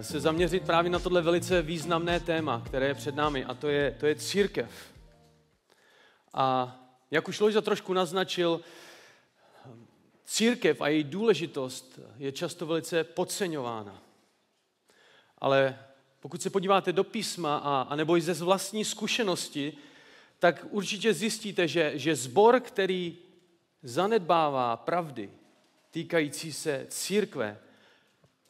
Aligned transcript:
se 0.00 0.20
zaměřit 0.20 0.66
právě 0.66 0.90
na 0.90 0.98
tohle 0.98 1.22
velice 1.22 1.62
významné 1.62 2.20
téma, 2.20 2.62
které 2.66 2.86
je 2.86 2.94
před 2.94 3.14
námi, 3.14 3.44
a 3.44 3.54
to 3.54 3.68
je, 3.68 3.96
to 4.00 4.06
je 4.06 4.14
církev. 4.14 4.70
A 6.34 6.76
jak 7.10 7.28
už 7.28 7.40
Lojza 7.40 7.60
trošku 7.60 7.92
naznačil, 7.92 8.60
církev 10.24 10.80
a 10.80 10.88
její 10.88 11.04
důležitost 11.04 12.00
je 12.16 12.32
často 12.32 12.66
velice 12.66 13.04
podceňována. 13.04 14.02
Ale 15.38 15.78
pokud 16.20 16.42
se 16.42 16.50
podíváte 16.50 16.92
do 16.92 17.04
písma 17.04 17.56
a, 17.56 17.82
a 17.82 17.96
nebo 17.96 18.16
i 18.16 18.20
ze 18.20 18.34
vlastní 18.34 18.84
zkušenosti, 18.84 19.76
tak 20.38 20.66
určitě 20.70 21.14
zjistíte, 21.14 21.68
že, 21.68 21.92
že 21.98 22.16
zbor, 22.16 22.60
který 22.60 23.18
zanedbává 23.82 24.76
pravdy 24.76 25.30
týkající 25.90 26.52
se 26.52 26.86
církve, 26.88 27.58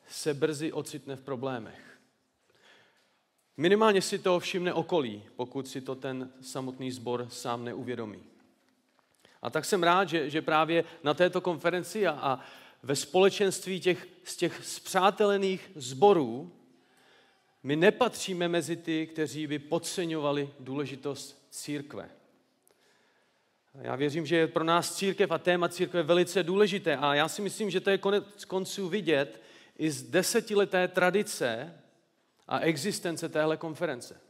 se 0.08 0.34
brzy 0.34 0.72
ocitne 0.72 1.16
v 1.16 1.20
problémech. 1.20 1.98
Minimálně 3.56 4.02
si 4.02 4.18
to 4.18 4.40
všimne 4.40 4.72
okolí, 4.72 5.22
pokud 5.36 5.68
si 5.68 5.80
to 5.80 5.94
ten 5.94 6.32
samotný 6.40 6.92
sbor 6.92 7.27
sám 7.30 7.64
neuvědomí. 7.64 8.22
A 9.42 9.50
tak 9.50 9.64
jsem 9.64 9.82
rád, 9.82 10.08
že, 10.08 10.30
že 10.30 10.42
právě 10.42 10.84
na 11.02 11.14
této 11.14 11.40
konferenci 11.40 12.06
a, 12.06 12.10
a 12.10 12.40
ve 12.82 12.96
společenství 12.96 13.80
těch, 13.80 14.08
z 14.24 14.36
těch 14.36 14.64
zpřátelených 14.64 15.70
sborů 15.74 16.52
my 17.62 17.77
nepatříme 17.77 18.48
mezi 18.48 18.77
ty, 18.77 19.06
kteří 19.06 19.46
by 19.46 19.58
podceňovali 19.58 20.50
důležitost 20.60 21.46
církve. 21.50 22.10
Já 23.74 23.96
věřím, 23.96 24.27
že 24.27 24.36
je 24.36 24.46
pro 24.46 24.64
nás 24.64 24.96
církev 24.96 25.30
a 25.30 25.38
téma 25.38 25.68
církve 25.68 26.02
velice 26.02 26.42
důležité 26.42 26.96
a 26.96 27.14
já 27.14 27.28
si 27.28 27.42
myslím, 27.42 27.70
že 27.70 27.80
to 27.80 27.91
je 27.91 27.98
konec 27.98 28.44
konců 28.44 28.88
vidět 28.88 29.43
i 29.78 29.91
z 29.91 30.02
desetileté 30.02 30.89
tradice 30.89 31.75
a 32.48 32.61
existence 32.61 33.28
téhle 33.28 33.56
konference. 33.56 34.20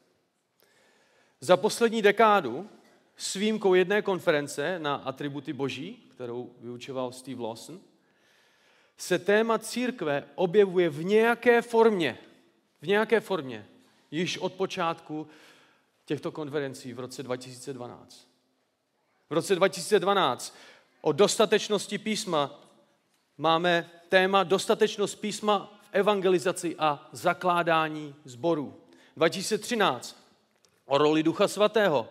Za 1.40 1.56
poslední 1.56 2.02
dekádu 2.02 2.68
s 3.16 3.34
výjimkou 3.34 3.74
jedné 3.74 4.02
konference 4.02 4.78
na 4.78 4.94
atributy 4.94 5.52
boží, 5.52 6.08
kterou 6.10 6.54
vyučoval 6.60 7.12
Steve 7.12 7.42
Lawson, 7.42 7.80
se 8.96 9.18
téma 9.18 9.58
církve 9.58 10.24
objevuje 10.34 10.88
v 10.88 11.04
nějaké 11.04 11.62
formě, 11.62 12.18
v 12.82 12.86
nějaké 12.86 13.20
formě, 13.20 13.66
již 14.10 14.38
od 14.38 14.52
počátku 14.52 15.26
těchto 16.04 16.32
konferencí 16.32 16.92
v 16.92 17.00
roce 17.00 17.22
2012. 17.22 18.28
V 19.30 19.32
roce 19.32 19.54
2012 19.54 20.56
o 21.00 21.12
dostatečnosti 21.12 21.98
písma 21.98 22.63
máme 23.38 23.90
téma 24.08 24.42
dostatečnost 24.42 25.20
písma 25.20 25.80
v 25.82 25.88
evangelizaci 25.92 26.76
a 26.78 27.08
zakládání 27.12 28.14
zborů. 28.24 28.74
2013 29.16 30.24
o 30.86 30.98
roli 30.98 31.22
Ducha 31.22 31.48
Svatého. 31.48 32.08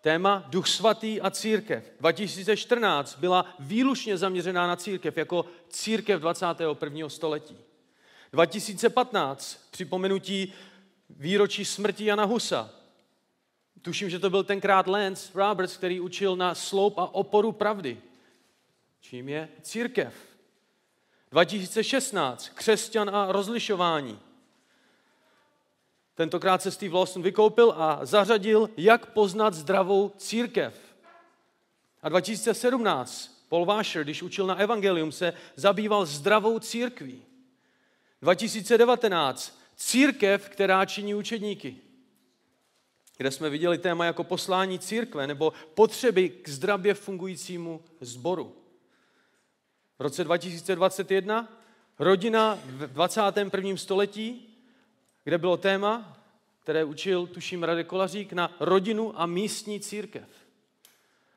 Téma 0.00 0.44
Duch 0.48 0.68
Svatý 0.68 1.20
a 1.20 1.30
církev. 1.30 1.92
2014 2.00 3.18
byla 3.18 3.44
výlučně 3.58 4.18
zaměřená 4.18 4.66
na 4.66 4.76
církev 4.76 5.16
jako 5.16 5.44
církev 5.68 6.20
21. 6.20 7.08
století. 7.08 7.56
2015 8.32 9.68
připomenutí 9.70 10.52
výročí 11.10 11.64
smrti 11.64 12.04
Jana 12.04 12.24
Husa. 12.24 12.70
Tuším, 13.82 14.10
že 14.10 14.18
to 14.18 14.30
byl 14.30 14.44
tenkrát 14.44 14.86
Lance 14.86 15.30
Roberts, 15.34 15.76
který 15.76 16.00
učil 16.00 16.36
na 16.36 16.54
sloup 16.54 16.98
a 16.98 17.14
oporu 17.14 17.52
pravdy. 17.52 17.98
Čím 19.00 19.28
je 19.28 19.48
církev? 19.62 20.14
2016 21.30 22.48
křesťan 22.48 23.16
a 23.16 23.32
rozlišování. 23.32 24.20
Tentokrát 26.14 26.62
se 26.62 26.70
Steve 26.70 26.94
Lawson 26.94 27.22
vykoupil 27.22 27.74
a 27.76 28.06
zařadil, 28.06 28.70
jak 28.76 29.06
poznat 29.06 29.54
zdravou 29.54 30.08
církev. 30.08 30.74
A 32.02 32.08
2017 32.08 33.44
Paul 33.48 33.64
Washer, 33.64 34.04
když 34.04 34.22
učil 34.22 34.46
na 34.46 34.54
Evangelium, 34.54 35.12
se 35.12 35.32
zabýval 35.56 36.06
zdravou 36.06 36.58
církví. 36.58 37.22
2019 38.22 39.60
církev, 39.76 40.48
která 40.48 40.84
činí 40.84 41.14
učedníky 41.14 41.76
kde 43.20 43.30
jsme 43.30 43.50
viděli 43.50 43.78
téma 43.78 44.04
jako 44.04 44.24
poslání 44.24 44.78
církve 44.78 45.26
nebo 45.26 45.52
potřeby 45.74 46.28
k 46.28 46.48
zdravě 46.48 46.94
fungujícímu 46.94 47.84
sboru. 48.00 48.59
V 50.00 50.02
roce 50.02 50.24
2021 50.24 51.48
rodina 51.98 52.58
v 52.64 52.86
21. 52.86 53.76
století, 53.76 54.56
kde 55.24 55.38
bylo 55.38 55.56
téma, 55.56 56.18
které 56.62 56.84
učil, 56.84 57.26
tuším, 57.26 57.62
Radek 57.62 57.86
Kolařík, 57.86 58.32
na 58.32 58.56
rodinu 58.60 59.20
a 59.20 59.26
místní 59.26 59.80
církev. 59.80 60.28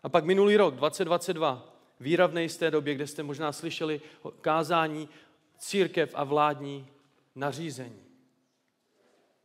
A 0.04 0.10
pak 0.10 0.26
minulý 0.26 0.58
rok, 0.58 0.76
2022, 0.76 1.76
víra 2.00 2.28
v 2.28 2.34
nejisté 2.34 2.72
době, 2.72 2.96
kde 2.96 3.08
jste 3.08 3.24
možná 3.24 3.52
slyšeli 3.52 4.02
kázání 4.42 5.10
církev 5.58 6.12
a 6.14 6.24
vládní 6.24 6.88
nařízení. 7.36 8.04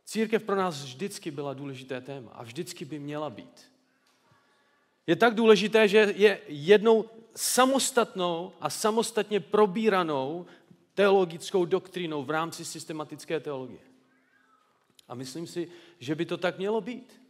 Církev 0.05 0.43
pro 0.43 0.55
nás 0.55 0.83
vždycky 0.83 1.31
byla 1.31 1.53
důležité 1.53 2.01
téma 2.01 2.31
a 2.33 2.43
vždycky 2.43 2.85
by 2.85 2.99
měla 2.99 3.29
být. 3.29 3.71
Je 5.07 5.15
tak 5.15 5.35
důležité, 5.35 5.87
že 5.87 6.13
je 6.17 6.39
jednou 6.47 7.05
samostatnou 7.35 8.53
a 8.61 8.69
samostatně 8.69 9.39
probíranou 9.39 10.45
teologickou 10.93 11.65
doktrínou 11.65 12.23
v 12.23 12.29
rámci 12.29 12.65
systematické 12.65 13.39
teologie. 13.39 13.79
A 15.07 15.15
myslím 15.15 15.47
si, 15.47 15.71
že 15.99 16.15
by 16.15 16.25
to 16.25 16.37
tak 16.37 16.57
mělo 16.57 16.81
být. 16.81 17.21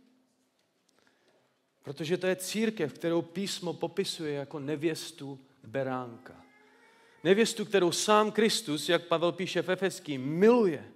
Protože 1.83 2.17
to 2.17 2.27
je 2.27 2.35
církev, 2.35 2.93
kterou 2.93 3.21
písmo 3.21 3.73
popisuje 3.73 4.33
jako 4.33 4.59
nevěstu 4.59 5.39
beránka. 5.63 6.45
Nevěstu, 7.23 7.65
kterou 7.65 7.91
sám 7.91 8.31
Kristus, 8.31 8.89
jak 8.89 9.07
Pavel 9.07 9.31
píše 9.31 9.61
v 9.61 9.69
Efeským, 9.69 10.21
miluje 10.21 10.91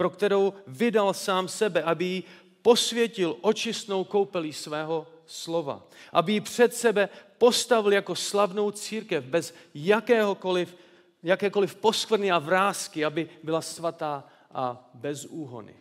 pro 0.00 0.10
kterou 0.10 0.52
vydal 0.66 1.14
sám 1.14 1.48
sebe, 1.48 1.82
aby 1.82 2.04
ji 2.04 2.22
posvětil 2.62 3.36
očistnou 3.40 4.04
koupelí 4.04 4.52
svého 4.52 5.06
slova. 5.30 5.88
Aby 6.12 6.32
ji 6.32 6.40
před 6.40 6.74
sebe 6.74 7.08
postavil 7.38 7.92
jako 7.92 8.14
slavnou 8.14 8.70
církev 8.70 9.24
bez 9.24 9.54
jakéhokoliv, 9.74 10.76
jakékoliv 11.22 11.74
poskvrny 11.74 12.30
a 12.30 12.38
vrázky, 12.38 13.04
aby 13.04 13.30
byla 13.42 13.62
svatá 13.62 14.24
a 14.50 14.90
bez 14.94 15.24
úhony. 15.24 15.76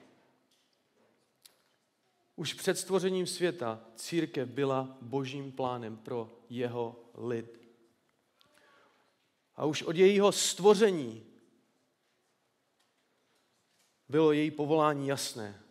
Už 2.36 2.54
před 2.54 2.78
stvořením 2.78 3.28
světa 3.28 3.80
církev 3.96 4.50
byla 4.50 4.98
božím 5.02 5.52
plánem 5.52 5.98
pro 5.98 6.32
jeho 6.50 7.00
lid. 7.18 7.60
A 9.56 9.66
už 9.66 9.84
od 9.84 9.96
jejího 9.96 10.32
stvoření 10.32 11.26
bylo 14.10 14.32
její 14.32 14.52
povolání 14.52 15.08
jasné. 15.08 15.62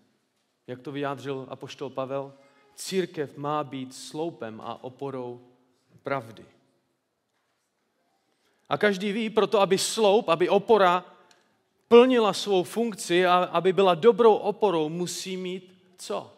Jak 0.67 0.81
to 0.81 0.93
vyjádřil 0.93 1.47
apoštol 1.49 1.91
Pavel? 1.91 2.35
Církev 2.79 3.37
má 3.37 3.65
být 3.65 3.95
sloupem 3.95 4.61
a 4.61 4.85
oporou 4.85 5.41
pravdy. 6.03 6.45
A 8.69 8.79
každý 8.79 9.13
ví, 9.13 9.31
proto 9.31 9.61
aby 9.61 9.79
sloup, 9.79 10.29
aby 10.29 10.49
opora 10.49 11.05
plnila 11.89 12.33
svou 12.33 12.63
funkci 12.63 13.27
a 13.27 13.35
aby 13.35 13.73
byla 13.73 13.95
dobrou 13.95 14.35
oporou, 14.35 14.89
musí 14.89 15.37
mít 15.37 15.75
co? 15.99 16.33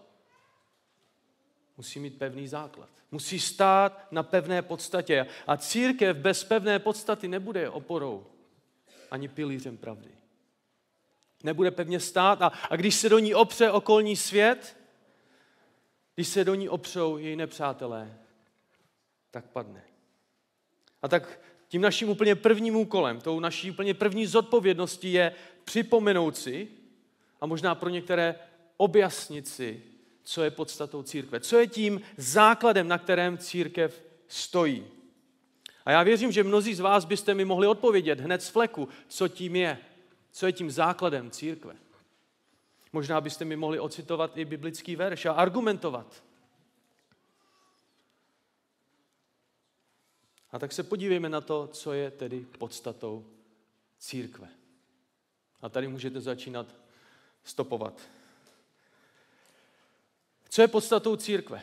Musí 1.76 2.00
mít 2.00 2.18
pevný 2.18 2.48
základ. 2.48 2.88
Musí 3.10 3.40
stát 3.40 4.12
na 4.12 4.22
pevné 4.22 4.62
podstatě. 4.62 5.26
A 5.46 5.56
církev 5.56 6.16
bez 6.16 6.44
pevné 6.44 6.78
podstaty 6.78 7.28
nebude 7.28 7.70
oporou 7.70 8.26
ani 9.10 9.28
pilířem 9.28 9.76
pravdy 9.76 10.10
nebude 11.42 11.70
pevně 11.70 12.00
stát 12.00 12.42
a, 12.42 12.52
a 12.70 12.76
když 12.76 12.94
se 12.94 13.08
do 13.08 13.18
ní 13.18 13.34
opře 13.34 13.70
okolní 13.70 14.16
svět, 14.16 14.76
když 16.14 16.28
se 16.28 16.44
do 16.44 16.54
ní 16.54 16.68
opřou 16.68 17.18
její 17.18 17.36
nepřátelé, 17.36 18.18
tak 19.30 19.46
padne. 19.46 19.84
A 21.02 21.08
tak 21.08 21.40
tím 21.68 21.82
naším 21.82 22.08
úplně 22.08 22.34
prvním 22.34 22.76
úkolem, 22.76 23.20
tou 23.20 23.40
naší 23.40 23.70
úplně 23.70 23.94
první 23.94 24.26
zodpovědností 24.26 25.12
je 25.12 25.32
připomenout 25.64 26.36
si 26.36 26.68
a 27.40 27.46
možná 27.46 27.74
pro 27.74 27.88
některé 27.88 28.34
objasnit 28.76 29.48
si, 29.48 29.82
co 30.22 30.42
je 30.42 30.50
podstatou 30.50 31.02
církve. 31.02 31.40
Co 31.40 31.58
je 31.58 31.66
tím 31.66 32.00
základem, 32.16 32.88
na 32.88 32.98
kterém 32.98 33.38
církev 33.38 34.02
stojí. 34.28 34.86
A 35.84 35.90
já 35.90 36.02
věřím, 36.02 36.32
že 36.32 36.44
mnozí 36.44 36.74
z 36.74 36.80
vás 36.80 37.04
byste 37.04 37.34
mi 37.34 37.44
mohli 37.44 37.66
odpovědět 37.66 38.20
hned 38.20 38.42
z 38.42 38.48
fleku, 38.48 38.88
co 39.08 39.28
tím 39.28 39.56
je. 39.56 39.78
Co 40.32 40.46
je 40.46 40.52
tím 40.52 40.70
základem 40.70 41.30
církve? 41.30 41.76
Možná 42.92 43.20
byste 43.20 43.44
mi 43.44 43.56
mohli 43.56 43.80
ocitovat 43.80 44.36
i 44.36 44.44
biblický 44.44 44.96
verš 44.96 45.26
a 45.26 45.32
argumentovat. 45.32 46.22
A 50.52 50.58
tak 50.58 50.72
se 50.72 50.82
podívejme 50.82 51.28
na 51.28 51.40
to, 51.40 51.66
co 51.66 51.92
je 51.92 52.10
tedy 52.10 52.46
podstatou 52.58 53.26
církve. 53.98 54.48
A 55.62 55.68
tady 55.68 55.88
můžete 55.88 56.20
začínat 56.20 56.74
stopovat. 57.44 58.00
Co 60.48 60.62
je 60.62 60.68
podstatou 60.68 61.16
církve? 61.16 61.62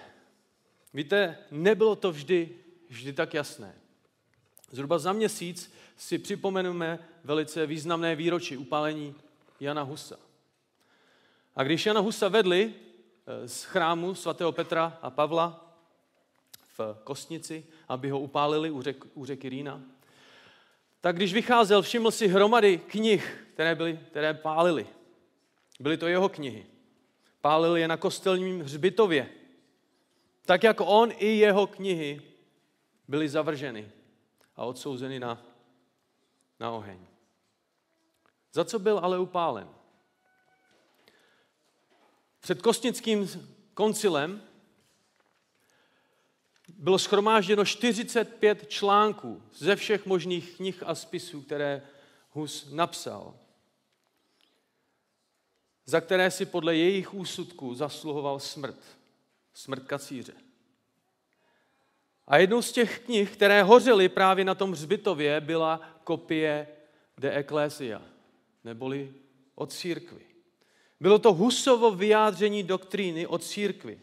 Víte, 0.93 1.37
nebylo 1.51 1.95
to 1.95 2.11
vždy, 2.11 2.55
vždy 2.89 3.13
tak 3.13 3.33
jasné. 3.33 3.75
Zhruba 4.71 4.99
za 4.99 5.13
měsíc 5.13 5.73
si 5.97 6.17
připomeneme 6.17 6.99
velice 7.23 7.65
významné 7.65 8.15
výročí 8.15 8.57
upálení 8.57 9.15
Jana 9.59 9.81
Husa. 9.81 10.26
A 11.57 11.63
když 11.63 11.85
Jana 11.85 11.99
Husa 11.99 12.27
vedli 12.27 12.73
eh, 12.73 13.47
z 13.47 13.63
chrámu 13.63 14.15
svatého 14.15 14.51
Petra 14.51 14.99
a 15.01 15.09
Pavla 15.09 15.75
v 16.77 16.97
Kostnici, 17.03 17.65
aby 17.87 18.09
ho 18.09 18.19
upálili 18.19 18.71
u, 18.71 18.81
řek, 18.81 19.05
u 19.13 19.25
řeky 19.25 19.49
Rýna, 19.49 19.81
tak 21.01 21.15
když 21.15 21.33
vycházel, 21.33 21.81
všiml 21.81 22.11
si 22.11 22.27
hromady 22.27 22.77
knih, 22.77 23.47
které, 23.53 23.75
byly, 23.75 23.99
které 24.09 24.33
pálili. 24.33 24.87
Byly 25.79 25.97
to 25.97 26.07
jeho 26.07 26.29
knihy. 26.29 26.65
Pálil 27.41 27.75
je 27.75 27.87
na 27.87 27.97
kostelním 27.97 28.61
hřbitově. 28.61 29.29
Tak 30.45 30.63
jako 30.63 30.85
on 30.85 31.11
i 31.17 31.27
jeho 31.27 31.67
knihy 31.67 32.21
byly 33.07 33.29
zavrženy 33.29 33.91
a 34.55 34.65
odsouzeny 34.65 35.19
na, 35.19 35.41
na 36.59 36.71
oheň. 36.71 36.99
Za 38.53 38.65
co 38.65 38.79
byl 38.79 38.99
ale 38.99 39.19
upálen? 39.19 39.76
Před 42.47 42.61
kostnickým 42.61 43.29
koncilem 43.73 44.41
bylo 46.67 46.99
schromážděno 46.99 47.65
45 47.65 48.69
článků 48.69 49.43
ze 49.53 49.75
všech 49.75 50.05
možných 50.05 50.55
knih 50.55 50.83
a 50.85 50.95
spisů, 50.95 51.41
které 51.41 51.81
Hus 52.31 52.67
napsal, 52.71 53.33
za 55.85 56.01
které 56.01 56.31
si 56.31 56.45
podle 56.45 56.75
jejich 56.75 57.13
úsudků 57.13 57.75
zasluhoval 57.75 58.39
smrt. 58.39 58.79
Smrt 59.53 59.87
kacíře. 59.87 60.33
A 62.27 62.37
jednou 62.37 62.61
z 62.61 62.71
těch 62.71 62.99
knih, 62.99 63.31
které 63.31 63.63
hořely 63.63 64.09
právě 64.09 64.45
na 64.45 64.55
tom 64.55 64.71
hřbitově, 64.71 65.41
byla 65.41 65.81
kopie 66.03 66.67
de 67.17 67.37
Ecclesia, 67.37 68.01
neboli 68.63 69.13
od 69.55 69.73
církvy. 69.73 70.36
Bylo 70.99 71.19
to 71.19 71.33
Husovo 71.33 71.91
vyjádření 71.91 72.63
doktríny 72.63 73.27
od 73.27 73.43
církvy, 73.43 73.99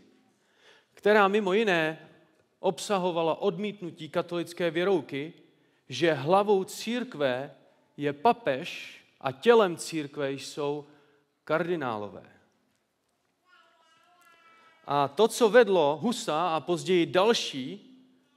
která 0.94 1.28
mimo 1.28 1.52
jiné 1.52 2.08
obsahovala 2.60 3.34
odmítnutí 3.40 4.08
katolické 4.08 4.70
věrouky, 4.70 5.32
že 5.88 6.12
hlavou 6.12 6.64
církve 6.64 7.54
je 7.96 8.12
papež 8.12 9.00
a 9.20 9.32
tělem 9.32 9.76
církve 9.76 10.32
jsou 10.32 10.86
kardinálové. 11.44 12.30
A 14.86 15.08
to, 15.08 15.28
co 15.28 15.48
vedlo 15.48 15.98
Husa 16.02 16.48
a 16.48 16.60
později 16.60 17.06
další 17.06 17.90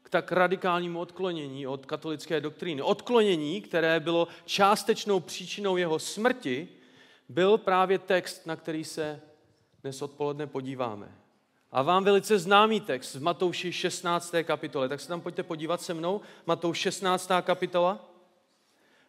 k 0.04 0.10
tak 0.10 0.32
radikálnímu 0.32 1.00
odklonění 1.00 1.68
od 1.68 1.86
katolické 1.86 2.42
doktríny, 2.42 2.82
odklonění, 2.82 3.62
které 3.62 4.00
bylo 4.00 4.28
částečnou 4.46 5.20
příčinou 5.20 5.78
jeho 5.78 6.00
smrti, 6.00 6.68
byl 7.30 7.58
právě 7.58 8.00
text, 8.00 8.46
na 8.46 8.56
který 8.56 8.84
se 8.84 9.22
dnes 9.82 10.02
odpoledne 10.02 10.48
podíváme. 10.48 11.12
A 11.72 11.82
vám 11.82 12.04
velice 12.04 12.40
známý 12.40 12.82
text 12.82 13.16
v 13.16 13.22
Matouši 13.22 13.74
16. 13.74 14.36
kapitole. 14.44 14.90
Tak 14.90 15.00
se 15.00 15.08
tam 15.08 15.22
pojďte 15.22 15.44
podívat 15.44 15.82
se 15.82 15.94
mnou. 15.94 16.22
Matouš 16.46 16.78
16. 16.78 17.32
kapitola. 17.42 18.06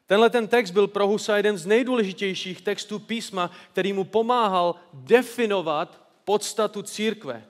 Tenhle 0.07 0.31
ten 0.31 0.49
text 0.49 0.71
byl 0.71 0.87
pro 0.87 1.07
Husa 1.07 1.37
jeden 1.37 1.59
z 1.59 1.67
nejdůležitějších 1.67 2.63
textů 2.63 2.99
písma, 2.99 3.51
který 3.73 3.93
mu 3.93 4.05
pomáhal 4.05 4.75
definovat 4.93 6.09
podstatu 6.25 6.83
církve. 6.83 7.45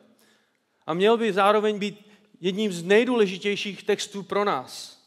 A 0.87 0.95
měl 0.95 1.17
by 1.17 1.33
zároveň 1.33 1.79
být 1.79 2.11
jedním 2.41 2.73
z 2.73 2.83
nejdůležitějších 2.83 3.83
textů 3.83 4.23
pro 4.23 4.45
nás. 4.45 4.99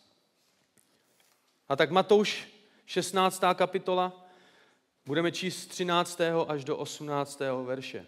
A 1.70 1.76
tak 1.76 1.92
Matouš 1.92 2.48
16. 2.86 3.42
kapitola, 3.54 4.21
budeme 5.06 5.32
číst 5.32 5.66
13. 5.68 6.22
až 6.48 6.64
do 6.64 6.78
18. 6.78 7.42
verše. 7.64 8.08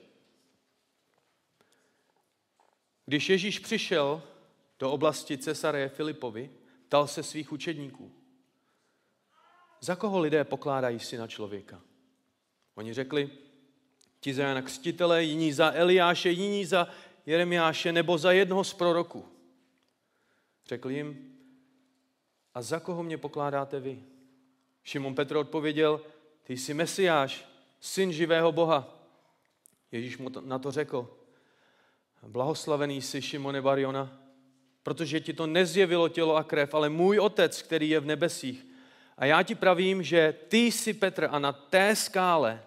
Když 3.05 3.29
Ježíš 3.29 3.59
přišel 3.59 4.23
do 4.79 4.91
oblasti 4.91 5.37
Cesareje 5.37 5.89
Filipovi, 5.89 6.49
ptal 6.87 7.07
se 7.07 7.23
svých 7.23 7.51
učedníků, 7.51 8.11
za 9.81 9.95
koho 9.95 10.19
lidé 10.19 10.43
pokládají 10.43 10.99
syna 10.99 11.27
člověka? 11.27 11.81
Oni 12.75 12.93
řekli, 12.93 13.29
ti 14.19 14.33
za 14.33 14.43
Jana 14.43 14.61
Křtitele, 14.61 15.23
jiní 15.23 15.53
za 15.53 15.71
Eliáše, 15.73 16.29
jiní 16.29 16.65
za 16.65 16.87
Jeremiáše 17.25 17.91
nebo 17.91 18.17
za 18.17 18.31
jednoho 18.31 18.63
z 18.63 18.73
proroků. 18.73 19.25
Řekl 20.65 20.91
jim, 20.91 21.35
a 22.53 22.61
za 22.61 22.79
koho 22.79 23.03
mě 23.03 23.17
pokládáte 23.17 23.79
vy? 23.79 24.03
Šimon 24.83 25.15
Petr 25.15 25.35
odpověděl, 25.35 26.01
ty 26.43 26.57
jsi 26.57 26.73
Mesiáš, 26.73 27.45
syn 27.79 28.11
živého 28.11 28.51
Boha. 28.51 28.99
Ježíš 29.91 30.17
mu 30.17 30.29
na 30.41 30.59
to 30.59 30.71
řekl, 30.71 31.17
blahoslavený 32.27 33.01
jsi 33.01 33.21
Šimone 33.21 33.61
Bariona, 33.61 34.19
protože 34.83 35.19
ti 35.19 35.33
to 35.33 35.47
nezjevilo 35.47 36.09
tělo 36.09 36.35
a 36.35 36.43
krev, 36.43 36.73
ale 36.73 36.89
můj 36.89 37.19
otec, 37.19 37.61
který 37.61 37.89
je 37.89 37.99
v 37.99 38.05
nebesích. 38.05 38.65
A 39.17 39.25
já 39.25 39.43
ti 39.43 39.55
pravím, 39.55 40.03
že 40.03 40.35
ty 40.47 40.57
jsi 40.57 40.93
Petr 40.93 41.27
a 41.31 41.39
na 41.39 41.51
té 41.51 41.95
skále 41.95 42.63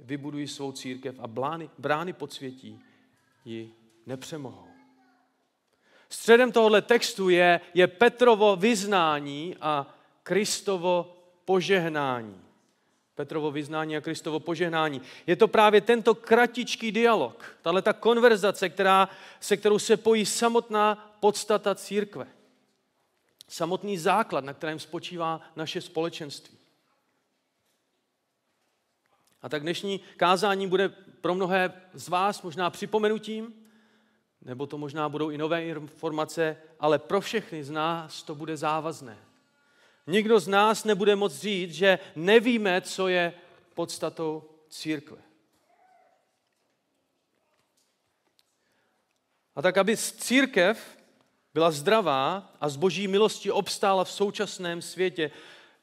vybudují 0.00 0.48
svou 0.48 0.72
církev 0.72 1.16
a 1.18 1.26
blány, 1.26 1.70
brány 1.78 2.12
podsvětí 2.12 2.80
ji 3.44 3.74
nepřemohou. 4.06 4.66
Středem 6.08 6.52
tohoto 6.52 6.80
textu 6.80 7.28
je, 7.28 7.60
je 7.74 7.86
Petrovo 7.86 8.56
vyznání 8.56 9.56
a 9.60 9.94
Kristovo 10.22 11.16
požehnání. 11.44 12.41
Petrovo 13.22 13.50
vyznání 13.50 13.96
a 13.96 14.00
Kristovo 14.00 14.40
požehnání. 14.40 15.02
Je 15.26 15.36
to 15.36 15.48
právě 15.48 15.80
tento 15.80 16.14
kratičký 16.14 16.92
dialog, 16.92 17.56
tahle 17.62 17.82
ta 17.82 17.92
konverzace, 17.92 18.68
která, 18.68 19.08
se 19.40 19.56
kterou 19.56 19.78
se 19.78 19.96
pojí 19.96 20.26
samotná 20.26 21.14
podstata 21.20 21.74
církve. 21.74 22.26
Samotný 23.48 23.98
základ, 23.98 24.44
na 24.44 24.52
kterém 24.52 24.78
spočívá 24.78 25.40
naše 25.56 25.80
společenství. 25.80 26.58
A 29.42 29.48
tak 29.48 29.62
dnešní 29.62 30.00
kázání 30.16 30.66
bude 30.66 30.88
pro 31.20 31.34
mnohé 31.34 31.72
z 31.94 32.08
vás 32.08 32.42
možná 32.42 32.70
připomenutím, 32.70 33.54
nebo 34.42 34.66
to 34.66 34.78
možná 34.78 35.08
budou 35.08 35.30
i 35.30 35.38
nové 35.38 35.64
informace, 35.64 36.56
ale 36.80 36.98
pro 36.98 37.20
všechny 37.20 37.64
z 37.64 37.70
nás 37.70 38.22
to 38.22 38.34
bude 38.34 38.56
závazné. 38.56 39.18
Nikdo 40.06 40.40
z 40.40 40.48
nás 40.48 40.84
nebude 40.84 41.16
moct 41.16 41.40
říct, 41.40 41.74
že 41.74 41.98
nevíme, 42.16 42.80
co 42.80 43.08
je 43.08 43.34
podstatou 43.74 44.42
církve. 44.68 45.18
A 49.56 49.62
tak, 49.62 49.76
aby 49.76 49.96
církev 49.96 50.98
byla 51.54 51.70
zdravá 51.70 52.52
a 52.60 52.68
z 52.68 52.76
boží 52.76 53.08
milosti 53.08 53.50
obstála 53.50 54.04
v 54.04 54.12
současném 54.12 54.82
světě, 54.82 55.30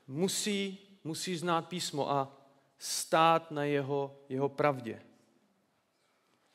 musí, 0.07 0.77
musí 1.03 1.37
znát 1.37 1.67
písmo 1.67 2.11
a 2.11 2.37
stát 2.77 3.51
na 3.51 3.63
jeho, 3.63 4.15
jeho 4.29 4.49
pravdě. 4.49 5.01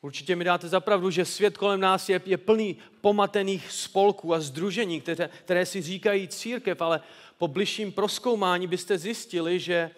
Určitě 0.01 0.35
mi 0.35 0.43
dáte 0.43 0.67
zapravdu, 0.67 1.09
že 1.09 1.25
svět 1.25 1.57
kolem 1.57 1.79
nás 1.79 2.09
je, 2.09 2.21
je 2.25 2.37
plný 2.37 2.77
pomatených 3.01 3.71
spolků 3.71 4.33
a 4.33 4.39
združení, 4.39 5.01
které, 5.01 5.29
které 5.43 5.65
si 5.65 5.81
říkají 5.81 6.27
církev, 6.27 6.81
ale 6.81 7.01
po 7.37 7.47
bližším 7.47 7.91
proskoumání 7.91 8.67
byste 8.67 8.97
zjistili, 8.97 9.59
že, 9.59 9.91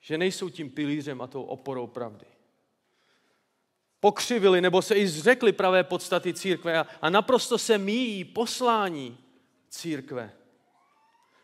že 0.00 0.18
nejsou 0.18 0.48
tím 0.48 0.70
pilířem 0.70 1.20
a 1.20 1.26
tou 1.26 1.42
oporou 1.42 1.86
pravdy. 1.86 2.26
Pokřivili 4.00 4.60
nebo 4.60 4.82
se 4.82 4.94
i 4.94 5.08
zřekli 5.08 5.52
pravé 5.52 5.84
podstaty 5.84 6.34
církve 6.34 6.78
a, 6.78 6.86
a 7.02 7.10
naprosto 7.10 7.58
se 7.58 7.78
míjí 7.78 8.24
poslání 8.24 9.18
církve. 9.68 10.32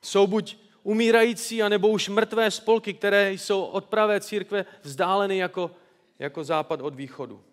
Jsou 0.02 0.26
buď 0.26 0.56
umírající, 0.82 1.62
anebo 1.62 1.88
už 1.88 2.08
mrtvé 2.08 2.50
spolky, 2.50 2.94
které 2.94 3.32
jsou 3.32 3.64
od 3.64 3.84
pravé 3.84 4.20
církve 4.20 4.64
vzdáleny 4.82 5.38
jako, 5.38 5.70
jako 6.18 6.44
západ 6.44 6.80
od 6.80 6.94
východu. 6.94 7.44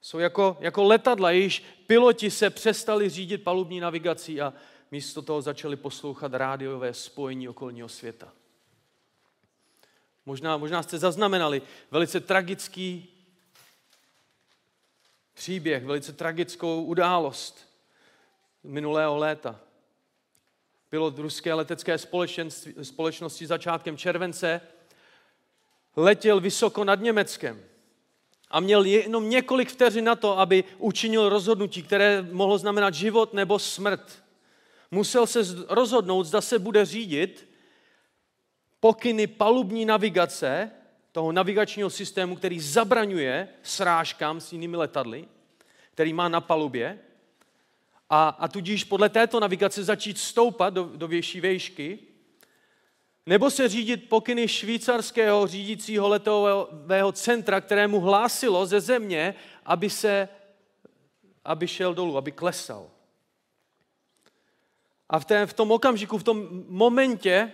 Jsou 0.00 0.18
jako, 0.18 0.56
jako 0.60 0.82
letadla, 0.82 1.30
jejichž 1.30 1.62
piloti 1.86 2.30
se 2.30 2.50
přestali 2.50 3.08
řídit 3.08 3.44
palubní 3.44 3.80
navigací 3.80 4.40
a 4.40 4.52
místo 4.94 5.22
toho 5.22 5.42
začali 5.42 5.76
poslouchat 5.76 6.34
rádiové 6.34 6.94
spojení 6.94 7.48
okolního 7.48 7.88
světa. 7.88 8.32
Možná, 10.26 10.56
možná 10.56 10.82
jste 10.82 10.98
zaznamenali 10.98 11.62
velice 11.90 12.20
tragický 12.20 13.08
příběh, 15.34 15.84
velice 15.84 16.12
tragickou 16.12 16.84
událost 16.84 17.68
minulého 18.62 19.16
léta. 19.16 19.60
Pilot 20.90 21.18
ruské 21.18 21.54
letecké 21.54 21.98
společnosti 22.82 23.46
začátkem 23.46 23.96
července 23.96 24.60
letěl 25.96 26.40
vysoko 26.40 26.84
nad 26.84 27.00
Německem 27.00 27.64
a 28.50 28.60
měl 28.60 28.84
jenom 28.84 29.30
několik 29.30 29.70
vteřin 29.70 30.04
na 30.04 30.14
to, 30.14 30.38
aby 30.38 30.64
učinil 30.78 31.28
rozhodnutí, 31.28 31.82
které 31.82 32.22
mohlo 32.22 32.58
znamenat 32.58 32.94
život 32.94 33.34
nebo 33.34 33.58
smrt. 33.58 34.23
Musel 34.94 35.26
se 35.26 35.40
rozhodnout, 35.68 36.24
zda 36.24 36.40
se 36.40 36.58
bude 36.58 36.84
řídit 36.84 37.48
pokyny 38.80 39.26
palubní 39.26 39.84
navigace, 39.84 40.70
toho 41.12 41.32
navigačního 41.32 41.90
systému, 41.90 42.36
který 42.36 42.60
zabraňuje 42.60 43.48
srážkám 43.62 44.40
s 44.40 44.52
jinými 44.52 44.76
letadly, 44.76 45.28
který 45.92 46.12
má 46.12 46.28
na 46.28 46.40
palubě, 46.40 46.98
a, 48.10 48.28
a 48.28 48.48
tudíž 48.48 48.84
podle 48.84 49.08
této 49.08 49.40
navigace 49.40 49.84
začít 49.84 50.18
stoupat 50.18 50.74
do, 50.74 50.84
do 50.96 51.08
větší 51.08 51.40
výšky, 51.40 51.98
nebo 53.26 53.50
se 53.50 53.68
řídit 53.68 54.08
pokyny 54.08 54.48
švýcarského 54.48 55.46
řídícího 55.46 56.08
letového 56.08 57.12
centra, 57.12 57.60
kterému 57.60 58.00
hlásilo 58.00 58.66
ze 58.66 58.80
země, 58.80 59.34
aby, 59.64 59.90
se, 59.90 60.28
aby 61.44 61.68
šel 61.68 61.94
dolů, 61.94 62.16
aby 62.16 62.32
klesal. 62.32 62.93
A 65.08 65.18
v, 65.18 65.24
té, 65.24 65.46
v 65.46 65.52
tom 65.52 65.72
okamžiku, 65.72 66.18
v 66.18 66.24
tom 66.24 66.64
momentě 66.68 67.52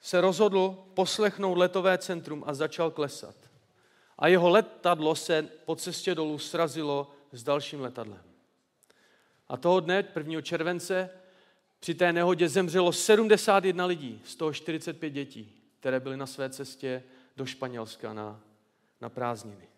se 0.00 0.20
rozhodl 0.20 0.84
poslechnout 0.94 1.58
letové 1.58 1.98
centrum 1.98 2.44
a 2.46 2.54
začal 2.54 2.90
klesat. 2.90 3.36
A 4.18 4.28
jeho 4.28 4.48
letadlo 4.48 5.14
se 5.14 5.42
po 5.64 5.76
cestě 5.76 6.14
dolů 6.14 6.38
srazilo 6.38 7.10
s 7.32 7.42
dalším 7.42 7.80
letadlem. 7.80 8.22
A 9.48 9.56
toho 9.56 9.80
dne, 9.80 10.04
1. 10.16 10.40
července, 10.40 11.10
při 11.80 11.94
té 11.94 12.12
nehodě 12.12 12.48
zemřelo 12.48 12.92
71 12.92 13.86
lidí, 13.86 14.22
z 14.24 14.36
toho 14.36 14.52
45 14.52 15.10
dětí, 15.10 15.62
které 15.80 16.00
byly 16.00 16.16
na 16.16 16.26
své 16.26 16.50
cestě 16.50 17.02
do 17.36 17.46
Španělska 17.46 18.12
na, 18.12 18.40
na 19.00 19.08
prázdniny. 19.08 19.68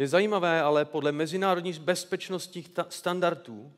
Je 0.00 0.08
zajímavé, 0.08 0.62
ale 0.62 0.84
podle 0.84 1.12
mezinárodních 1.12 1.78
bezpečnostních 1.78 2.70
standardů 2.88 3.72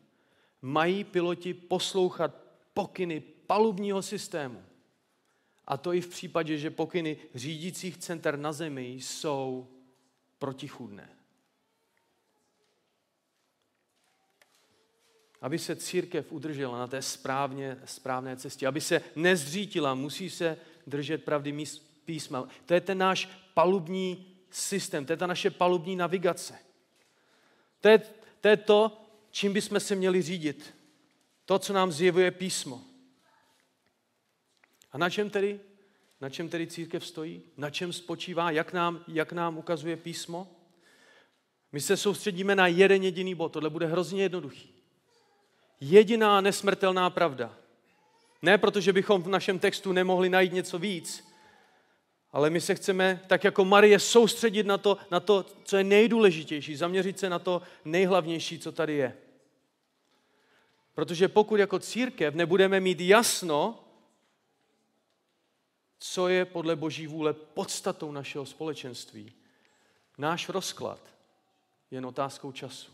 mají 0.62 1.05
piloti 1.05 1.55
poslouchat 1.55 2.35
pokyny 2.75 3.21
palubního 3.21 4.02
systému. 4.02 4.64
A 5.64 5.76
to 5.76 5.93
i 5.93 6.00
v 6.00 6.09
případě, 6.09 6.59
že 6.59 6.71
pokyny 6.71 7.17
řídících 7.35 7.99
center 7.99 8.38
na 8.38 8.52
zemi 8.52 8.88
jsou 8.88 9.69
protichůdné. 10.38 11.09
aby 15.41 15.59
se 15.59 15.76
církev 15.76 16.33
udržela 16.33 16.79
na 16.79 16.87
té 16.87 17.02
správně, 17.02 17.79
správné 17.85 18.37
cestě, 18.37 18.67
aby 18.67 18.81
se 18.81 19.02
nezřítila, 19.17 19.95
musí 19.95 20.31
se 20.31 20.57
držet 20.87 21.25
pravdy 21.25 21.64
písma. 22.05 22.49
To 22.67 22.75
je 22.75 22.81
ten 22.81 22.99
náš 22.99 23.29
palubní 23.55 24.32
systém, 24.52 25.06
to 25.06 25.12
je 25.12 25.16
ta 25.16 25.26
naše 25.26 25.50
palubní 25.50 25.97
navigace. 25.97 26.59
To 27.80 27.88
je, 27.88 28.02
to 28.40 28.49
je 28.49 28.56
to, 28.56 29.02
čím 29.30 29.52
bychom 29.52 29.80
se 29.80 29.94
měli 29.94 30.23
řídit. 30.23 30.75
To, 31.44 31.59
co 31.59 31.73
nám 31.73 31.92
zjevuje 31.92 32.30
písmo. 32.30 32.82
A 34.92 34.99
na 34.99 35.11
čem 35.11 35.30
tedy? 35.30 35.61
Na 36.21 36.30
čem 36.30 36.49
tedy 36.49 36.66
církev 36.66 37.06
stojí? 37.06 37.42
Na 37.56 37.71
čem 37.71 37.92
spočívá? 37.92 38.50
Jak 38.50 38.73
nám, 38.73 39.04
jak 39.09 39.32
nám 39.32 39.59
ukazuje 39.59 39.97
písmo? 39.97 40.49
My 41.73 41.80
se 41.80 41.97
soustředíme 41.97 42.54
na 42.54 42.66
jeden 42.66 43.02
jediný 43.02 43.35
bod. 43.35 43.52
Tohle 43.52 43.71
bude 43.71 43.87
hrozně 43.87 44.23
jednoduchý 44.23 44.82
jediná 45.82 46.40
nesmrtelná 46.40 47.11
pravda. 47.11 47.56
Ne 48.42 48.59
protože 48.59 48.92
bychom 48.92 49.23
v 49.23 49.28
našem 49.28 49.59
textu 49.59 49.92
nemohli 49.92 50.28
najít 50.28 50.52
něco 50.52 50.78
víc, 50.78 51.32
ale 52.33 52.51
my 52.51 52.61
se 52.61 52.75
chceme, 52.75 53.21
tak 53.27 53.45
jako 53.45 53.65
Marie, 53.65 53.99
soustředit 53.99 54.67
na 54.67 54.79
to, 54.79 54.97
na 55.11 55.21
to, 55.21 55.47
co 55.65 55.77
je 55.77 55.85
nejdůležitější, 55.85 56.77
zaměřit 56.77 57.19
se 57.19 57.31
na 57.31 57.39
to 57.39 57.62
nejhlavnější, 57.85 58.59
co 58.59 58.73
tady 58.73 58.95
je. 58.95 59.17
Protože 60.95 61.29
pokud 61.29 61.57
jako 61.57 61.79
církev 61.79 62.35
nebudeme 62.35 62.81
mít 62.81 63.01
jasno, 63.01 63.85
co 65.99 66.29
je 66.29 66.45
podle 66.45 66.77
Boží 66.77 67.07
vůle 67.07 67.33
podstatou 67.33 68.12
našeho 68.12 68.47
společenství, 68.47 69.33
náš 70.19 70.49
rozklad 70.49 71.01
je 71.91 71.97
jen 71.97 72.07
otázkou 72.07 72.53
času. 72.53 72.93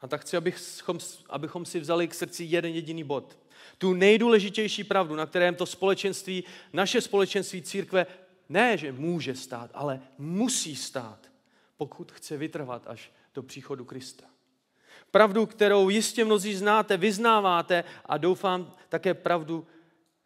A 0.00 0.08
tak 0.08 0.20
chci, 0.20 0.36
abychom, 0.36 0.98
abychom 1.28 1.64
si 1.64 1.80
vzali 1.80 2.08
k 2.08 2.14
srdci 2.14 2.44
jeden 2.44 2.74
jediný 2.74 3.04
bod. 3.04 3.38
Tu 3.78 3.94
nejdůležitější 3.94 4.84
pravdu, 4.84 5.16
na 5.16 5.26
kterém 5.26 5.54
to 5.54 5.66
společenství, 5.66 6.44
naše 6.72 7.00
společenství 7.00 7.62
církve, 7.62 8.06
ne, 8.48 8.76
že 8.76 8.92
může 8.92 9.34
stát, 9.34 9.70
ale 9.74 10.00
musí 10.18 10.76
stát, 10.76 11.30
pokud 11.76 12.12
chce 12.12 12.36
vytrvat 12.36 12.82
až 12.86 13.12
do 13.34 13.42
příchodu 13.42 13.84
Krista. 13.84 14.24
Pravdu, 15.10 15.46
kterou 15.46 15.88
jistě 15.88 16.24
mnozí 16.24 16.54
znáte, 16.54 16.96
vyznáváte 16.96 17.84
a 18.04 18.16
doufám 18.16 18.74
také 18.88 19.14
pravdu, 19.14 19.66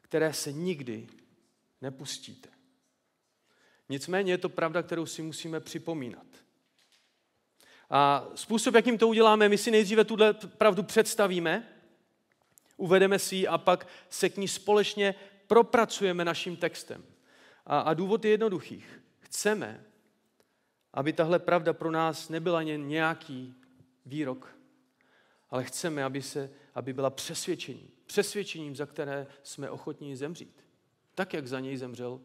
které 0.01 0.33
se 0.33 0.53
nikdy 0.53 1.09
nepustíte. 1.83 2.49
Nicméně 3.89 4.33
je 4.33 4.39
to 4.39 4.49
pravda, 4.49 4.83
kterou 4.83 5.07
si 5.07 5.23
musíme 5.23 5.61
připomínat. 5.61 6.27
A 7.91 8.29
způsob, 8.35 8.75
jakým 8.75 8.99
to 8.99 9.09
uděláme, 9.09 9.49
my 9.49 9.59
si 9.59 9.71
nejdříve 9.71 10.05
tuhle 10.05 10.35
pravdu 10.35 10.83
představíme, 10.83 11.69
uvedeme 12.81 13.19
si 13.19 13.37
ji 13.37 13.47
a 13.47 13.59
pak 13.59 13.87
se 14.09 14.29
k 14.29 14.37
ní 14.37 14.49
společně 14.49 15.15
propracujeme 15.47 16.25
naším 16.25 16.57
textem. 16.57 17.05
A, 17.67 17.81
a 17.81 17.95
důvod 17.95 18.25
je 18.25 18.31
jednoduchý. 18.31 18.85
Chceme, 19.19 19.85
aby 20.95 21.13
tahle 21.13 21.39
pravda 21.39 21.73
pro 21.73 21.91
nás 21.91 22.29
nebyla 22.29 22.63
jen 22.63 22.89
nějaký 22.89 23.55
výrok, 24.07 24.57
ale 25.51 25.65
chceme, 25.65 26.05
aby, 26.05 26.23
se, 26.23 26.51
aby 26.75 26.93
byla 26.93 27.11
přesvědčením. 27.11 27.91
Přesvědčením, 28.07 28.77
za 28.77 28.87
které 28.87 29.27
jsme 29.43 29.71
ochotní 29.71 30.17
zemřít. 30.17 30.65
Tak, 31.15 31.35
jak 31.35 31.47
za 31.47 31.61
něj 31.61 31.77
zemřel 31.77 32.21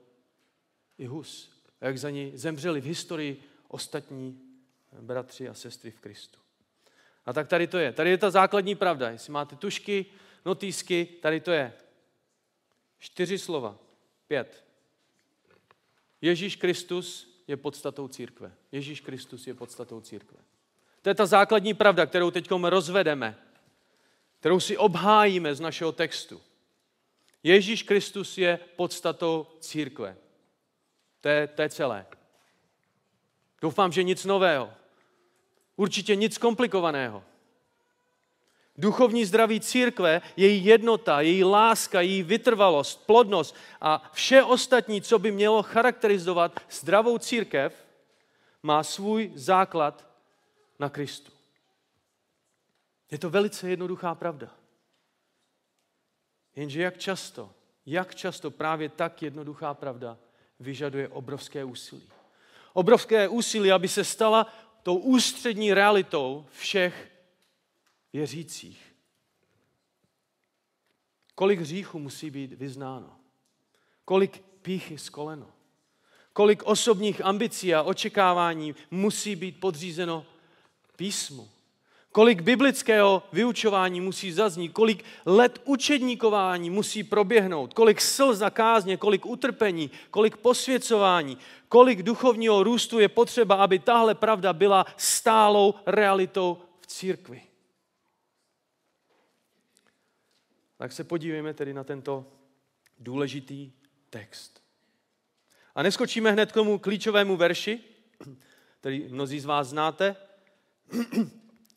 i 0.98 1.06
Hus. 1.06 1.52
A 1.82 1.86
jak 1.86 1.98
za 1.98 2.10
něj 2.10 2.32
zemřeli 2.36 2.82
v 2.82 2.86
historii 2.86 3.44
ostatní 3.68 4.42
bratři 5.02 5.50
a 5.50 5.54
sestry 5.54 5.92
v 5.92 6.00
Kristu. 6.00 6.40
A 7.26 7.34
tak 7.34 7.48
tady 7.48 7.68
to 7.68 7.78
je. 7.78 7.94
Tady 7.94 8.10
je 8.10 8.18
ta 8.18 8.30
základní 8.30 8.76
pravda. 8.76 9.10
Jestli 9.10 9.34
máte 9.34 9.56
tušky, 9.56 10.06
notýsky, 10.46 11.06
tady 11.06 11.40
to 11.40 11.52
je. 11.52 11.74
Čtyři 13.00 13.38
slova. 13.38 13.78
Pět. 14.28 14.66
Ježíš 16.22 16.56
Kristus 16.56 17.36
je 17.48 17.58
podstatou 17.58 18.08
církve. 18.08 18.52
Ježíš 18.72 19.02
Kristus 19.02 19.48
je 19.48 19.54
podstatou 19.54 20.02
církve. 20.02 20.38
To 21.02 21.10
je 21.10 21.16
ta 21.16 21.26
základní 21.26 21.74
pravda, 21.74 22.06
kterou 22.06 22.32
teď 22.32 22.52
rozvedeme, 22.52 23.38
kterou 24.40 24.60
si 24.60 24.78
obhájíme 24.78 25.56
z 25.56 25.60
našeho 25.60 25.92
textu. 25.92 26.42
Ježíš 27.44 27.84
Kristus 27.84 28.38
je 28.38 28.60
podstatou 28.76 29.48
církve. 29.60 30.18
To 31.22 31.30
je, 31.30 31.48
to 31.48 31.62
je 31.62 31.70
celé. 31.70 32.06
Doufám, 33.62 33.92
že 33.92 34.04
nic 34.04 34.26
nového. 34.26 34.74
Určitě 35.76 36.16
nic 36.16 36.38
komplikovaného. 36.38 37.24
Duchovní 38.78 39.26
zdraví 39.26 39.60
církve, 39.60 40.22
její 40.38 40.66
jednota, 40.66 41.22
její 41.22 41.44
láska, 41.44 42.02
její 42.02 42.24
vytrvalost, 42.24 43.06
plodnost 43.06 43.56
a 43.82 44.10
vše 44.14 44.44
ostatní, 44.44 45.02
co 45.02 45.20
by 45.20 45.32
mělo 45.32 45.64
charakterizovat 45.64 46.60
zdravou 46.72 47.18
církev, 47.18 47.86
má 48.64 48.84
svůj 48.84 49.32
základ 49.36 50.08
na 50.80 50.90
Kristu. 50.90 51.32
Je 53.12 53.18
to 53.18 53.30
velice 53.30 53.70
jednoduchá 53.70 54.16
pravda. 54.16 54.48
Jenže 56.56 56.82
jak 56.82 56.98
často, 56.98 57.52
jak 57.86 58.16
často 58.16 58.52
právě 58.52 58.90
tak 58.90 59.22
jednoduchá 59.22 59.74
pravda 59.74 60.18
vyžaduje 60.60 61.08
obrovské 61.10 61.64
úsilí. 61.64 62.10
Obrovské 62.74 63.28
úsilí, 63.28 63.72
aby 63.72 63.88
se 63.88 64.04
stala 64.04 64.54
tou 64.84 64.98
ústřední 64.98 65.74
realitou 65.74 66.46
všech 66.52 67.15
věřících. 68.16 68.96
Kolik 71.36 71.60
hříchů 71.60 72.00
musí 72.00 72.30
být 72.30 72.54
vyznáno? 72.54 73.16
Kolik 74.06 74.44
píchy 74.62 74.98
z 74.98 75.10
koleno? 75.10 75.48
Kolik 76.34 76.64
osobních 76.64 77.26
ambicí 77.26 77.76
a 77.76 77.84
očekávání 77.84 78.76
musí 78.92 79.36
být 79.36 79.60
podřízeno 79.60 80.26
písmu? 80.96 81.50
Kolik 82.12 82.42
biblického 82.42 83.24
vyučování 83.34 84.02
musí 84.02 84.32
zaznít, 84.32 84.74
kolik 84.74 85.04
let 85.26 85.62
učedníkování 85.66 86.70
musí 86.70 87.04
proběhnout, 87.04 87.74
kolik 87.74 88.02
slz 88.02 88.42
a 88.42 88.50
kázně, 88.50 88.98
kolik 88.98 89.26
utrpení, 89.26 89.92
kolik 90.12 90.38
posvěcování, 90.38 91.38
kolik 91.70 92.04
duchovního 92.04 92.64
růstu 92.64 93.00
je 93.00 93.10
potřeba, 93.10 93.56
aby 93.56 93.80
tahle 93.80 94.16
pravda 94.16 94.54
byla 94.54 94.86
stálou 94.98 95.74
realitou 95.86 96.58
v 96.80 96.88
církvi. 96.88 97.55
Tak 100.78 100.92
se 100.92 101.04
podívejme 101.04 101.54
tedy 101.54 101.74
na 101.74 101.84
tento 101.84 102.32
důležitý 103.00 103.72
text. 104.10 104.64
A 105.76 105.84
neskočíme 105.84 106.32
hned 106.32 106.52
k 106.52 106.54
tomu 106.54 106.80
klíčovému 106.80 107.38
verši, 107.38 107.80
který 108.80 109.08
mnozí 109.10 109.40
z 109.40 109.46
vás 109.46 109.68
znáte, 109.68 110.16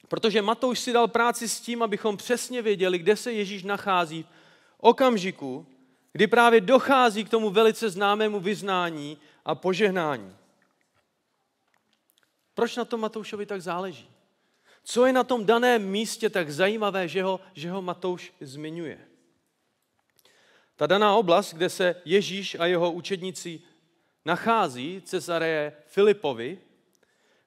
protože 0.09 0.43
Matouš 0.43 0.79
si 0.79 0.93
dal 0.93 1.09
práci 1.09 1.49
s 1.49 1.61
tím, 1.61 1.83
abychom 1.83 2.17
přesně 2.17 2.63
věděli, 2.63 2.99
kde 2.99 3.17
se 3.17 3.33
Ježíš 3.33 3.63
nachází 3.63 4.23
v 4.23 4.29
okamžiku, 4.79 5.67
kdy 6.13 6.27
právě 6.27 6.61
dochází 6.61 7.25
k 7.25 7.29
tomu 7.29 7.51
velice 7.51 7.91
známému 7.91 8.41
vyznání 8.41 9.19
a 9.45 9.55
požehnání. 9.55 10.37
Proč 12.55 12.77
na 12.77 12.85
tom 12.85 13.01
Matoušovi 13.01 13.47
tak 13.47 13.63
záleží? 13.63 14.11
Co 14.91 15.07
je 15.07 15.13
na 15.13 15.25
tom 15.25 15.47
daném 15.47 15.91
místě 15.91 16.31
tak 16.31 16.51
zajímavé, 16.51 17.09
že 17.09 17.23
ho, 17.23 17.41
že 17.55 17.71
ho 17.71 17.83
Matouš 17.83 18.33
zmiňuje? 18.41 18.99
Ta 20.77 20.87
daná 20.87 21.15
oblast, 21.15 21.55
kde 21.55 21.71
se 21.71 22.03
Ježíš 22.05 22.55
a 22.55 22.67
jeho 22.67 22.93
učedníci 22.93 23.61
nachází, 24.25 25.03
Cezareje 25.05 25.73
Filipovi, 25.87 26.59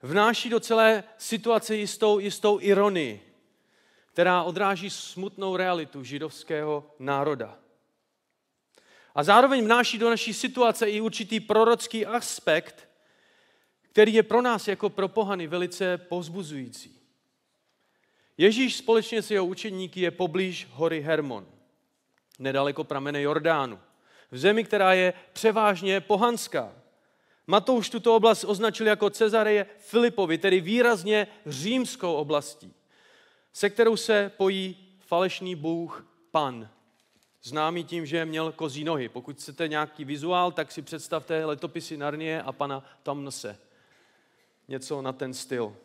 vnáší 0.01 0.49
do 0.49 0.59
celé 0.59 1.03
situace 1.17 1.75
jistou, 1.75 2.19
jistou 2.19 2.59
ironii, 2.59 3.33
která 4.05 4.43
odráží 4.43 4.89
smutnou 4.89 5.55
realitu 5.55 6.03
židovského 6.03 6.95
národa. 6.99 7.59
A 9.15 9.23
zároveň 9.23 9.65
vnáší 9.65 9.97
do 9.97 10.09
naší 10.09 10.33
situace 10.33 10.89
i 10.89 11.01
určitý 11.01 11.39
prorocký 11.39 12.05
aspekt, 12.05 12.89
který 13.81 14.13
je 14.13 14.23
pro 14.23 14.41
nás 14.41 14.67
jako 14.67 14.89
pro 14.89 15.07
pohany 15.07 15.47
velice 15.47 15.97
povzbuzující. 15.97 17.00
Ježíš 18.41 18.75
společně 18.75 19.21
s 19.21 19.31
jeho 19.31 19.45
učeníky 19.45 20.01
je 20.01 20.11
poblíž 20.11 20.67
hory 20.71 21.01
Hermon, 21.01 21.47
nedaleko 22.39 22.83
pramene 22.83 23.21
Jordánu, 23.21 23.79
v 24.31 24.37
zemi, 24.37 24.63
která 24.63 24.93
je 24.93 25.13
převážně 25.33 26.01
pohanská. 26.01 26.73
Matouš 27.47 27.89
tuto 27.89 28.15
oblast 28.15 28.43
označil 28.43 28.87
jako 28.87 29.09
Cezareje 29.09 29.65
Filipovi, 29.77 30.37
tedy 30.37 30.61
výrazně 30.61 31.27
římskou 31.45 32.13
oblastí, 32.13 32.73
se 33.53 33.69
kterou 33.69 33.95
se 33.97 34.31
pojí 34.37 34.77
falešný 34.99 35.55
bůh 35.55 36.07
Pan, 36.31 36.69
známý 37.43 37.83
tím, 37.83 38.05
že 38.05 38.25
měl 38.25 38.51
kozí 38.51 38.83
nohy. 38.83 39.09
Pokud 39.09 39.35
chcete 39.35 39.67
nějaký 39.67 40.05
vizuál, 40.05 40.51
tak 40.51 40.71
si 40.71 40.81
představte 40.81 41.45
letopisy 41.45 41.97
Narnie 41.97 42.41
a 42.41 42.51
pana 42.51 42.83
Tamnose. 43.03 43.57
Něco 44.67 45.01
na 45.01 45.13
ten 45.13 45.33
styl. 45.33 45.75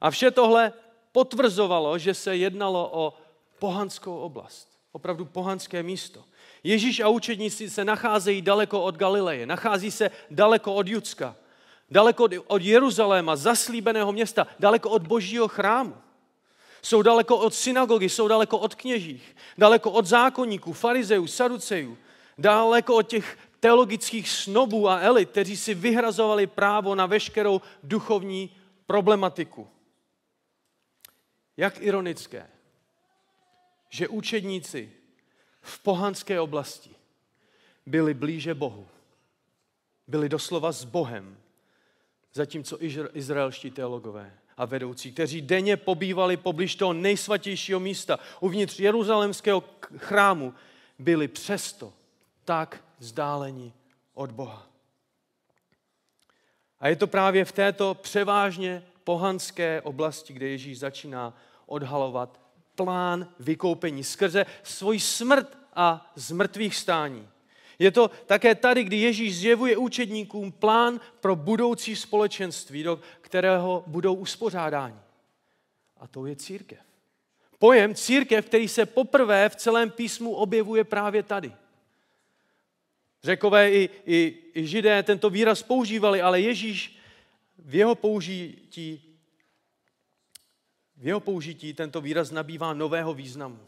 A 0.00 0.10
vše 0.10 0.30
tohle 0.30 0.72
potvrzovalo, 1.16 1.98
že 1.98 2.14
se 2.14 2.36
jednalo 2.36 2.90
o 2.92 3.14
pohanskou 3.58 4.18
oblast. 4.18 4.68
Opravdu 4.92 5.24
pohanské 5.24 5.82
místo. 5.82 6.24
Ježíš 6.64 7.00
a 7.00 7.08
učedníci 7.08 7.70
se 7.70 7.84
nacházejí 7.84 8.42
daleko 8.42 8.82
od 8.82 8.96
Galileje, 8.96 9.46
nachází 9.46 9.90
se 9.90 10.10
daleko 10.30 10.74
od 10.74 10.88
Judska, 10.88 11.36
daleko 11.90 12.28
od 12.46 12.62
Jeruzaléma, 12.62 13.36
zaslíbeného 13.36 14.12
města, 14.12 14.46
daleko 14.60 14.90
od 14.90 15.06
božího 15.08 15.48
chrámu. 15.48 15.96
Jsou 16.82 17.02
daleko 17.02 17.36
od 17.36 17.54
synagogy, 17.54 18.08
jsou 18.08 18.28
daleko 18.28 18.58
od 18.58 18.74
kněžích, 18.74 19.36
daleko 19.58 19.90
od 19.90 20.06
zákonníků, 20.06 20.72
farizejů, 20.72 21.26
saducejů, 21.26 21.98
daleko 22.38 22.96
od 22.96 23.08
těch 23.08 23.38
teologických 23.60 24.28
snobů 24.28 24.88
a 24.88 25.00
elit, 25.00 25.30
kteří 25.30 25.56
si 25.56 25.74
vyhrazovali 25.74 26.46
právo 26.46 26.94
na 26.94 27.06
veškerou 27.06 27.60
duchovní 27.82 28.50
problematiku. 28.86 29.68
Jak 31.56 31.80
ironické, 31.80 32.46
že 33.88 34.08
učedníci 34.08 34.92
v 35.60 35.78
pohanské 35.78 36.40
oblasti 36.40 36.90
byli 37.86 38.14
blíže 38.14 38.54
Bohu. 38.54 38.88
Byli 40.06 40.28
doslova 40.28 40.72
s 40.72 40.84
Bohem, 40.84 41.36
zatímco 42.32 42.78
izraelští 43.12 43.70
teologové 43.70 44.38
a 44.56 44.64
vedoucí, 44.64 45.12
kteří 45.12 45.42
denně 45.42 45.76
pobývali 45.76 46.36
poblíž 46.36 46.74
toho 46.74 46.92
nejsvatějšího 46.92 47.80
místa 47.80 48.18
uvnitř 48.40 48.80
jeruzalemského 48.80 49.64
chrámu, 49.96 50.54
byli 50.98 51.28
přesto 51.28 51.92
tak 52.44 52.84
vzdáleni 52.98 53.72
od 54.14 54.30
Boha. 54.30 54.66
A 56.80 56.88
je 56.88 56.96
to 56.96 57.06
právě 57.06 57.44
v 57.44 57.52
této 57.52 57.94
převážně 57.94 58.82
pohanské 59.04 59.82
oblasti, 59.82 60.32
kde 60.32 60.48
Ježíš 60.48 60.78
začíná 60.78 61.34
odhalovat 61.66 62.40
plán 62.74 63.28
vykoupení 63.38 64.04
skrze 64.04 64.46
svoji 64.62 65.00
smrt 65.00 65.58
a 65.74 66.12
zmrtvých 66.14 66.76
stání. 66.76 67.28
Je 67.78 67.90
to 67.90 68.10
také 68.26 68.54
tady, 68.54 68.84
kdy 68.84 68.96
Ježíš 68.96 69.38
zjevuje 69.38 69.76
učedníkům 69.76 70.52
plán 70.52 71.00
pro 71.20 71.36
budoucí 71.36 71.96
společenství, 71.96 72.82
do 72.82 73.00
kterého 73.20 73.84
budou 73.86 74.14
uspořádáni. 74.14 74.96
A 75.96 76.06
to 76.06 76.26
je 76.26 76.36
církev. 76.36 76.78
Pojem 77.58 77.94
církev, 77.94 78.46
který 78.46 78.68
se 78.68 78.86
poprvé 78.86 79.48
v 79.48 79.56
celém 79.56 79.90
písmu 79.90 80.34
objevuje 80.34 80.84
právě 80.84 81.22
tady. 81.22 81.52
Řekové 83.22 83.70
i, 83.72 83.90
i, 84.06 84.38
i 84.54 84.66
židé 84.66 85.02
tento 85.02 85.30
výraz 85.30 85.62
používali, 85.62 86.22
ale 86.22 86.40
Ježíš 86.40 86.98
v 87.58 87.74
jeho 87.74 87.94
použití 87.94 89.05
v 90.96 91.06
jeho 91.06 91.20
použití 91.20 91.74
tento 91.74 92.00
výraz 92.00 92.30
nabývá 92.30 92.74
nového 92.74 93.14
významu. 93.14 93.60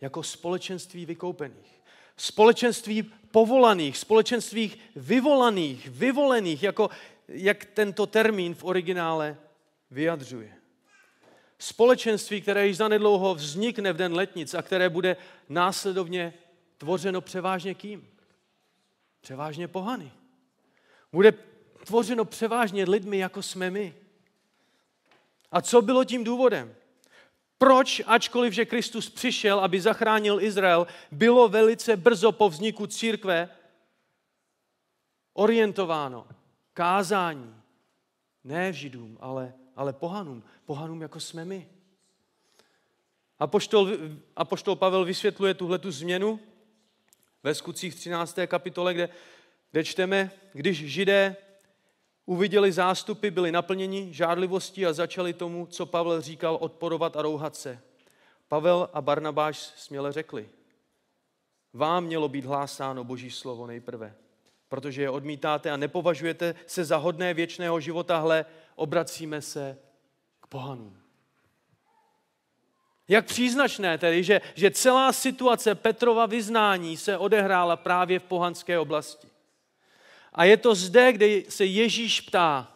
Jako 0.00 0.22
společenství 0.22 1.06
vykoupených. 1.06 1.82
Společenství 2.16 3.02
povolaných, 3.30 3.98
společenství 3.98 4.72
vyvolaných, 4.96 5.88
vyvolených, 5.88 6.62
jako, 6.62 6.90
jak 7.28 7.64
tento 7.64 8.06
termín 8.06 8.54
v 8.54 8.64
originále 8.64 9.36
vyjadřuje. 9.90 10.54
Společenství, 11.58 12.40
které 12.40 12.66
již 12.66 12.76
zanedlouho 12.76 13.34
vznikne 13.34 13.92
v 13.92 13.96
den 13.96 14.14
letnic 14.14 14.54
a 14.54 14.62
které 14.62 14.88
bude 14.88 15.16
následovně 15.48 16.34
tvořeno 16.78 17.20
převážně 17.20 17.74
kým? 17.74 18.08
Převážně 19.20 19.68
pohany. 19.68 20.12
Bude 21.12 21.32
tvořeno 21.84 22.24
převážně 22.24 22.84
lidmi, 22.84 23.18
jako 23.18 23.42
jsme 23.42 23.70
my. 23.70 23.94
A 25.52 25.60
co 25.62 25.82
bylo 25.82 26.04
tím 26.04 26.24
důvodem? 26.24 26.74
Proč, 27.58 28.02
ačkoliv, 28.06 28.52
že 28.52 28.64
Kristus 28.64 29.10
přišel, 29.10 29.60
aby 29.60 29.80
zachránil 29.80 30.42
Izrael, 30.42 30.86
bylo 31.12 31.48
velice 31.48 31.96
brzo 31.96 32.32
po 32.32 32.48
vzniku 32.48 32.86
církve 32.86 33.48
orientováno 35.32 36.26
kázání 36.72 37.54
ne 38.44 38.72
židům, 38.72 39.18
ale, 39.20 39.54
ale 39.76 39.92
pohanům. 39.92 40.42
Pohanům, 40.64 41.02
jako 41.02 41.20
jsme 41.20 41.44
my. 41.44 41.68
Apoštol, 43.38 43.88
Apoštol 44.36 44.76
Pavel 44.76 45.04
vysvětluje 45.04 45.54
tuhle 45.54 45.78
tu 45.78 45.90
změnu 45.90 46.40
ve 47.42 47.54
skutcích 47.54 47.94
13. 47.94 48.38
kapitole, 48.46 48.94
kde, 48.94 49.08
kde 49.70 49.84
čteme, 49.84 50.30
když 50.52 50.78
židé 50.86 51.36
Uviděli 52.28 52.72
zástupy, 52.72 53.30
byli 53.30 53.52
naplněni 53.52 54.08
žádlivostí 54.12 54.86
a 54.86 54.92
začali 54.92 55.32
tomu, 55.32 55.66
co 55.66 55.86
Pavel 55.86 56.20
říkal, 56.20 56.58
odporovat 56.60 57.16
a 57.16 57.22
rouhat 57.22 57.56
se. 57.56 57.80
Pavel 58.48 58.90
a 58.92 59.00
Barnabáš 59.00 59.56
směle 59.56 60.12
řekli, 60.12 60.48
vám 61.72 62.04
mělo 62.04 62.28
být 62.28 62.44
hlásáno 62.44 63.04
Boží 63.04 63.30
slovo 63.30 63.66
nejprve, 63.66 64.14
protože 64.68 65.02
je 65.02 65.10
odmítáte 65.10 65.70
a 65.70 65.76
nepovažujete 65.76 66.54
se 66.66 66.84
za 66.84 66.96
hodné 66.96 67.34
věčného 67.34 67.80
života, 67.80 68.18
hle, 68.18 68.44
obracíme 68.76 69.42
se 69.42 69.78
k 70.40 70.46
pohanům. 70.46 70.96
Jak 73.08 73.26
příznačné 73.26 73.98
tedy, 73.98 74.24
že, 74.24 74.40
že 74.54 74.70
celá 74.70 75.12
situace 75.12 75.74
Petrova 75.74 76.26
vyznání 76.26 76.96
se 76.96 77.18
odehrála 77.18 77.76
právě 77.76 78.18
v 78.18 78.24
pohanské 78.24 78.78
oblasti. 78.78 79.28
A 80.38 80.44
je 80.44 80.56
to 80.56 80.74
zde, 80.74 81.12
kde 81.12 81.42
se 81.48 81.64
Ježíš 81.64 82.20
ptá, 82.20 82.72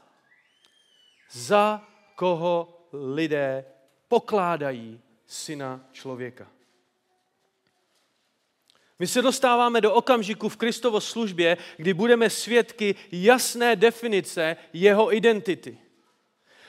za 1.30 1.88
koho 2.14 2.86
lidé 2.92 3.64
pokládají 4.08 5.00
syna 5.26 5.80
člověka. 5.92 6.48
My 8.98 9.06
se 9.06 9.22
dostáváme 9.22 9.80
do 9.80 9.94
okamžiku 9.94 10.48
v 10.48 10.56
Kristovo 10.56 11.00
službě, 11.00 11.56
kdy 11.76 11.94
budeme 11.94 12.30
svědky 12.30 12.94
jasné 13.12 13.76
definice 13.76 14.56
jeho 14.72 15.14
identity. 15.14 15.78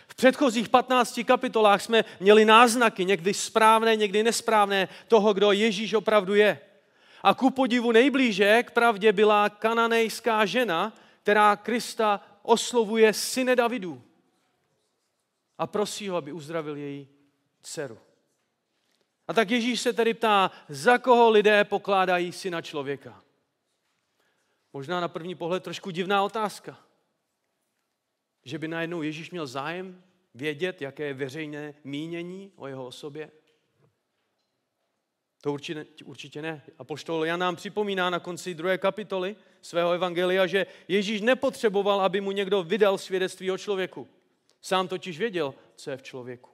V 0.08 0.16
předchozích 0.16 0.70
15 0.70 1.20
kapitolách 1.26 1.82
jsme 1.82 2.06
měli 2.20 2.46
náznaky, 2.46 3.06
někdy 3.06 3.34
správné, 3.34 3.96
někdy 3.96 4.24
nesprávné, 4.24 4.90
toho, 5.08 5.34
kdo 5.34 5.52
Ježíš 5.52 5.94
opravdu 5.94 6.36
je. 6.36 6.60
A 7.24 7.34
ku 7.34 7.50
podivu 7.50 7.92
nejblíže 7.92 8.64
k 8.64 8.72
pravdě 8.72 9.12
byla 9.12 9.50
kananejská 9.50 10.46
žena, 10.46 10.94
která 11.22 11.56
Krista 11.56 12.22
oslovuje 12.42 13.14
syne 13.14 13.56
Davidu 13.56 14.04
a 15.58 15.68
prosí 15.68 16.10
ho, 16.10 16.18
aby 16.18 16.32
uzdravil 16.32 16.76
její 16.76 17.08
dceru. 17.62 18.00
A 19.28 19.34
tak 19.34 19.52
Ježíš 19.52 19.82
se 19.82 19.94
tedy 19.94 20.14
ptá, 20.14 20.52
za 20.70 20.98
koho 20.98 21.30
lidé 21.30 21.64
pokládají 21.64 22.32
syna 22.32 22.62
člověka. 22.62 23.24
Možná 24.74 25.00
na 25.00 25.08
první 25.08 25.36
pohled 25.36 25.64
trošku 25.64 25.92
divná 25.92 26.24
otázka. 26.24 26.80
Že 28.46 28.60
by 28.60 28.68
najednou 28.68 29.02
Ježíš 29.02 29.32
měl 29.32 29.48
zájem 29.48 30.04
vědět, 30.36 30.82
jaké 30.82 31.04
je 31.04 31.14
veřejné 31.14 31.74
mínění 31.84 32.52
o 32.56 32.68
jeho 32.68 32.88
osobě? 32.88 33.32
To 35.44 35.54
určitě, 35.54 35.86
určitě 36.04 36.42
ne. 36.42 36.62
A 36.78 36.84
poštol 36.84 37.26
Jan 37.26 37.40
nám 37.40 37.56
připomíná 37.56 38.10
na 38.10 38.20
konci 38.20 38.54
druhé 38.54 38.78
kapitoly 38.78 39.36
svého 39.62 39.92
evangelia, 39.92 40.48
že 40.48 40.66
Ježíš 40.88 41.22
nepotřeboval, 41.22 42.02
aby 42.02 42.22
mu 42.22 42.32
někdo 42.32 42.64
vydal 42.64 42.98
svědectví 42.98 43.52
o 43.52 43.58
člověku. 43.58 44.08
Sám 44.62 44.88
totiž 44.88 45.20
věděl, 45.20 45.54
co 45.76 45.92
je 45.92 45.98
v 45.98 46.04
člověku. 46.04 46.50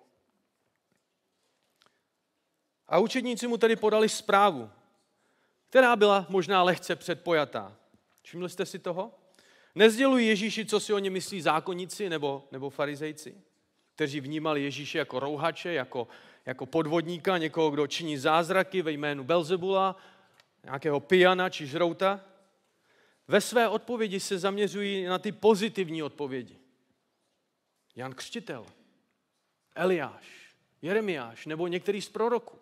A 2.88 2.99
učedníci 2.99 3.47
mu 3.47 3.58
tedy 3.58 3.75
podali 3.75 4.10
zprávu, 4.10 4.69
která 5.69 5.95
byla 5.95 6.25
možná 6.30 6.63
lehce 6.63 6.95
předpojatá. 6.95 7.75
Všimli 8.21 8.49
jste 8.49 8.65
si 8.65 8.80
toho? 8.80 9.12
Nezdělují 9.75 10.28
Ježíši, 10.28 10.65
co 10.65 10.80
si 10.80 10.93
o 10.93 10.99
ně 10.99 11.10
myslí 11.10 11.41
zákonníci 11.41 12.10
nebo, 12.10 12.47
nebo 12.52 12.69
farizejci, 12.69 13.41
kteří 13.95 14.19
vnímali 14.19 14.63
Ježíše 14.63 14.97
jako 14.97 15.19
rouhače, 15.19 15.73
jako, 15.73 16.08
jako 16.50 16.66
podvodníka, 16.66 17.38
někoho, 17.38 17.72
kdo 17.72 17.88
činí 17.88 18.18
zázraky 18.18 18.82
ve 18.82 18.92
jménu 18.92 19.24
Belzebula, 19.24 19.96
nějakého 20.64 21.00
pijana 21.00 21.50
či 21.50 21.68
žrouta. 21.68 22.22
Ve 23.28 23.42
své 23.42 23.70
odpovědi 23.70 24.20
se 24.20 24.40
zaměřují 24.40 25.04
na 25.04 25.20
ty 25.20 25.32
pozitivní 25.32 26.04
odpovědi. 26.04 26.58
Jan 27.96 28.14
Křtitel, 28.14 28.66
Eliáš, 29.76 30.56
Jeremiáš 30.82 31.46
nebo 31.46 31.68
některý 31.68 32.02
z 32.02 32.10
proroků. 32.10 32.60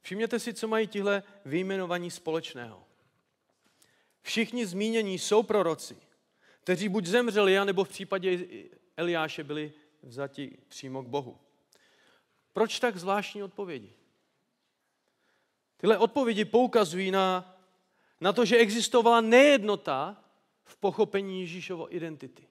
Všimněte 0.00 0.38
si, 0.38 0.54
co 0.54 0.68
mají 0.68 0.86
tihle 0.86 1.22
vyjmenovaní 1.44 2.10
společného. 2.10 2.84
Všichni 4.22 4.66
zmínění 4.66 5.18
jsou 5.18 5.42
proroci, 5.42 5.96
kteří 6.60 6.88
buď 6.88 7.06
zemřeli, 7.06 7.64
nebo 7.64 7.84
v 7.84 7.88
případě 7.88 8.38
Eliáše 8.96 9.44
byli 9.44 9.72
vzati 10.02 10.58
přímo 10.68 11.02
k 11.02 11.06
Bohu. 11.06 11.38
Proč 12.52 12.78
tak 12.78 12.96
zvláštní 12.96 13.42
odpovědi? 13.42 13.92
Tyhle 15.76 15.98
odpovědi 15.98 16.44
poukazují 16.44 17.10
na, 17.10 17.56
na 18.20 18.32
to, 18.32 18.44
že 18.44 18.56
existovala 18.56 19.20
nejednota 19.20 20.24
v 20.64 20.76
pochopení 20.76 21.40
Ježíšovo 21.40 21.96
identity. 21.96 22.48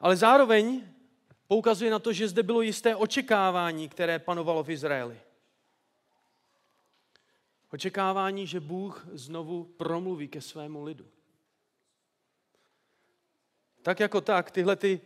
Ale 0.00 0.16
zároveň 0.16 0.88
poukazuje 1.46 1.90
na 1.90 1.98
to, 1.98 2.12
že 2.12 2.28
zde 2.28 2.42
bylo 2.42 2.62
jisté 2.62 2.96
očekávání, 2.96 3.88
které 3.88 4.18
panovalo 4.18 4.62
v 4.62 4.70
Izraeli. 4.70 5.20
Očekávání, 7.72 8.46
že 8.46 8.60
Bůh 8.60 9.06
znovu 9.12 9.64
promluví 9.64 10.28
ke 10.28 10.40
svému 10.40 10.84
lidu. 10.84 11.06
Tak 13.82 14.00
jako 14.00 14.20
tak, 14.20 14.50
tyhle 14.50 14.76
ty 14.76 15.00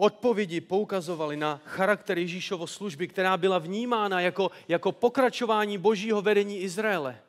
odpovědi 0.00 0.60
poukazovaly 0.60 1.36
na 1.36 1.60
charakter 1.64 2.18
Ježíšovo 2.18 2.66
služby, 2.66 3.08
která 3.08 3.36
byla 3.36 3.58
vnímána 3.58 4.20
jako, 4.20 4.50
jako 4.68 4.92
pokračování 4.92 5.78
božího 5.78 6.22
vedení 6.22 6.58
Izraele, 6.58 7.20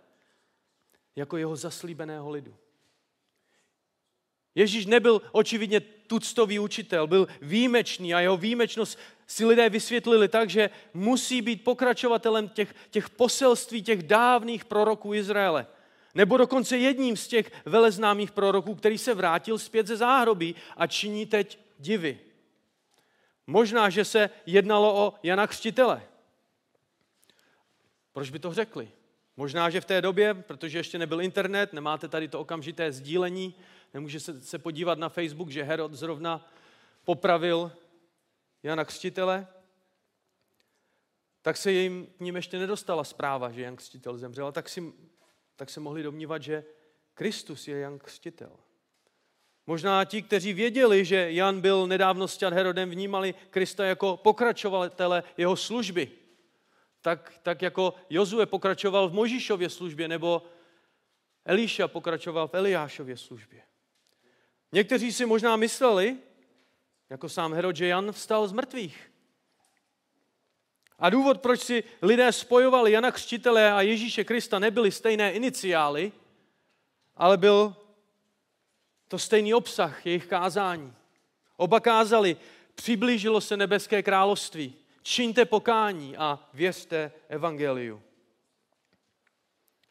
jako 1.16 1.38
jeho 1.38 1.56
zaslíbeného 1.56 2.30
lidu. 2.30 2.56
Ježíš 4.56 4.86
nebyl 4.86 5.22
očividně 5.32 5.80
tuctový 5.80 6.60
učitel, 6.60 7.08
byl 7.08 7.28
výjimečný 7.42 8.14
a 8.14 8.20
jeho 8.20 8.38
výjimečnost 8.38 9.00
si 9.28 9.46
lidé 9.46 9.70
vysvětlili 9.70 10.28
tak, 10.28 10.50
že 10.50 10.70
musí 10.94 11.42
být 11.42 11.64
pokračovatelem 11.64 12.50
těch, 12.50 12.76
těch 12.90 13.10
poselství 13.10 13.84
těch 13.84 14.04
dávných 14.04 14.66
proroků 14.66 15.14
Izraele. 15.14 15.68
Nebo 16.16 16.38
dokonce 16.38 16.78
jedním 16.78 17.18
z 17.18 17.28
těch 17.28 17.52
veleznámých 17.66 18.32
proroků, 18.32 18.76
který 18.76 18.98
se 18.98 19.14
vrátil 19.14 19.60
zpět 19.60 19.88
ze 19.88 19.98
záhrobí 19.98 20.56
a 20.78 20.88
činí 20.88 21.26
teď 21.26 21.60
divy. 21.80 22.31
Možná, 23.52 23.90
že 23.90 24.06
se 24.06 24.30
jednalo 24.46 25.06
o 25.06 25.14
Jana 25.24 25.48
Křtitele. 25.48 26.04
Proč 28.12 28.30
by 28.30 28.40
to 28.40 28.54
řekli? 28.54 28.92
Možná, 29.38 29.70
že 29.70 29.82
v 29.82 29.86
té 29.86 30.02
době, 30.02 30.34
protože 30.34 30.80
ještě 30.80 30.98
nebyl 30.98 31.22
internet, 31.22 31.74
nemáte 31.74 32.08
tady 32.08 32.28
to 32.28 32.40
okamžité 32.40 32.92
sdílení, 32.92 33.56
nemůže 33.94 34.20
se, 34.20 34.60
podívat 34.60 35.00
na 35.00 35.10
Facebook, 35.10 35.50
že 35.50 35.64
Herod 35.64 35.94
zrovna 35.94 36.50
popravil 37.06 37.72
Jana 38.64 38.86
Křtitele, 38.86 39.48
tak 41.42 41.58
se 41.58 41.72
jim 41.72 42.08
k 42.18 42.20
ním 42.20 42.36
ještě 42.36 42.60
nedostala 42.60 43.04
zpráva, 43.04 43.52
že 43.52 43.62
Jan 43.62 43.76
Křtitel 43.76 44.18
zemřel, 44.18 44.52
tak, 44.52 44.70
si, 44.70 44.94
tak 45.56 45.70
se 45.70 45.80
mohli 45.80 46.04
domnívat, 46.04 46.44
že 46.44 46.64
Kristus 47.14 47.68
je 47.68 47.80
Jan 47.80 48.00
Křtitel. 48.00 48.52
Možná 49.68 50.06
ti, 50.06 50.22
kteří 50.22 50.54
věděli, 50.54 51.06
že 51.06 51.32
Jan 51.32 51.62
byl 51.62 51.88
nedávno 51.88 52.28
stěn 52.28 52.54
Herodem, 52.54 52.90
vnímali 52.90 53.36
Krista 53.50 53.86
jako 53.86 54.18
pokračovatele 54.18 55.24
jeho 55.38 55.56
služby. 55.56 56.12
Tak, 57.02 57.34
tak 57.44 57.62
jako 57.62 57.94
Jozue 58.10 58.46
pokračoval 58.46 59.10
v 59.10 59.14
Možíšově 59.14 59.70
službě, 59.70 60.08
nebo 60.08 60.44
Elíša 61.46 61.88
pokračoval 61.88 62.48
v 62.48 62.54
Eliášově 62.54 63.18
službě. 63.18 63.62
Někteří 64.72 65.12
si 65.12 65.26
možná 65.26 65.56
mysleli, 65.56 66.18
jako 67.10 67.30
sám 67.30 67.54
Herod, 67.54 67.76
že 67.76 67.88
Jan 67.88 68.12
vstal 68.12 68.48
z 68.48 68.52
mrtvých. 68.52 69.12
A 71.00 71.10
důvod, 71.10 71.42
proč 71.42 71.62
si 71.62 71.84
lidé 72.02 72.32
spojovali 72.32 72.92
Jana 72.92 73.12
Křtitele 73.12 73.72
a 73.72 73.82
Ježíše 73.82 74.24
Krista, 74.24 74.60
nebyly 74.60 74.92
stejné 74.92 75.32
iniciály, 75.32 76.12
ale 77.16 77.38
byl 77.38 77.76
to 79.12 79.20
stejný 79.20 79.54
obsah 79.54 80.06
jejich 80.06 80.28
kázání. 80.28 80.94
Oba 81.58 81.80
kázali, 81.80 82.38
přiblížilo 82.76 83.42
se 83.42 83.58
nebeské 83.58 84.04
království, 84.04 84.76
čiňte 85.04 85.46
pokání 85.46 86.18
a 86.18 86.40
věřte 86.54 87.12
evangeliu. 87.30 88.02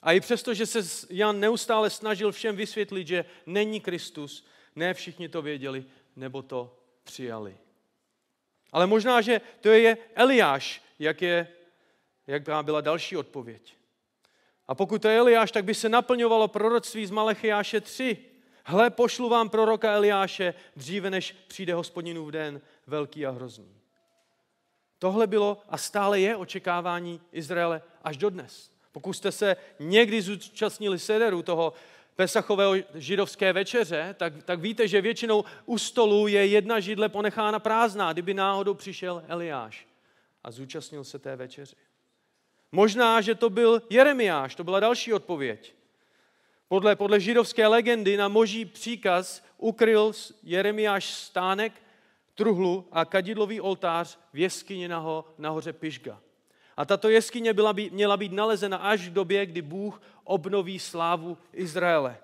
A 0.02 0.12
i 0.12 0.20
přesto, 0.20 0.54
že 0.54 0.66
se 0.66 1.06
Jan 1.10 1.40
neustále 1.40 1.90
snažil 1.90 2.32
všem 2.32 2.56
vysvětlit, 2.56 3.06
že 3.06 3.24
není 3.46 3.80
Kristus, 3.80 4.46
ne 4.76 4.94
všichni 4.94 5.28
to 5.28 5.42
věděli, 5.42 5.84
nebo 6.16 6.42
to 6.42 6.78
přijali. 7.04 7.56
Ale 8.72 8.86
možná, 8.86 9.20
že 9.20 9.40
to 9.60 9.68
je 9.68 9.96
Eliáš, 10.14 10.82
jak, 10.98 11.22
je, 11.22 11.48
jak 12.26 12.42
byla 12.62 12.80
další 12.80 13.16
odpověď. 13.16 13.74
A 14.66 14.74
pokud 14.74 15.02
to 15.02 15.08
je 15.08 15.18
Eliáš, 15.18 15.50
tak 15.52 15.64
by 15.64 15.74
se 15.74 15.88
naplňovalo 15.88 16.48
proroctví 16.48 17.06
z 17.06 17.10
Malechiáše 17.10 17.80
3. 17.80 18.29
Hle, 18.70 18.90
pošlu 18.90 19.28
vám 19.28 19.48
proroka 19.48 19.92
Eliáše 19.92 20.54
dříve, 20.76 21.10
než 21.10 21.32
přijde 21.48 21.74
hospodinův 21.74 22.30
den 22.30 22.60
velký 22.86 23.26
a 23.26 23.30
hrozný. 23.30 23.74
Tohle 24.98 25.26
bylo 25.26 25.62
a 25.68 25.78
stále 25.78 26.20
je 26.20 26.36
očekávání 26.36 27.20
Izraele 27.32 27.82
až 28.04 28.16
dodnes. 28.16 28.70
Pokud 28.92 29.12
jste 29.12 29.32
se 29.32 29.56
někdy 29.78 30.22
zúčastnili 30.22 30.98
sederu 30.98 31.42
toho 31.42 31.72
Pesachové 32.16 32.82
židovské 32.94 33.52
večeře, 33.52 34.14
tak, 34.18 34.42
tak 34.44 34.60
víte, 34.60 34.88
že 34.88 35.00
většinou 35.00 35.44
u 35.66 35.78
stolu 35.78 36.26
je 36.26 36.46
jedna 36.46 36.80
židle 36.80 37.08
ponechána 37.08 37.58
prázdná, 37.58 38.12
kdyby 38.12 38.34
náhodou 38.34 38.74
přišel 38.74 39.22
Eliáš 39.28 39.86
a 40.44 40.50
zúčastnil 40.50 41.04
se 41.04 41.18
té 41.18 41.36
večeři. 41.36 41.76
Možná, 42.72 43.20
že 43.20 43.34
to 43.34 43.50
byl 43.50 43.82
Jeremiáš, 43.90 44.54
to 44.54 44.64
byla 44.64 44.80
další 44.80 45.12
odpověď. 45.12 45.79
Podle, 46.70 46.96
podle 46.96 47.20
židovské 47.20 47.66
legendy 47.66 48.16
na 48.16 48.28
moží 48.28 48.64
příkaz 48.64 49.44
ukryl 49.58 50.12
Jeremiáš 50.42 51.04
stánek, 51.04 51.72
truhlu 52.34 52.88
a 52.92 53.04
kadidlový 53.04 53.60
oltář 53.60 54.18
v 54.32 54.38
jeskyni 54.38 54.88
naho, 54.88 55.24
nahoře 55.38 55.72
Pišga. 55.72 56.20
A 56.76 56.84
tato 56.84 57.08
jeskyně 57.08 57.52
byla 57.52 57.72
by, 57.72 57.90
měla 57.90 58.16
být 58.16 58.32
nalezena 58.32 58.76
až 58.76 59.08
v 59.08 59.12
době, 59.12 59.46
kdy 59.46 59.62
Bůh 59.62 60.02
obnoví 60.24 60.78
slávu 60.78 61.38
Izraele. 61.52 62.18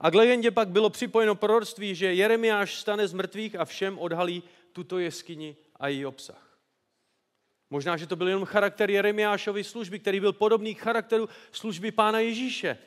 A 0.00 0.10
k 0.10 0.14
legendě 0.14 0.50
pak 0.50 0.68
bylo 0.68 0.90
připojeno 0.90 1.34
proroctví, 1.34 1.94
že 1.94 2.14
Jeremiáš 2.14 2.74
stane 2.74 3.08
z 3.08 3.12
mrtvých 3.12 3.56
a 3.56 3.64
všem 3.64 3.98
odhalí 3.98 4.42
tuto 4.72 4.98
jeskyni 4.98 5.56
a 5.76 5.88
její 5.88 6.06
obsah. 6.06 6.58
Možná, 7.70 7.96
že 7.96 8.06
to 8.06 8.16
byl 8.16 8.28
jenom 8.28 8.44
charakter 8.44 8.90
Jeremiášovy 8.90 9.64
služby, 9.64 9.98
který 9.98 10.20
byl 10.20 10.32
podobný 10.32 10.74
charakteru 10.74 11.28
služby 11.52 11.90
pána 11.90 12.18
Ježíše. 12.20 12.78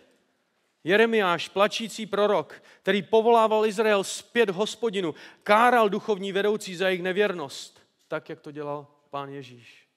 Jeremiáš, 0.83 1.49
plačící 1.49 2.05
prorok, 2.05 2.61
který 2.81 3.01
povolával 3.01 3.65
Izrael 3.65 4.03
zpět 4.03 4.49
hospodinu, 4.49 5.15
káral 5.43 5.89
duchovní 5.89 6.31
vedoucí 6.31 6.75
za 6.75 6.87
jejich 6.87 7.01
nevěrnost, 7.01 7.79
tak, 8.07 8.29
jak 8.29 8.39
to 8.39 8.51
dělal 8.51 8.87
pán 9.09 9.29
Ježíš. 9.29 9.87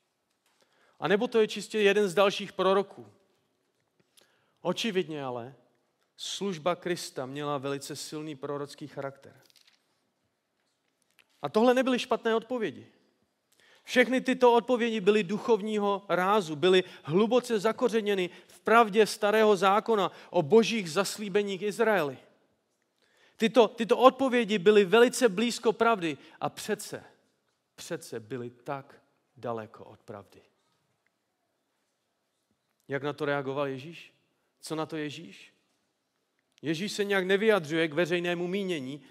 A 1.01 1.09
nebo 1.09 1.29
to 1.29 1.41
je 1.41 1.49
čistě 1.49 1.79
jeden 1.81 2.09
z 2.09 2.15
dalších 2.15 2.53
proroků. 2.53 3.07
Očividně 4.61 5.25
ale 5.25 5.55
služba 6.17 6.77
Krista 6.77 7.27
měla 7.27 7.59
velice 7.59 7.97
silný 7.97 8.37
prorocký 8.37 8.87
charakter. 8.87 9.41
A 11.43 11.49
tohle 11.49 11.75
nebyly 11.75 11.99
špatné 11.99 12.35
odpovědi. 12.35 12.87
Všechny 13.83 14.21
tyto 14.21 14.55
odpovědi 14.55 15.01
byly 15.01 15.23
duchovního 15.23 16.05
rázu, 16.09 16.57
byly 16.57 16.85
hluboce 17.03 17.59
zakořeněny 17.59 18.31
pravdě 18.67 19.07
starého 19.07 19.57
zákona 19.57 20.11
o 20.31 20.43
božích 20.43 20.91
zaslíbeních 20.91 21.63
Izraeli. 21.63 22.19
Tyto, 23.37 23.69
tyto 23.69 23.99
odpovědi 23.99 24.59
byly 24.59 24.85
velice 24.85 25.29
blízko 25.29 25.73
pravdy 25.73 26.19
a 26.41 26.51
přece, 26.51 27.05
přece 27.75 28.21
byly 28.21 28.51
tak 28.51 29.03
daleko 29.37 29.85
od 29.85 30.03
pravdy. 30.03 30.43
Jak 32.89 33.03
na 33.03 33.13
to 33.13 33.25
reagoval 33.25 33.67
Ježíš? 33.67 34.13
Co 34.61 34.75
na 34.75 34.87
to 34.87 34.97
Ježíš? 34.97 35.55
Ježíš 36.63 36.93
se 36.93 37.05
nějak 37.05 37.27
nevyjadřuje 37.27 37.89
k 37.89 37.93
veřejnému 37.93 38.49
mínění, 38.49 39.03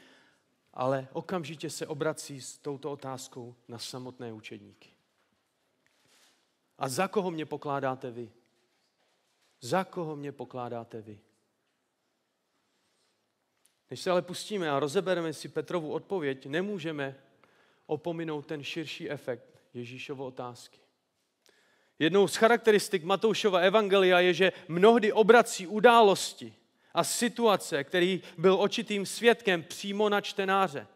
ale 0.73 1.07
okamžitě 1.13 1.69
se 1.69 1.87
obrací 1.87 2.41
s 2.41 2.57
touto 2.57 2.91
otázkou 2.91 3.55
na 3.67 3.79
samotné 3.79 4.33
učedníky. 4.33 4.89
A 6.77 6.89
za 6.89 7.07
koho 7.07 7.31
mě 7.31 7.45
pokládáte 7.45 8.11
vy? 8.11 8.31
Za 9.61 9.83
koho 9.83 10.15
mě 10.15 10.31
pokládáte 10.31 11.01
vy? 11.01 11.19
Než 13.89 13.99
se 13.99 14.11
ale 14.11 14.21
pustíme 14.21 14.69
a 14.71 14.79
rozebereme 14.79 15.33
si 15.33 15.47
Petrovu 15.47 15.91
odpověď, 15.91 16.45
nemůžeme 16.45 17.15
opominout 17.85 18.45
ten 18.45 18.63
širší 18.63 19.09
efekt 19.09 19.61
Ježíšovo 19.73 20.25
otázky. 20.25 20.79
Jednou 21.99 22.27
z 22.27 22.35
charakteristik 22.35 23.03
Matoušova 23.03 23.59
evangelia 23.59 24.19
je, 24.19 24.33
že 24.33 24.51
mnohdy 24.67 25.13
obrací 25.13 25.67
události 25.67 26.55
a 26.93 27.03
situace, 27.03 27.83
který 27.83 28.21
byl 28.37 28.61
očitým 28.61 29.05
svědkem 29.05 29.63
přímo 29.63 30.09
na 30.09 30.21
čtenáře. 30.21 30.87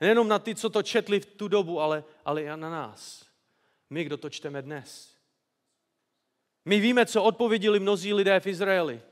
Nejenom 0.00 0.28
na 0.28 0.38
ty, 0.38 0.54
co 0.54 0.70
to 0.70 0.82
četli 0.82 1.20
v 1.20 1.26
tu 1.26 1.48
dobu, 1.48 1.80
ale, 1.80 2.04
ale 2.24 2.42
i 2.42 2.46
na 2.46 2.56
nás. 2.56 3.26
My, 3.90 4.04
kdo 4.04 4.16
to 4.16 4.30
čteme 4.30 4.62
dnes. 4.62 5.15
My 6.68 6.80
víme, 6.80 7.06
co 7.06 7.22
odpověděli 7.22 7.80
mnozí 7.80 8.14
lidé 8.14 8.40
v 8.40 8.46
Izraeli. 8.46 9.02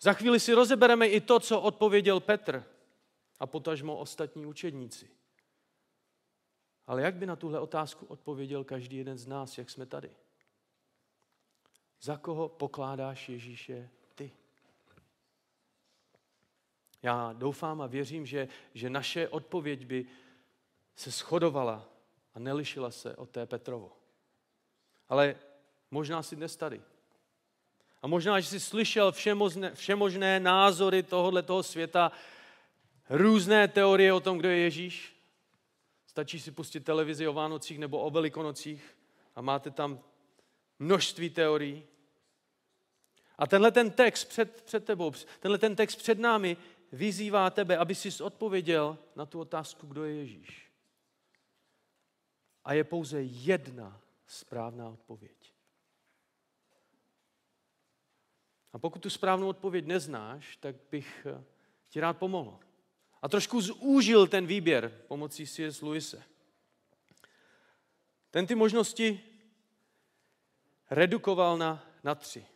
Za 0.00 0.12
chvíli 0.12 0.40
si 0.40 0.54
rozebereme 0.54 1.08
i 1.08 1.20
to, 1.20 1.40
co 1.40 1.60
odpověděl 1.60 2.20
Petr 2.20 2.64
a 3.40 3.46
potažmo 3.46 3.96
ostatní 3.96 4.46
učedníci. 4.46 5.10
Ale 6.86 7.02
jak 7.02 7.14
by 7.14 7.26
na 7.26 7.36
tuhle 7.36 7.60
otázku 7.60 8.06
odpověděl 8.06 8.64
každý 8.64 8.96
jeden 8.96 9.18
z 9.18 9.26
nás, 9.26 9.58
jak 9.58 9.70
jsme 9.70 9.86
tady? 9.86 10.10
Za 12.00 12.16
koho 12.16 12.48
pokládáš 12.48 13.28
Ježíše 13.28 13.90
ty? 14.14 14.32
Já 17.02 17.32
doufám 17.32 17.80
a 17.80 17.86
věřím, 17.86 18.26
že, 18.26 18.48
že 18.74 18.90
naše 18.90 19.28
odpověď 19.28 19.86
by 19.86 20.06
se 20.94 21.10
shodovala 21.10 21.88
a 22.34 22.38
nelišila 22.38 22.90
se 22.90 23.16
od 23.16 23.30
té 23.30 23.46
Petrovo. 23.46 23.96
Ale 25.08 25.36
možná 25.90 26.22
si 26.22 26.36
dnes 26.36 26.56
tady. 26.56 26.82
A 28.02 28.06
možná, 28.06 28.40
že 28.40 28.48
jsi 28.48 28.60
slyšel 28.60 29.12
všemožné, 29.12 29.74
všemožné 29.74 30.40
názory 30.40 31.02
tohohle 31.02 31.42
toho 31.42 31.62
světa, 31.62 32.12
různé 33.10 33.68
teorie 33.68 34.12
o 34.12 34.20
tom, 34.20 34.38
kdo 34.38 34.48
je 34.48 34.58
Ježíš. 34.58 35.16
Stačí 36.06 36.40
si 36.40 36.50
pustit 36.50 36.80
televizi 36.80 37.28
o 37.28 37.32
Vánocích 37.32 37.78
nebo 37.78 37.98
o 37.98 38.10
Velikonocích 38.10 38.96
a 39.34 39.40
máte 39.40 39.70
tam 39.70 40.00
množství 40.78 41.30
teorií. 41.30 41.84
A 43.38 43.46
tenhle 43.46 43.72
ten 43.72 43.90
text 43.90 44.24
před, 44.24 44.62
před 44.62 44.84
tebou, 44.84 45.12
tenhle 45.40 45.58
ten 45.58 45.76
text 45.76 45.96
před 45.96 46.18
námi 46.18 46.56
vyzývá 46.92 47.50
tebe, 47.50 47.76
aby 47.76 47.94
jsi 47.94 48.22
odpověděl 48.22 48.98
na 49.16 49.26
tu 49.26 49.40
otázku, 49.40 49.86
kdo 49.86 50.04
je 50.04 50.14
Ježíš. 50.14 50.70
A 52.64 52.72
je 52.72 52.84
pouze 52.84 53.22
jedna 53.22 54.00
správná 54.26 54.88
odpověď. 54.88 55.45
A 58.76 58.78
pokud 58.78 59.02
tu 59.02 59.10
správnou 59.10 59.48
odpověď 59.48 59.86
neznáš, 59.86 60.56
tak 60.56 60.76
bych 60.90 61.26
eh, 61.30 61.44
ti 61.88 62.00
rád 62.00 62.18
pomohl. 62.18 62.58
A 63.22 63.28
trošku 63.28 63.60
zúžil 63.60 64.26
ten 64.26 64.46
výběr 64.46 65.02
pomocí 65.08 65.46
C.S. 65.46 65.82
Lewise. 65.82 66.22
Ten 68.30 68.46
ty 68.46 68.54
možnosti 68.54 69.20
redukoval 70.90 71.58
na, 71.58 71.86
na 72.04 72.14
tři. 72.14 72.46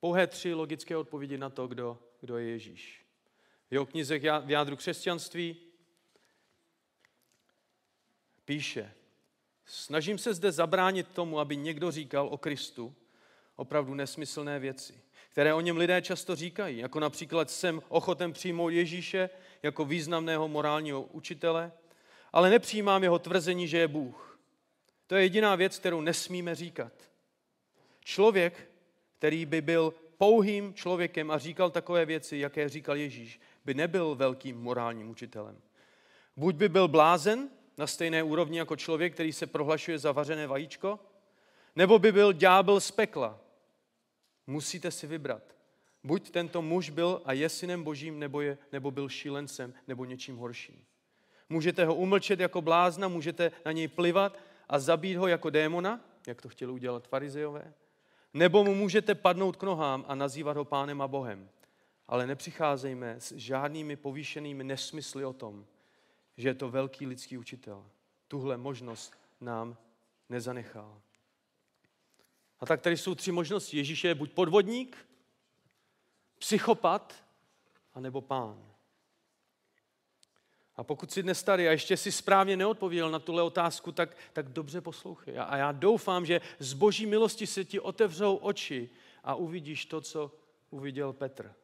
Pouhé 0.00 0.26
tři 0.26 0.54
logické 0.54 0.96
odpovědi 0.96 1.38
na 1.38 1.50
to, 1.50 1.66
kdo, 1.66 1.98
kdo 2.20 2.38
je 2.38 2.48
Ježíš. 2.48 3.06
V 3.70 3.72
jeho 3.72 3.86
knize 3.86 4.18
v 4.18 4.50
jádru 4.50 4.76
křesťanství 4.76 5.56
píše, 8.44 8.94
snažím 9.64 10.18
se 10.18 10.34
zde 10.34 10.52
zabránit 10.52 11.08
tomu, 11.08 11.38
aby 11.38 11.56
někdo 11.56 11.90
říkal 11.90 12.28
o 12.28 12.38
Kristu, 12.38 12.96
opravdu 13.56 13.94
nesmyslné 13.94 14.58
věci, 14.58 14.94
které 15.28 15.54
o 15.54 15.60
něm 15.60 15.76
lidé 15.76 16.02
často 16.02 16.36
říkají, 16.36 16.78
jako 16.78 17.00
například 17.00 17.50
jsem 17.50 17.82
ochoten 17.88 18.32
přijmout 18.32 18.68
Ježíše 18.68 19.30
jako 19.62 19.84
významného 19.84 20.48
morálního 20.48 21.02
učitele, 21.02 21.72
ale 22.32 22.50
nepřijímám 22.50 23.02
jeho 23.02 23.18
tvrzení, 23.18 23.68
že 23.68 23.78
je 23.78 23.88
Bůh. 23.88 24.38
To 25.06 25.14
je 25.14 25.22
jediná 25.22 25.54
věc, 25.54 25.78
kterou 25.78 26.00
nesmíme 26.00 26.54
říkat. 26.54 26.92
Člověk, 28.04 28.70
který 29.18 29.46
by 29.46 29.60
byl 29.60 29.94
pouhým 30.18 30.74
člověkem 30.74 31.30
a 31.30 31.38
říkal 31.38 31.70
takové 31.70 32.06
věci, 32.06 32.36
jaké 32.36 32.68
říkal 32.68 32.96
Ježíš, 32.96 33.40
by 33.64 33.74
nebyl 33.74 34.14
velkým 34.14 34.56
morálním 34.56 35.10
učitelem. 35.10 35.60
Buď 36.36 36.54
by 36.54 36.68
byl 36.68 36.88
blázen 36.88 37.48
na 37.78 37.86
stejné 37.86 38.22
úrovni 38.22 38.58
jako 38.58 38.76
člověk, 38.76 39.14
který 39.14 39.32
se 39.32 39.46
prohlašuje 39.46 39.98
za 39.98 40.12
vařené 40.12 40.46
vajíčko, 40.46 40.98
nebo 41.76 41.98
by 41.98 42.12
byl 42.12 42.32
ďábel 42.32 42.80
z 42.80 42.90
pekla. 42.90 43.40
Musíte 44.46 44.90
si 44.90 45.06
vybrat. 45.06 45.42
Buď 46.04 46.30
tento 46.30 46.62
muž 46.62 46.90
byl 46.90 47.22
a 47.24 47.32
je 47.32 47.48
synem 47.48 47.84
božím, 47.84 48.18
nebo, 48.18 48.40
je, 48.40 48.58
nebo 48.72 48.90
byl 48.90 49.08
šílencem, 49.08 49.74
nebo 49.88 50.04
něčím 50.04 50.36
horším. 50.36 50.84
Můžete 51.48 51.84
ho 51.84 51.94
umlčet 51.94 52.40
jako 52.40 52.62
blázna, 52.62 53.08
můžete 53.08 53.52
na 53.64 53.72
něj 53.72 53.88
plivat 53.88 54.38
a 54.68 54.78
zabít 54.78 55.16
ho 55.16 55.26
jako 55.26 55.50
démona, 55.50 56.00
jak 56.26 56.42
to 56.42 56.48
chtěli 56.48 56.72
udělat 56.72 57.08
farizejové, 57.08 57.74
nebo 58.34 58.64
mu 58.64 58.74
můžete 58.74 59.14
padnout 59.14 59.56
k 59.56 59.62
nohám 59.62 60.04
a 60.08 60.14
nazývat 60.14 60.56
ho 60.56 60.64
pánem 60.64 61.02
a 61.02 61.08
bohem. 61.08 61.48
Ale 62.08 62.26
nepřicházejme 62.26 63.14
s 63.18 63.32
žádnými 63.32 63.96
povýšenými 63.96 64.64
nesmysly 64.64 65.24
o 65.24 65.32
tom, 65.32 65.66
že 66.36 66.48
je 66.48 66.54
to 66.54 66.70
velký 66.70 67.06
lidský 67.06 67.38
učitel. 67.38 67.86
Tuhle 68.28 68.56
možnost 68.56 69.14
nám 69.40 69.76
nezanechal. 70.28 71.00
A 72.62 72.66
tak 72.66 72.80
tady 72.80 72.96
jsou 72.96 73.14
tři 73.14 73.32
možnosti. 73.32 73.76
Ježíš 73.76 74.04
je 74.04 74.14
buď 74.14 74.32
podvodník, 74.32 75.08
psychopat, 76.38 77.24
anebo 77.94 78.20
pán. 78.20 78.72
A 80.76 80.84
pokud 80.84 81.12
jsi 81.12 81.22
dnes 81.22 81.42
tady 81.42 81.68
a 81.68 81.70
ještě 81.70 81.96
si 81.96 82.12
správně 82.12 82.56
neodpověděl 82.56 83.10
na 83.10 83.18
tuhle 83.18 83.42
otázku, 83.42 83.92
tak, 83.92 84.16
tak 84.32 84.48
dobře 84.48 84.80
poslouchej. 84.80 85.38
A 85.38 85.56
já 85.56 85.72
doufám, 85.72 86.26
že 86.26 86.40
z 86.58 86.72
boží 86.72 87.06
milosti 87.06 87.46
se 87.46 87.64
ti 87.64 87.80
otevřou 87.80 88.36
oči 88.36 88.90
a 89.24 89.34
uvidíš 89.34 89.86
to, 89.86 90.00
co 90.00 90.32
uviděl 90.70 91.12
Petr. 91.12 91.54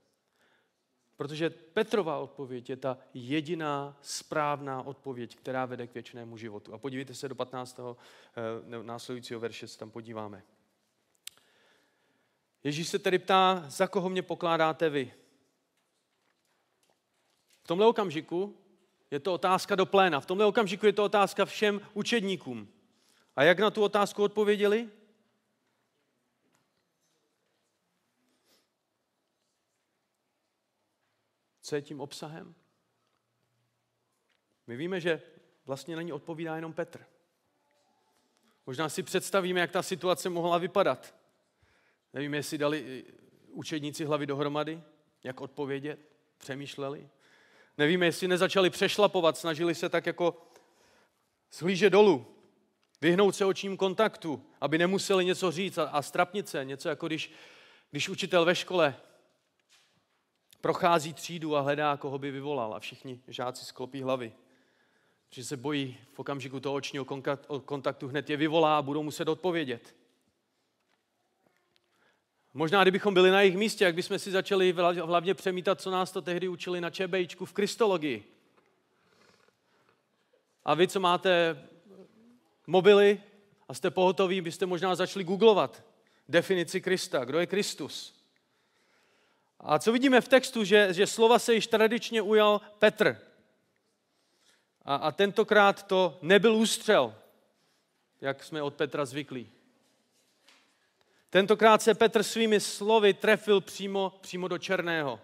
Protože 1.16 1.50
Petrova 1.50 2.18
odpověď 2.18 2.70
je 2.70 2.76
ta 2.76 2.98
jediná 3.14 3.98
správná 4.02 4.82
odpověď, 4.82 5.37
která 5.37 5.66
vede 5.66 5.87
k 5.87 5.94
věčnému 5.94 6.37
životu. 6.37 6.74
A 6.74 6.78
podívejte 6.78 7.14
se 7.14 7.28
do 7.28 7.34
15. 7.34 7.80
Eh, 7.80 8.82
následujícího 8.82 9.40
verše, 9.40 9.68
se 9.68 9.78
tam 9.78 9.90
podíváme. 9.90 10.42
Ježíš 12.68 12.88
se 12.88 12.98
tedy 12.98 13.18
ptá, 13.18 13.64
za 13.68 13.87
koho 13.87 14.09
mě 14.09 14.22
pokládáte 14.22 14.90
vy? 14.90 15.14
V 17.62 17.66
tomhle 17.66 17.87
okamžiku 17.87 18.57
je 19.11 19.20
to 19.20 19.35
otázka 19.35 19.74
do 19.74 19.87
pléna. 19.87 20.20
V 20.20 20.26
tomhle 20.26 20.46
okamžiku 20.46 20.87
je 20.87 20.92
to 20.92 21.04
otázka 21.04 21.44
všem 21.44 21.81
učedníkům. 21.94 22.72
A 23.37 23.42
jak 23.42 23.59
na 23.59 23.70
tu 23.70 23.83
otázku 23.83 24.22
odpověděli? 24.22 24.90
Co 31.61 31.74
je 31.74 31.83
tím 31.83 32.00
obsahem? 32.00 32.54
My 34.66 34.76
víme, 34.76 35.00
že 35.00 35.22
vlastně 35.66 35.96
na 35.96 36.02
ní 36.02 36.12
odpovídá 36.12 36.57
jenom 36.57 36.72
Petr. 36.72 37.07
Možná 38.66 38.88
si 38.88 39.02
představíme, 39.02 39.61
jak 39.61 39.70
ta 39.70 39.83
situace 39.83 40.28
mohla 40.28 40.59
vypadat. 40.59 41.17
Nevím, 42.12 42.35
jestli 42.35 42.59
dali 42.59 43.05
učedníci 43.49 44.05
hlavy 44.05 44.27
dohromady, 44.27 44.83
jak 45.25 45.40
odpovědět, 45.40 45.99
přemýšleli. 46.38 47.09
Nevíme, 47.79 48.07
jestli 48.07 48.29
nezačali 48.29 48.71
přešlapovat, 48.71 49.38
snažili 49.38 49.75
se 49.75 49.88
tak 49.88 50.07
jako 50.07 50.47
zhlížet 51.53 51.92
dolů, 51.92 52.27
vyhnout 53.01 53.37
se 53.37 53.44
očním 53.44 53.77
kontaktu, 53.77 54.47
aby 54.61 54.79
nemuseli 54.79 55.25
něco 55.25 55.51
říct 55.51 55.79
a, 55.79 55.85
a 55.85 56.03
strapnit 56.03 56.49
se, 56.49 56.64
něco 56.64 56.88
jako 56.88 57.07
když, 57.07 57.33
když 57.90 58.09
učitel 58.09 58.44
ve 58.44 58.55
škole 58.55 58.97
prochází 60.61 61.14
třídu 61.14 61.57
a 61.57 61.61
hledá, 61.61 61.97
koho 61.97 62.18
by 62.18 62.31
vyvolal 62.31 62.75
a 62.75 62.81
všichni 62.81 63.21
žáci 63.29 63.64
sklopí 63.64 64.03
hlavy. 64.03 64.33
že 65.31 65.44
se 65.44 65.57
bojí 65.57 65.99
v 66.12 66.18
okamžiku 66.18 66.61
toho 66.61 66.75
očního 66.75 67.05
kontaktu 67.64 68.09
hned 68.09 68.31
je 68.31 68.37
vyvolá 68.37 68.79
a 68.79 68.83
budou 68.83 69.03
muset 69.03 69.29
odpovědět. 69.29 69.94
Možná, 72.59 72.83
kdybychom 72.83 73.14
byli 73.14 73.31
na 73.31 73.40
jejich 73.40 73.57
místě, 73.57 73.85
jak 73.85 73.94
bychom 73.94 74.18
si 74.18 74.31
začali 74.31 74.75
hlavně 75.03 75.35
přemítat, 75.35 75.81
co 75.81 75.90
nás 75.90 76.12
to 76.12 76.23
tehdy 76.23 76.49
učili 76.49 76.81
na 76.81 76.90
ČBIčku 76.90 77.44
v 77.44 77.53
kristologii. 77.53 78.25
A 80.64 80.75
vy, 80.75 80.88
co 80.88 81.01
máte 81.01 81.62
mobily 82.66 83.23
a 83.68 83.75
jste 83.75 83.90
pohotoví, 83.90 84.40
byste 84.40 84.66
možná 84.66 84.94
začali 84.94 85.25
googlovat 85.25 85.85
definici 86.29 86.81
Krista. 86.81 87.25
Kdo 87.25 87.38
je 87.38 87.47
Kristus? 87.47 88.25
A 89.61 89.79
co 89.79 89.92
vidíme 89.92 90.21
v 90.21 90.29
textu, 90.29 90.64
že, 90.64 90.94
že 90.94 91.07
slova 91.07 91.38
se 91.38 91.55
již 91.55 91.66
tradičně 91.66 92.23
ujal 92.23 92.61
Petr. 92.79 93.18
A, 94.83 94.94
a 94.94 95.12
tentokrát 95.12 95.87
to 95.87 96.18
nebyl 96.23 96.55
ústřel, 96.55 97.14
jak 98.21 98.44
jsme 98.44 98.62
od 98.62 98.75
Petra 98.75 99.05
zvyklí. 99.05 99.51
Tentokrát 101.31 101.83
se 101.83 101.95
Petr 101.95 102.23
svými 102.23 102.61
slovy 102.61 103.14
trefil 103.14 103.61
přímo, 103.61 104.12
přímo 104.21 104.49
do 104.49 104.59
černého. 104.59 105.21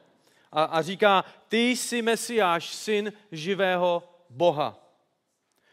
A, 0.52 0.64
a 0.64 0.82
říká, 0.82 1.24
ty 1.48 1.70
jsi 1.70 2.02
Mesiáš, 2.02 2.74
syn 2.74 3.12
živého 3.32 4.02
Boha. 4.30 4.80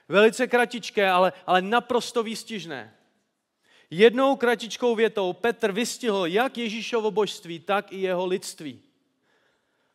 Velice 0.07 0.47
kratičké, 0.47 1.09
ale, 1.09 1.33
ale 1.45 1.61
naprosto 1.61 2.23
výstižné. 2.23 2.93
Jednou 3.89 4.35
kratičkou 4.35 4.95
větou 4.95 5.33
Petr 5.33 5.71
vystihl 5.71 6.25
jak 6.25 6.57
Ježíšovo 6.57 7.11
božství, 7.11 7.59
tak 7.59 7.91
i 7.91 7.97
jeho 7.97 8.25
lidství. 8.25 8.81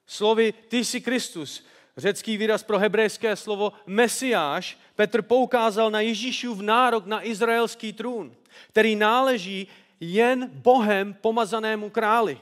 Slovy 0.07 0.55
ty 0.69 0.85
jsi 0.85 1.01
Kristus, 1.01 1.67
řecký 1.97 2.37
výraz 2.37 2.63
pro 2.63 2.79
hebrejské 2.79 3.37
slovo 3.37 3.73
Mesiáš, 3.87 4.79
Petr 4.95 5.23
poukázal 5.23 5.91
na 5.91 6.01
Ježíšův 6.01 6.61
nárok 6.61 7.07
na 7.07 7.27
izraelský 7.27 7.93
trůn, 7.93 8.37
který 8.69 8.97
náleží 8.97 9.69
jen 10.01 10.51
Bohem 10.53 11.15
pomazanému 11.15 11.91
králi. 11.91 12.41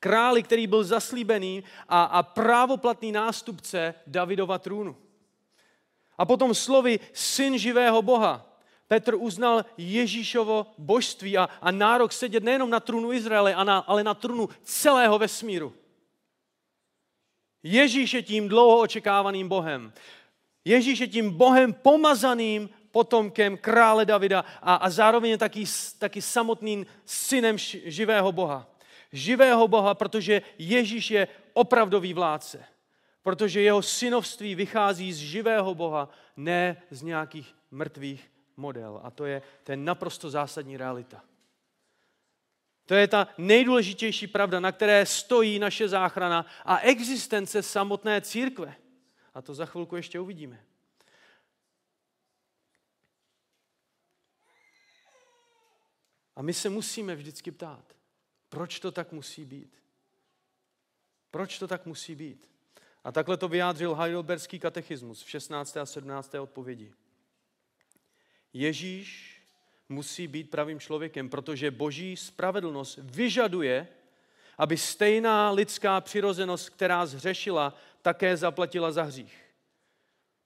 Králi, 0.00 0.42
který 0.42 0.66
byl 0.66 0.84
zaslíbený 0.84 1.64
a, 1.88 2.02
a 2.04 2.22
právoplatný 2.22 3.12
nástupce 3.12 3.94
Davidova 4.06 4.58
trůnu. 4.58 4.96
A 6.18 6.24
potom 6.26 6.54
slovy 6.54 7.00
syn 7.12 7.58
živého 7.58 8.02
Boha. 8.02 8.44
Petr 8.88 9.14
uznal 9.14 9.64
Ježíšovo 9.76 10.66
božství 10.78 11.38
a, 11.38 11.48
a 11.60 11.70
nárok 11.70 12.12
sedět 12.12 12.42
nejenom 12.42 12.70
na 12.70 12.80
trůnu 12.80 13.12
Izraele, 13.12 13.54
ale 13.86 14.04
na 14.04 14.14
trůnu 14.14 14.48
celého 14.62 15.18
vesmíru. 15.18 15.74
Ježíš 17.62 18.14
je 18.14 18.22
tím 18.22 18.48
dlouho 18.48 18.80
očekávaným 18.80 19.48
Bohem. 19.48 19.92
Ježíš 20.64 20.98
je 20.98 21.08
tím 21.08 21.30
Bohem 21.30 21.72
pomazaným 21.72 22.70
potomkem 22.90 23.56
krále 23.56 24.04
Davida 24.04 24.44
a, 24.62 24.74
a 24.74 24.90
zároveň 24.90 25.30
je 25.30 25.38
taky, 25.38 25.64
taky 25.98 26.22
samotným 26.22 26.86
synem 27.04 27.58
živého 27.84 28.32
Boha. 28.32 28.66
Živého 29.12 29.68
Boha, 29.68 29.94
protože 29.94 30.42
Ježíš 30.58 31.10
je 31.10 31.28
opravdový 31.52 32.14
vládce. 32.14 32.64
Protože 33.22 33.60
jeho 33.60 33.82
synovství 33.82 34.54
vychází 34.54 35.12
z 35.12 35.16
živého 35.16 35.74
Boha, 35.74 36.08
ne 36.36 36.82
z 36.90 37.02
nějakých 37.02 37.54
mrtvých 37.70 38.30
model. 38.56 39.00
A 39.02 39.10
to 39.10 39.26
je, 39.26 39.42
je 39.68 39.76
naprosto 39.76 40.30
zásadní 40.30 40.76
realita. 40.76 41.22
To 42.86 42.94
je 42.94 43.08
ta 43.08 43.28
nejdůležitější 43.38 44.26
pravda, 44.26 44.60
na 44.60 44.72
které 44.72 45.06
stojí 45.06 45.58
naše 45.58 45.88
záchrana 45.88 46.46
a 46.64 46.78
existence 46.78 47.62
samotné 47.62 48.20
církve. 48.20 48.74
A 49.34 49.42
to 49.42 49.54
za 49.54 49.66
chvilku 49.66 49.96
ještě 49.96 50.20
uvidíme. 50.20 50.67
A 56.38 56.42
my 56.42 56.54
se 56.54 56.70
musíme 56.70 57.16
vždycky 57.16 57.50
ptát, 57.50 57.96
proč 58.48 58.80
to 58.80 58.92
tak 58.92 59.12
musí 59.12 59.44
být? 59.44 59.82
Proč 61.30 61.58
to 61.58 61.68
tak 61.68 61.86
musí 61.86 62.14
být? 62.14 62.48
A 63.04 63.12
takhle 63.12 63.36
to 63.36 63.48
vyjádřil 63.48 63.94
Heidelberský 63.94 64.58
katechismus 64.58 65.22
v 65.22 65.30
16. 65.30 65.76
a 65.76 65.86
17. 65.86 66.34
odpovědi. 66.34 66.92
Ježíš 68.52 69.40
musí 69.88 70.26
být 70.26 70.50
pravým 70.50 70.80
člověkem, 70.80 71.28
protože 71.28 71.70
boží 71.70 72.16
spravedlnost 72.16 72.98
vyžaduje, 73.02 73.88
aby 74.58 74.76
stejná 74.76 75.50
lidská 75.50 76.00
přirozenost, 76.00 76.70
která 76.70 77.06
zřešila, 77.06 77.74
také 78.02 78.36
zaplatila 78.36 78.92
za 78.92 79.02
hřích. 79.02 79.47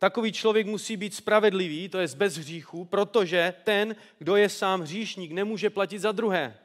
Takový 0.02 0.32
člověk 0.32 0.66
musí 0.66 0.96
být 0.96 1.14
spravedlivý, 1.14 1.88
to 1.88 1.98
je 1.98 2.08
bez 2.16 2.36
hříchu, 2.36 2.84
protože 2.84 3.54
ten, 3.64 3.96
kdo 4.18 4.36
je 4.36 4.48
sám 4.48 4.80
hříšník, 4.80 5.32
nemůže 5.32 5.70
platit 5.70 5.98
za 5.98 6.12
druhé. 6.12 6.58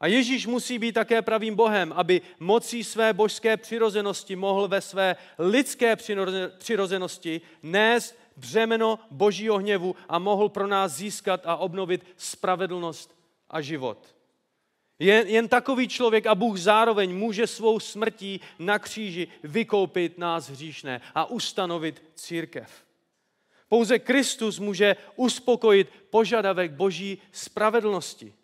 A 0.00 0.06
Ježíš 0.06 0.46
musí 0.46 0.78
být 0.78 0.92
také 0.92 1.22
pravým 1.22 1.54
Bohem, 1.54 1.92
aby 1.96 2.20
mocí 2.40 2.84
své 2.84 3.12
božské 3.12 3.56
přirozenosti 3.56 4.36
mohl 4.36 4.68
ve 4.68 4.80
své 4.80 5.16
lidské 5.38 5.96
přirozenosti 6.58 7.40
nést 7.62 8.18
břemeno 8.36 8.98
božího 9.10 9.58
hněvu 9.58 9.96
a 10.08 10.18
mohl 10.18 10.48
pro 10.48 10.66
nás 10.66 10.92
získat 10.92 11.40
a 11.44 11.56
obnovit 11.56 12.06
spravedlnost 12.16 13.18
a 13.50 13.60
život. 13.60 14.17
Jen, 14.98 15.26
jen 15.26 15.48
takový 15.48 15.88
člověk 15.88 16.26
a 16.26 16.34
Bůh 16.34 16.58
zároveň 16.58 17.16
může 17.16 17.46
svou 17.46 17.80
smrtí 17.80 18.40
na 18.58 18.78
kříži 18.78 19.28
vykoupit 19.42 20.18
nás 20.18 20.50
hříšné 20.50 21.00
a 21.14 21.24
ustanovit 21.24 22.04
církev. 22.14 22.84
Pouze 23.68 23.98
Kristus 23.98 24.58
může 24.58 24.96
uspokojit 25.16 25.90
požadavek 26.10 26.72
boží 26.72 27.18
spravedlnosti. 27.32 28.34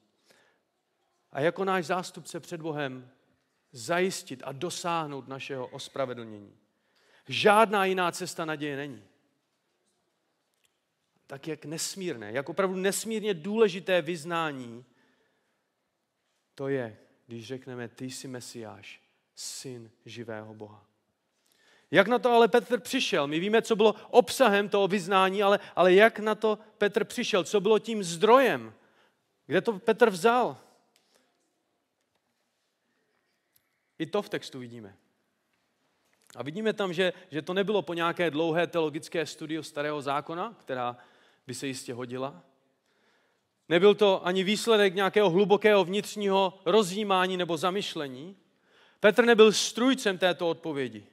A 1.32 1.40
jako 1.40 1.64
náš 1.64 1.84
zástupce 1.84 2.40
před 2.40 2.62
Bohem 2.62 3.10
zajistit 3.72 4.42
a 4.44 4.52
dosáhnout 4.52 5.28
našeho 5.28 5.66
ospravedlnění. 5.66 6.52
Žádná 7.28 7.84
jiná 7.84 8.12
cesta 8.12 8.44
naděje 8.44 8.76
není 8.76 9.02
tak 11.26 11.48
jak 11.48 11.64
nesmírné, 11.64 12.32
jak 12.32 12.48
opravdu 12.48 12.76
nesmírně 12.76 13.34
důležité 13.34 14.02
vyznání 14.02 14.84
to 16.54 16.68
je, 16.68 16.98
když 17.26 17.46
řekneme, 17.46 17.88
ty 17.88 18.10
jsi 18.10 18.28
Mesiáš, 18.28 19.00
syn 19.34 19.90
živého 20.06 20.54
Boha. 20.54 20.86
Jak 21.90 22.08
na 22.08 22.18
to 22.18 22.32
ale 22.32 22.48
Petr 22.48 22.80
přišel? 22.80 23.26
My 23.26 23.40
víme, 23.40 23.62
co 23.62 23.76
bylo 23.76 23.94
obsahem 24.10 24.68
toho 24.68 24.88
vyznání, 24.88 25.42
ale, 25.42 25.60
ale 25.76 25.94
jak 25.94 26.18
na 26.18 26.34
to 26.34 26.58
Petr 26.78 27.04
přišel? 27.04 27.44
Co 27.44 27.60
bylo 27.60 27.78
tím 27.78 28.02
zdrojem? 28.02 28.74
Kde 29.46 29.60
to 29.60 29.78
Petr 29.78 30.10
vzal? 30.10 30.58
I 33.98 34.06
to 34.06 34.22
v 34.22 34.28
textu 34.28 34.58
vidíme. 34.58 34.96
A 36.36 36.42
vidíme 36.42 36.72
tam, 36.72 36.92
že, 36.92 37.12
že 37.30 37.42
to 37.42 37.54
nebylo 37.54 37.82
po 37.82 37.94
nějaké 37.94 38.30
dlouhé 38.30 38.66
teologické 38.66 39.26
studiu 39.26 39.62
starého 39.62 40.02
zákona, 40.02 40.56
která 40.60 40.96
by 41.46 41.54
se 41.54 41.66
jistě 41.66 41.94
hodila. 41.94 42.42
Nebyl 43.68 43.94
to 43.94 44.26
ani 44.26 44.44
výsledek 44.44 44.94
nějakého 44.94 45.30
hlubokého 45.30 45.84
vnitřního 45.84 46.58
rozjímání 46.64 47.36
nebo 47.36 47.56
zamyšlení. 47.56 48.36
Petr 49.00 49.24
nebyl 49.24 49.52
strujcem 49.52 50.18
této 50.18 50.48
odpovědi. 50.48 51.04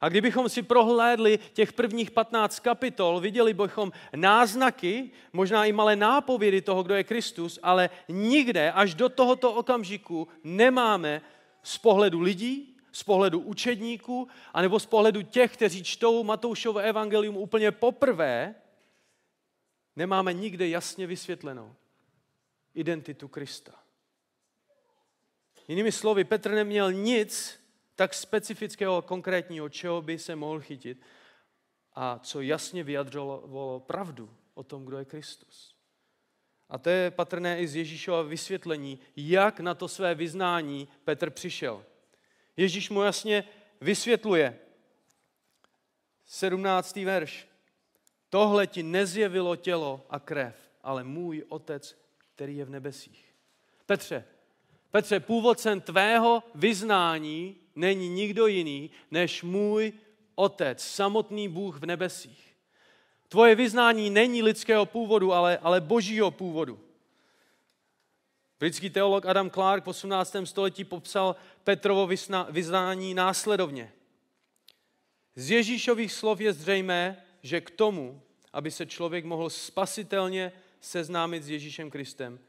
A 0.00 0.08
kdybychom 0.08 0.48
si 0.48 0.62
prohlédli 0.62 1.38
těch 1.52 1.72
prvních 1.72 2.10
15 2.10 2.60
kapitol, 2.60 3.20
viděli 3.20 3.54
bychom 3.54 3.92
náznaky, 4.16 5.10
možná 5.32 5.64
i 5.64 5.72
malé 5.72 5.96
nápovědy 5.96 6.60
toho, 6.62 6.82
kdo 6.82 6.94
je 6.94 7.04
Kristus, 7.04 7.58
ale 7.62 7.90
nikde 8.08 8.72
až 8.72 8.94
do 8.94 9.08
tohoto 9.08 9.52
okamžiku 9.52 10.28
nemáme 10.44 11.22
z 11.62 11.78
pohledu 11.78 12.20
lidí, 12.20 12.76
z 12.92 13.02
pohledu 13.02 13.40
učedníků, 13.40 14.28
anebo 14.54 14.80
z 14.80 14.86
pohledu 14.86 15.22
těch, 15.22 15.52
kteří 15.52 15.84
čtou 15.84 16.24
Matoušovo 16.24 16.78
evangelium 16.78 17.36
úplně 17.36 17.70
poprvé, 17.70 18.54
nemáme 20.00 20.32
nikde 20.32 20.68
jasně 20.68 21.06
vysvětlenou 21.06 21.76
identitu 22.74 23.28
Krista. 23.28 23.74
Jinými 25.68 25.92
slovy, 25.92 26.24
Petr 26.24 26.50
neměl 26.50 26.92
nic 26.92 27.60
tak 27.94 28.14
specifického 28.14 28.96
a 28.96 29.02
konkrétního, 29.02 29.68
čeho 29.68 30.02
by 30.02 30.18
se 30.18 30.36
mohl 30.36 30.60
chytit 30.60 31.02
a 31.94 32.18
co 32.18 32.40
jasně 32.40 32.84
vyjadřovalo 32.84 33.80
pravdu 33.80 34.36
o 34.54 34.62
tom, 34.62 34.84
kdo 34.84 34.98
je 34.98 35.04
Kristus. 35.04 35.76
A 36.68 36.78
to 36.78 36.90
je 36.90 37.10
patrné 37.10 37.60
i 37.60 37.68
z 37.68 37.76
Ježíšova 37.76 38.22
vysvětlení, 38.22 38.98
jak 39.16 39.60
na 39.60 39.74
to 39.74 39.88
své 39.88 40.14
vyznání 40.14 40.88
Petr 41.04 41.30
přišel. 41.30 41.84
Ježíš 42.56 42.90
mu 42.90 43.02
jasně 43.02 43.44
vysvětluje. 43.80 44.58
17. 46.24 46.96
verš. 46.96 47.49
Tohle 48.30 48.66
ti 48.66 48.82
nezjevilo 48.82 49.56
tělo 49.56 50.06
a 50.10 50.18
krev, 50.18 50.54
ale 50.82 51.04
můj 51.04 51.44
otec, 51.48 51.98
který 52.34 52.56
je 52.56 52.64
v 52.64 52.70
nebesích. 52.70 53.34
Petře, 53.86 54.24
Petře, 54.90 55.20
původcem 55.20 55.80
tvého 55.80 56.42
vyznání 56.54 57.56
není 57.74 58.08
nikdo 58.08 58.46
jiný, 58.46 58.90
než 59.10 59.42
můj 59.42 59.92
Otec, 60.34 60.82
samotný 60.82 61.48
Bůh 61.48 61.76
v 61.76 61.86
nebesích. 61.86 62.56
Tvoje 63.28 63.54
vyznání 63.54 64.10
není 64.10 64.42
lidského 64.42 64.86
původu, 64.86 65.32
ale, 65.32 65.58
ale 65.58 65.80
božího 65.80 66.30
původu. 66.30 66.80
Britský 68.60 68.90
teolog 68.90 69.26
Adam 69.26 69.50
Clark 69.50 69.84
v 69.84 69.88
18. 69.88 70.36
století 70.44 70.84
popsal 70.84 71.36
Petrovo 71.64 72.08
vyznání 72.50 73.14
následovně. 73.14 73.92
Z 75.34 75.50
Ježíšových 75.50 76.12
slov 76.12 76.40
je 76.40 76.52
zřejmé, 76.52 77.22
že 77.42 77.60
k 77.60 77.70
tomu, 77.70 78.22
aby 78.52 78.70
se 78.70 78.86
člověk 78.86 79.24
mohl 79.24 79.50
spasitelně 79.50 80.52
seznámit 80.80 81.42
s 81.42 81.50
Ježíšem 81.50 81.90
Kristem, 81.90 82.40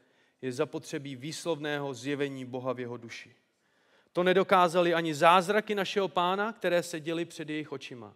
je 0.42 0.52
zapotřebí 0.52 1.16
výslovného 1.16 1.94
zjevení 1.94 2.44
Boha 2.44 2.72
v 2.72 2.80
jeho 2.80 2.96
duši. 2.96 3.34
To 4.12 4.22
nedokázali 4.22 4.94
ani 4.94 5.14
zázraky 5.14 5.74
našeho 5.74 6.08
pána, 6.08 6.52
které 6.52 6.82
se 6.82 7.00
děly 7.00 7.24
před 7.24 7.48
jejich 7.48 7.72
očima. 7.72 8.14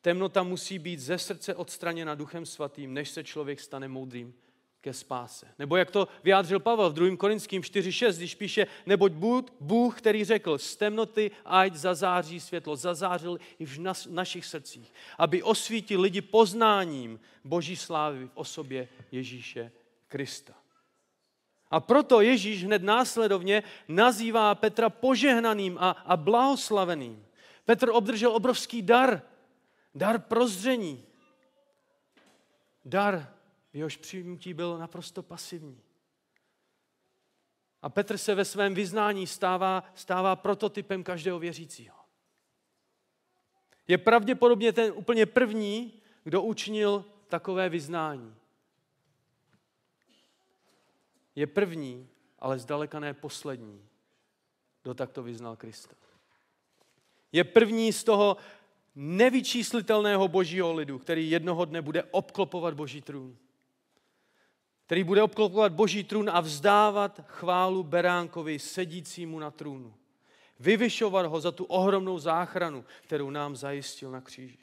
Temnota 0.00 0.42
musí 0.42 0.78
být 0.78 1.00
ze 1.00 1.18
srdce 1.18 1.54
odstraněna 1.54 2.14
duchem 2.14 2.46
svatým, 2.46 2.94
než 2.94 3.10
se 3.10 3.24
člověk 3.24 3.60
stane 3.60 3.88
moudrým 3.88 4.34
ke 4.80 4.92
spáse. 4.92 5.46
Nebo 5.58 5.76
jak 5.76 5.90
to 5.90 6.08
vyjádřil 6.24 6.60
Pavel 6.60 6.90
v 6.90 6.92
2. 6.94 7.16
Korinským 7.16 7.62
4.6, 7.62 8.16
když 8.16 8.34
píše, 8.34 8.66
neboť 8.86 9.12
Bůh, 9.12 9.44
Bůh, 9.60 9.98
který 9.98 10.24
řekl, 10.24 10.58
z 10.58 10.76
temnoty 10.76 11.30
ať 11.44 11.74
zazáří 11.74 12.40
světlo, 12.40 12.76
zazářil 12.76 13.38
i 13.58 13.66
v 13.66 13.78
nas, 13.78 14.06
našich 14.06 14.46
srdcích, 14.46 14.92
aby 15.18 15.42
osvítil 15.42 16.00
lidi 16.00 16.20
poznáním 16.20 17.20
Boží 17.44 17.76
slávy 17.76 18.24
v 18.24 18.30
osobě 18.34 18.88
Ježíše 19.12 19.72
Krista. 20.08 20.54
A 21.70 21.80
proto 21.80 22.20
Ježíš 22.20 22.64
hned 22.64 22.82
následovně 22.82 23.62
nazývá 23.88 24.54
Petra 24.54 24.90
požehnaným 24.90 25.78
a, 25.78 25.90
a 25.90 26.16
blahoslaveným. 26.16 27.26
Petr 27.64 27.88
obdržel 27.92 28.32
obrovský 28.32 28.82
dar, 28.82 29.22
dar 29.94 30.18
prozření, 30.18 31.04
dar 32.84 33.39
v 33.72 33.76
jehož 33.76 33.96
přijmutí 33.96 34.54
byl 34.54 34.78
naprosto 34.78 35.22
pasivní. 35.22 35.82
A 37.82 37.88
Petr 37.88 38.18
se 38.18 38.34
ve 38.34 38.44
svém 38.44 38.74
vyznání 38.74 39.26
stává, 39.26 39.84
stává 39.94 40.36
prototypem 40.36 41.04
každého 41.04 41.38
věřícího. 41.38 41.96
Je 43.88 43.98
pravděpodobně 43.98 44.72
ten 44.72 44.92
úplně 44.96 45.26
první, 45.26 46.02
kdo 46.24 46.42
učinil 46.42 47.04
takové 47.28 47.68
vyznání. 47.68 48.34
Je 51.34 51.46
první, 51.46 52.08
ale 52.38 52.58
zdaleka 52.58 53.00
ne 53.00 53.14
poslední, 53.14 53.88
kdo 54.82 54.94
takto 54.94 55.22
vyznal 55.22 55.56
Krista. 55.56 55.94
Je 57.32 57.44
první 57.44 57.92
z 57.92 58.04
toho 58.04 58.36
nevyčíslitelného 58.94 60.28
božího 60.28 60.72
lidu, 60.72 60.98
který 60.98 61.30
jednoho 61.30 61.64
dne 61.64 61.82
bude 61.82 62.02
obklopovat 62.02 62.74
boží 62.74 63.02
trůn 63.02 63.36
který 64.90 65.04
bude 65.04 65.22
obklopovat 65.22 65.72
boží 65.72 66.04
trůn 66.04 66.30
a 66.30 66.40
vzdávat 66.40 67.20
chválu 67.26 67.82
beránkovi 67.82 68.58
sedícímu 68.58 69.38
na 69.38 69.50
trůnu. 69.50 69.94
Vyvyšovat 70.60 71.26
ho 71.26 71.40
za 71.40 71.52
tu 71.52 71.64
ohromnou 71.64 72.18
záchranu, 72.18 72.84
kterou 73.02 73.30
nám 73.30 73.56
zajistil 73.56 74.10
na 74.10 74.20
kříži. 74.20 74.58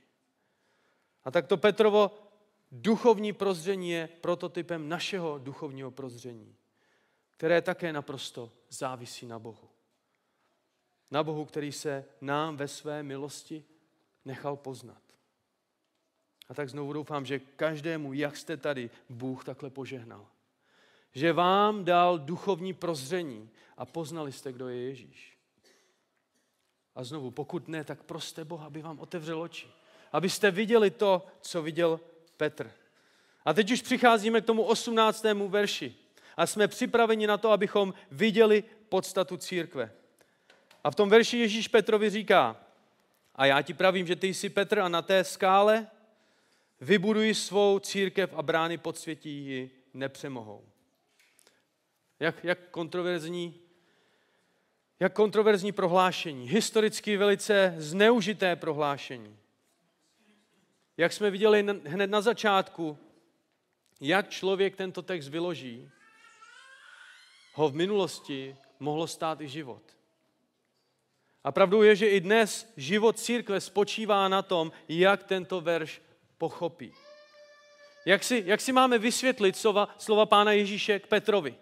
A 1.25 1.31
takto 1.31 1.57
Petrovo 1.57 2.11
duchovní 2.71 3.33
prozření 3.33 3.91
je 3.91 4.09
prototypem 4.21 4.89
našeho 4.89 5.37
duchovního 5.37 5.91
prozření, 5.91 6.55
které 7.37 7.61
také 7.61 7.93
naprosto 7.93 8.51
závisí 8.69 9.25
na 9.25 9.39
Bohu. 9.39 9.69
Na 11.11 11.23
Bohu, 11.23 11.45
který 11.45 11.71
se 11.71 12.05
nám 12.21 12.57
ve 12.57 12.67
své 12.67 13.03
milosti 13.03 13.63
nechal 14.25 14.55
poznat. 14.55 15.06
A 16.49 16.53
tak 16.53 16.69
znovu 16.69 16.93
doufám, 16.93 17.25
že 17.25 17.39
každému, 17.39 18.13
jak 18.13 18.37
jste 18.37 18.57
tady, 18.57 18.89
Bůh 19.09 19.45
takhle 19.45 19.69
požehnal. 19.69 20.25
Že 21.13 21.33
vám 21.33 21.85
dal 21.85 22.19
duchovní 22.19 22.73
prozření 22.73 23.49
a 23.77 23.85
poznali 23.85 24.31
jste, 24.31 24.51
kdo 24.51 24.69
je 24.69 24.81
Ježíš. 24.81 25.37
A 26.95 27.03
znovu, 27.03 27.31
pokud 27.31 27.67
ne, 27.67 27.83
tak 27.83 28.03
proste 28.03 28.45
Boha, 28.45 28.65
aby 28.65 28.81
vám 28.81 28.99
otevřel 28.99 29.41
oči. 29.41 29.67
Abyste 30.11 30.51
viděli 30.51 30.91
to, 30.91 31.25
co 31.41 31.61
viděl 31.61 31.99
Petr. 32.37 32.71
A 33.45 33.53
teď 33.53 33.71
už 33.71 33.81
přicházíme 33.81 34.41
k 34.41 34.45
tomu 34.45 34.63
18. 34.63 35.23
verši. 35.47 35.95
A 36.37 36.45
jsme 36.45 36.67
připraveni 36.67 37.27
na 37.27 37.37
to, 37.37 37.51
abychom 37.51 37.93
viděli 38.11 38.63
podstatu 38.89 39.37
církve. 39.37 39.91
A 40.83 40.91
v 40.91 40.95
tom 40.95 41.09
verši 41.09 41.37
Ježíš 41.37 41.67
Petrovi 41.67 42.09
říká, 42.09 42.57
a 43.35 43.45
já 43.45 43.61
ti 43.61 43.73
pravím, 43.73 44.07
že 44.07 44.15
ty 44.15 44.33
jsi 44.33 44.49
Petr 44.49 44.79
a 44.79 44.89
na 44.89 45.01
té 45.01 45.23
skále 45.23 45.87
Vybuduji 46.81 47.35
svou 47.35 47.79
církev 47.79 48.33
a 48.33 48.41
brány 48.41 48.77
podsvětí 48.77 49.45
ji 49.45 49.71
nepřemohou. 49.93 50.69
Jak, 52.19 52.43
jak 52.43 52.69
kontroverzní 52.69 53.67
jak 54.99 55.13
kontroverzní 55.13 55.71
prohlášení, 55.71 56.49
historicky 56.49 57.17
velice 57.17 57.75
zneužité 57.77 58.55
prohlášení. 58.55 59.37
Jak 60.97 61.13
jsme 61.13 61.31
viděli 61.31 61.65
hned 61.85 62.09
na 62.09 62.21
začátku, 62.21 62.97
jak 64.01 64.29
člověk 64.29 64.75
tento 64.75 65.01
text 65.01 65.27
vyloží, 65.27 65.89
ho 67.53 67.69
v 67.69 67.75
minulosti 67.75 68.57
mohlo 68.79 69.07
stát 69.07 69.41
i 69.41 69.47
život. 69.47 69.83
A 71.43 71.51
pravdou 71.51 71.81
je, 71.81 71.95
že 71.95 72.09
i 72.09 72.19
dnes 72.19 72.73
život 72.77 73.19
církve 73.19 73.61
spočívá 73.61 74.27
na 74.27 74.41
tom, 74.41 74.71
jak 74.89 75.23
tento 75.23 75.61
verš 75.61 76.01
pochopí. 76.37 76.93
Jak 78.05 78.23
si, 78.23 78.43
jak 78.45 78.61
si 78.61 78.71
máme 78.71 78.97
vysvětlit 78.97 79.57
slova, 79.57 79.95
slova 79.97 80.25
pána 80.25 80.51
Ježíše 80.51 80.99
k 80.99 81.07
Petrovi? 81.07 81.55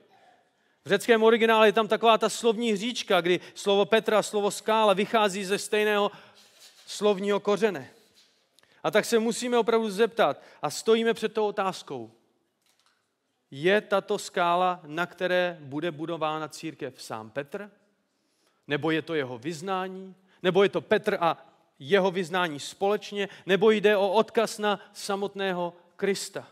V 0.85 0.89
řeckém 0.89 1.23
originále 1.23 1.67
je 1.67 1.73
tam 1.73 1.87
taková 1.87 2.17
ta 2.17 2.29
slovní 2.29 2.71
hříčka, 2.71 3.21
kdy 3.21 3.39
slovo 3.53 3.85
Petra, 3.85 4.23
slovo 4.23 4.51
skála 4.51 4.93
vychází 4.93 5.45
ze 5.45 5.57
stejného 5.57 6.11
slovního 6.85 7.39
kořene. 7.39 7.89
A 8.83 8.91
tak 8.91 9.05
se 9.05 9.19
musíme 9.19 9.57
opravdu 9.57 9.89
zeptat 9.89 10.41
a 10.61 10.69
stojíme 10.69 11.13
před 11.13 11.33
tou 11.33 11.47
otázkou. 11.47 12.11
Je 13.51 13.81
tato 13.81 14.19
skála, 14.19 14.79
na 14.83 15.05
které 15.05 15.57
bude 15.61 15.91
budována 15.91 16.47
církev 16.47 17.01
sám 17.01 17.29
Petr? 17.29 17.71
Nebo 18.67 18.91
je 18.91 19.01
to 19.01 19.13
jeho 19.13 19.37
vyznání? 19.37 20.15
Nebo 20.43 20.63
je 20.63 20.69
to 20.69 20.81
Petr 20.81 21.17
a 21.19 21.54
jeho 21.79 22.11
vyznání 22.11 22.59
společně, 22.59 23.29
nebo 23.45 23.71
jde 23.71 23.97
o 23.97 24.11
odkaz 24.11 24.59
na 24.59 24.79
samotného 24.93 25.73
Krista. 25.95 26.47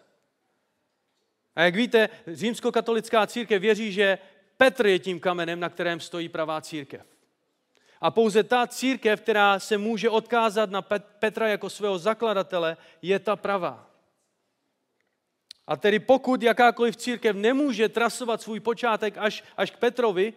A 1.56 1.62
jak 1.62 1.76
víte, 1.76 2.10
římskokatolická 2.28 3.28
církev 3.28 3.62
věří, 3.62 3.92
že 3.92 4.18
Petr 4.58 4.88
je 4.88 5.00
tím 5.00 5.20
kamenem, 5.20 5.60
na 5.60 5.70
kterém 5.70 6.00
stojí 6.00 6.30
pravá 6.30 6.62
církev. 6.62 7.06
A 8.02 8.12
pouze 8.12 8.44
ta 8.44 8.68
církev, 8.68 9.22
která 9.22 9.60
se 9.60 9.78
může 9.78 10.10
odkázat 10.10 10.70
na 10.70 10.82
Petra 11.20 11.48
jako 11.48 11.70
svého 11.70 11.98
zakladatele, 11.98 12.78
je 13.02 13.20
ta 13.20 13.36
pravá. 13.36 13.90
A 15.68 15.78
tedy 15.78 16.00
pokud 16.00 16.44
jakákoliv 16.44 16.96
církev 16.96 17.36
nemůže 17.36 17.90
trasovat 17.90 18.42
svůj 18.42 18.60
počátek 18.60 19.18
až, 19.18 19.44
až 19.58 19.72
k 19.72 19.78
Petrovi, 19.78 20.34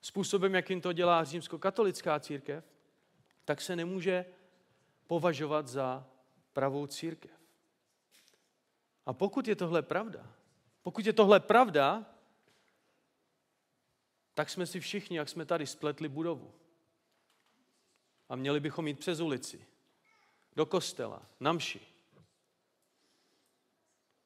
způsobem, 0.00 0.54
jakým 0.54 0.80
to 0.80 0.92
dělá 0.92 1.24
římskokatolická 1.24 2.20
církev, 2.20 2.64
tak 3.44 3.60
se 3.60 3.76
nemůže 3.76 4.24
považovat 5.06 5.68
za 5.68 6.06
pravou 6.52 6.86
církev. 6.86 7.30
A 9.06 9.12
pokud 9.12 9.48
je 9.48 9.56
tohle 9.56 9.82
pravda, 9.82 10.32
pokud 10.82 11.06
je 11.06 11.12
tohle 11.12 11.40
pravda, 11.40 12.06
tak 14.34 14.50
jsme 14.50 14.66
si 14.66 14.80
všichni, 14.80 15.16
jak 15.16 15.28
jsme 15.28 15.44
tady, 15.46 15.66
spletli 15.66 16.08
budovu. 16.08 16.54
A 18.28 18.36
měli 18.36 18.60
bychom 18.60 18.86
jít 18.86 18.98
přes 18.98 19.20
ulici, 19.20 19.66
do 20.56 20.66
kostela, 20.66 21.22
na 21.40 21.52
mši. 21.52 21.80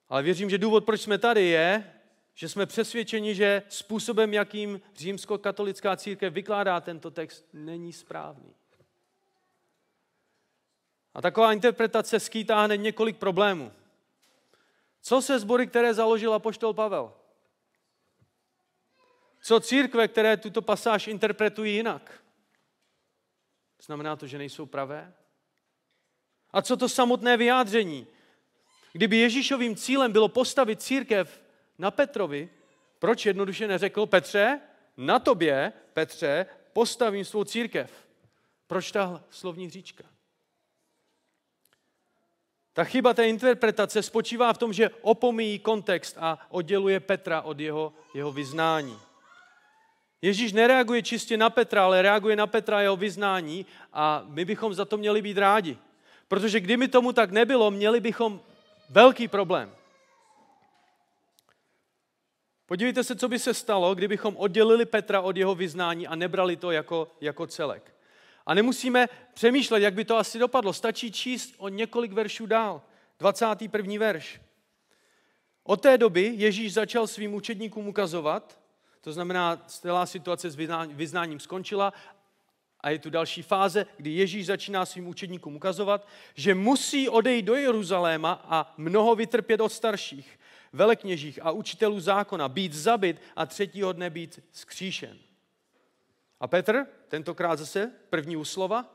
Ale 0.08 0.22
věřím, 0.22 0.50
že 0.50 0.58
důvod, 0.58 0.84
proč 0.84 1.00
jsme 1.00 1.18
tady, 1.18 1.44
je, 1.44 1.94
že 2.34 2.48
jsme 2.48 2.66
přesvědčeni, 2.66 3.34
že 3.34 3.62
způsobem, 3.68 4.34
jakým 4.34 4.80
římskokatolická 4.94 5.96
církev 5.96 6.32
vykládá 6.32 6.80
tento 6.80 7.10
text, 7.10 7.44
není 7.52 7.92
správný. 7.92 8.54
A 11.18 11.20
taková 11.20 11.52
interpretace 11.52 12.20
skýtá 12.20 12.62
hned 12.62 12.76
několik 12.76 13.16
problémů. 13.16 13.72
Co 15.02 15.22
se 15.22 15.38
sbory, 15.38 15.66
které 15.66 15.94
založil 15.94 16.34
apoštol 16.34 16.74
Pavel? 16.74 17.12
Co 19.42 19.60
církve, 19.60 20.08
které 20.08 20.36
tuto 20.36 20.62
pasáž 20.62 21.06
interpretují 21.06 21.74
jinak? 21.74 22.22
Znamená 23.82 24.16
to, 24.16 24.26
že 24.26 24.38
nejsou 24.38 24.66
pravé? 24.66 25.12
A 26.50 26.62
co 26.62 26.76
to 26.76 26.88
samotné 26.88 27.36
vyjádření? 27.36 28.06
Kdyby 28.92 29.16
Ježíšovým 29.16 29.76
cílem 29.76 30.12
bylo 30.12 30.28
postavit 30.28 30.82
církev 30.82 31.42
na 31.78 31.90
Petrovi, 31.90 32.50
proč 32.98 33.26
jednoduše 33.26 33.68
neřekl 33.68 34.06
Petře, 34.06 34.60
na 34.96 35.18
tobě, 35.18 35.72
Petře, 35.94 36.46
postavím 36.72 37.24
svou 37.24 37.44
církev? 37.44 38.06
Proč 38.66 38.92
ta 38.92 39.24
slovní 39.30 39.70
říčka? 39.70 40.17
Ta 42.78 42.84
chyba 42.84 43.14
té 43.14 43.28
interpretace 43.28 44.02
spočívá 44.02 44.52
v 44.52 44.58
tom, 44.58 44.72
že 44.72 44.90
opomíjí 45.02 45.58
kontext 45.58 46.16
a 46.20 46.46
odděluje 46.48 47.00
Petra 47.00 47.42
od 47.42 47.60
jeho, 47.60 47.92
jeho 48.14 48.32
vyznání. 48.32 48.98
Ježíš 50.22 50.52
nereaguje 50.52 51.02
čistě 51.02 51.36
na 51.36 51.50
Petra, 51.50 51.84
ale 51.84 52.02
reaguje 52.02 52.36
na 52.36 52.46
Petra 52.46 52.78
a 52.78 52.80
jeho 52.80 52.96
vyznání 52.96 53.66
a 53.92 54.22
my 54.26 54.44
bychom 54.44 54.74
za 54.74 54.84
to 54.84 54.96
měli 54.96 55.22
být 55.22 55.38
rádi. 55.38 55.78
Protože 56.28 56.60
kdyby 56.60 56.88
tomu 56.88 57.12
tak 57.12 57.30
nebylo, 57.30 57.70
měli 57.70 58.00
bychom 58.00 58.40
velký 58.90 59.28
problém. 59.28 59.74
Podívejte 62.66 63.04
se, 63.04 63.16
co 63.16 63.28
by 63.28 63.38
se 63.38 63.54
stalo, 63.54 63.94
kdybychom 63.94 64.36
oddělili 64.36 64.86
Petra 64.86 65.20
od 65.20 65.36
jeho 65.36 65.54
vyznání 65.54 66.06
a 66.06 66.14
nebrali 66.14 66.56
to 66.56 66.70
jako, 66.70 67.08
jako 67.20 67.46
celek. 67.46 67.97
A 68.48 68.54
nemusíme 68.54 69.06
přemýšlet, 69.34 69.80
jak 69.80 69.94
by 69.94 70.04
to 70.04 70.16
asi 70.16 70.38
dopadlo. 70.38 70.72
Stačí 70.72 71.12
číst 71.12 71.54
o 71.58 71.68
několik 71.68 72.12
veršů 72.12 72.46
dál. 72.46 72.82
21. 73.18 73.98
verš. 73.98 74.40
Od 75.64 75.80
té 75.80 75.98
doby 75.98 76.32
Ježíš 76.34 76.72
začal 76.72 77.06
svým 77.06 77.34
učedníkům 77.34 77.88
ukazovat, 77.88 78.60
to 79.00 79.12
znamená, 79.12 79.56
celá 79.56 80.06
situace 80.06 80.50
s 80.50 80.56
vyznáním 80.88 81.40
skončila 81.40 81.92
a 82.80 82.90
je 82.90 82.98
tu 82.98 83.10
další 83.10 83.42
fáze, 83.42 83.86
kdy 83.96 84.10
Ježíš 84.10 84.46
začíná 84.46 84.86
svým 84.86 85.08
učedníkům 85.08 85.56
ukazovat, 85.56 86.08
že 86.34 86.54
musí 86.54 87.08
odejít 87.08 87.44
do 87.44 87.54
Jeruzaléma 87.54 88.32
a 88.44 88.74
mnoho 88.76 89.14
vytrpět 89.14 89.60
od 89.60 89.72
starších, 89.72 90.38
velekněžích 90.72 91.38
a 91.42 91.50
učitelů 91.50 92.00
zákona, 92.00 92.48
být 92.48 92.72
zabit 92.72 93.22
a 93.36 93.46
třetího 93.46 93.92
dne 93.92 94.10
být 94.10 94.40
skříšen. 94.52 95.18
A 96.40 96.46
Petr, 96.46 96.86
tentokrát 97.08 97.58
zase 97.58 97.92
první 98.10 98.36
úslova, 98.36 98.94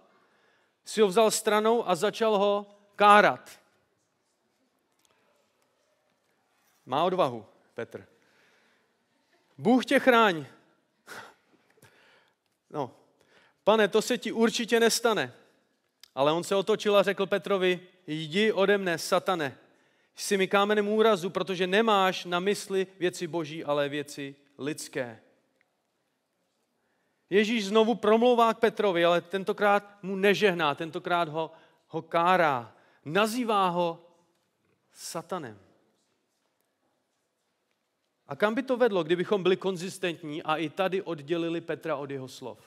si 0.85 1.01
ho 1.01 1.07
vzal 1.07 1.31
stranou 1.31 1.89
a 1.89 1.95
začal 1.95 2.37
ho 2.37 2.79
kárat. 2.95 3.59
Má 6.85 7.03
odvahu, 7.03 7.45
Petr. 7.73 8.07
Bůh 9.57 9.85
tě 9.85 9.99
chráň. 9.99 10.45
No, 12.69 12.95
pane, 13.63 13.87
to 13.87 14.01
se 14.01 14.17
ti 14.17 14.31
určitě 14.31 14.79
nestane. 14.79 15.33
Ale 16.15 16.31
on 16.31 16.43
se 16.43 16.55
otočil 16.55 16.97
a 16.97 17.03
řekl 17.03 17.25
Petrovi, 17.25 17.79
jdi 18.07 18.51
ode 18.51 18.77
mne, 18.77 18.97
satane. 18.97 19.57
Jsi 20.15 20.37
mi 20.37 20.47
kámenem 20.47 20.87
úrazu, 20.87 21.29
protože 21.29 21.67
nemáš 21.67 22.25
na 22.25 22.39
mysli 22.39 22.87
věci 22.99 23.27
boží, 23.27 23.63
ale 23.63 23.89
věci 23.89 24.35
lidské. 24.57 25.22
Ježíš 27.33 27.73
znovu 27.73 27.95
promlouvá 27.95 28.53
k 28.53 28.59
Petrovi, 28.59 29.05
ale 29.05 29.21
tentokrát 29.21 30.03
mu 30.03 30.15
nežehná, 30.15 30.75
tentokrát 30.75 31.29
ho, 31.29 31.51
ho 31.87 32.01
kárá. 32.01 32.69
Nazývá 33.05 33.69
ho 33.69 34.05
satanem. 34.93 35.57
A 38.27 38.35
kam 38.35 38.55
by 38.55 38.63
to 38.63 38.77
vedlo, 38.77 39.03
kdybychom 39.03 39.43
byli 39.43 39.57
konzistentní 39.57 40.43
a 40.43 40.55
i 40.55 40.69
tady 40.69 41.01
oddělili 41.01 41.61
Petra 41.61 41.95
od 41.95 42.11
jeho 42.11 42.27
slov? 42.27 42.59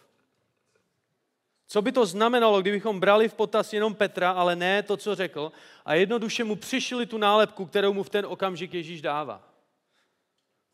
Co 1.66 1.82
by 1.82 1.92
to 1.92 2.06
znamenalo, 2.06 2.60
kdybychom 2.60 3.00
brali 3.00 3.28
v 3.28 3.34
potaz 3.34 3.72
jenom 3.72 3.94
Petra, 3.94 4.30
ale 4.30 4.56
ne 4.56 4.82
to, 4.82 4.96
co 4.96 5.14
řekl, 5.14 5.52
a 5.84 5.94
jednoduše 5.94 6.44
mu 6.44 6.56
přišli 6.56 7.06
tu 7.06 7.18
nálepku, 7.18 7.66
kterou 7.66 7.92
mu 7.92 8.02
v 8.02 8.10
ten 8.10 8.26
okamžik 8.26 8.74
Ježíš 8.74 9.02
dává? 9.02 9.42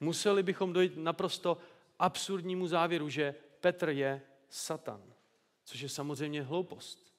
Museli 0.01 0.43
bychom 0.43 0.73
dojít 0.73 0.93
naprosto 0.97 1.59
absurdnímu 1.99 2.67
závěru, 2.67 3.09
že 3.09 3.35
Petr 3.63 3.89
je 3.89 4.23
Satan, 4.51 5.03
což 5.65 5.81
je 5.81 5.89
samozřejmě 5.89 6.43
hloupost. 6.43 7.13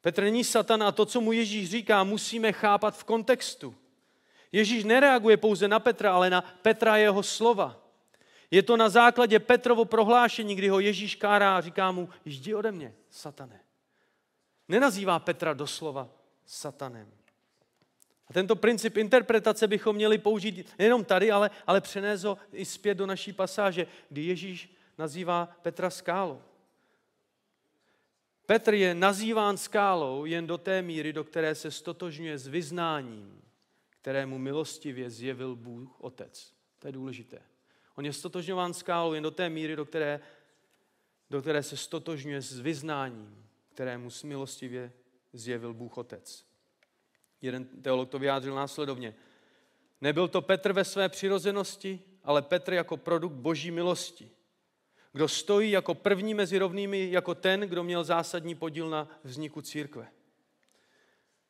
Petr 0.00 0.22
není 0.22 0.44
Satan 0.44 0.82
a 0.82 0.92
to, 0.92 1.06
co 1.06 1.20
mu 1.20 1.32
Ježíš 1.32 1.70
říká, 1.70 2.04
musíme 2.04 2.52
chápat 2.52 2.96
v 2.96 3.04
kontextu. 3.04 3.74
Ježíš 4.52 4.84
nereaguje 4.84 5.36
pouze 5.36 5.68
na 5.68 5.80
Petra, 5.80 6.14
ale 6.14 6.30
na 6.30 6.40
Petra 6.40 6.96
jeho 6.96 7.22
slova. 7.22 7.80
Je 8.50 8.62
to 8.62 8.76
na 8.76 8.88
základě 8.88 9.38
Petrovo 9.38 9.84
prohlášení, 9.84 10.54
kdy 10.54 10.68
ho 10.68 10.80
Ježíš 10.80 11.14
kárá 11.14 11.56
a 11.56 11.60
říká 11.60 11.92
mu, 11.92 12.08
jdi 12.24 12.54
ode 12.54 12.72
mě, 12.72 12.94
satane. 13.10 13.60
Nenazývá 14.68 15.18
Petra 15.18 15.54
doslova 15.54 16.08
satanem. 16.46 17.12
A 18.28 18.32
tento 18.32 18.56
princip 18.56 18.96
interpretace 18.96 19.68
bychom 19.68 19.96
měli 19.96 20.18
použít 20.18 20.68
nejenom 20.78 21.04
tady, 21.04 21.30
ale, 21.30 21.50
ale 21.66 21.80
přenést 21.80 22.24
ho 22.24 22.38
i 22.52 22.64
zpět 22.64 22.94
do 22.94 23.06
naší 23.06 23.32
pasáže, 23.32 23.86
kdy 24.08 24.22
Ježíš 24.22 24.76
nazývá 24.98 25.58
Petra 25.62 25.90
skálou. 25.90 26.42
Petr 28.46 28.74
je 28.74 28.94
nazýván 28.94 29.56
skálou 29.56 30.24
jen 30.24 30.46
do 30.46 30.58
té 30.58 30.82
míry, 30.82 31.12
do 31.12 31.24
které 31.24 31.54
se 31.54 31.70
stotožňuje 31.70 32.38
s 32.38 32.46
vyznáním, 32.46 33.42
kterému 34.00 34.38
milostivě 34.38 35.10
zjevil 35.10 35.56
Bůh 35.56 36.00
Otec. 36.00 36.54
To 36.78 36.88
je 36.88 36.92
důležité. 36.92 37.42
On 37.94 38.06
je 38.06 38.12
stotožňován 38.12 38.74
skálou 38.74 39.12
jen 39.12 39.22
do 39.22 39.30
té 39.30 39.48
míry, 39.48 39.76
do 39.76 39.84
které, 39.84 40.20
do 41.30 41.40
které 41.40 41.62
se 41.62 41.76
stotožňuje 41.76 42.40
s 42.40 42.60
vyznáním, 42.60 43.46
kterému 43.72 44.08
milostivě 44.24 44.92
zjevil 45.32 45.74
Bůh 45.74 45.98
Otec. 45.98 46.53
Jeden 47.44 47.64
teolog 47.64 48.08
to 48.08 48.18
vyjádřil 48.18 48.54
následovně. 48.54 49.14
Nebyl 50.00 50.28
to 50.28 50.42
Petr 50.42 50.72
ve 50.72 50.84
své 50.84 51.08
přirozenosti, 51.08 52.00
ale 52.22 52.42
Petr 52.42 52.72
jako 52.72 52.96
produkt 52.96 53.32
boží 53.32 53.70
milosti. 53.70 54.30
Kdo 55.12 55.28
stojí 55.28 55.70
jako 55.70 55.94
první 55.94 56.34
mezi 56.34 56.58
rovnými, 56.58 57.10
jako 57.10 57.34
ten, 57.34 57.60
kdo 57.60 57.84
měl 57.84 58.04
zásadní 58.04 58.54
podíl 58.54 58.90
na 58.90 59.08
vzniku 59.24 59.62
církve. 59.62 60.08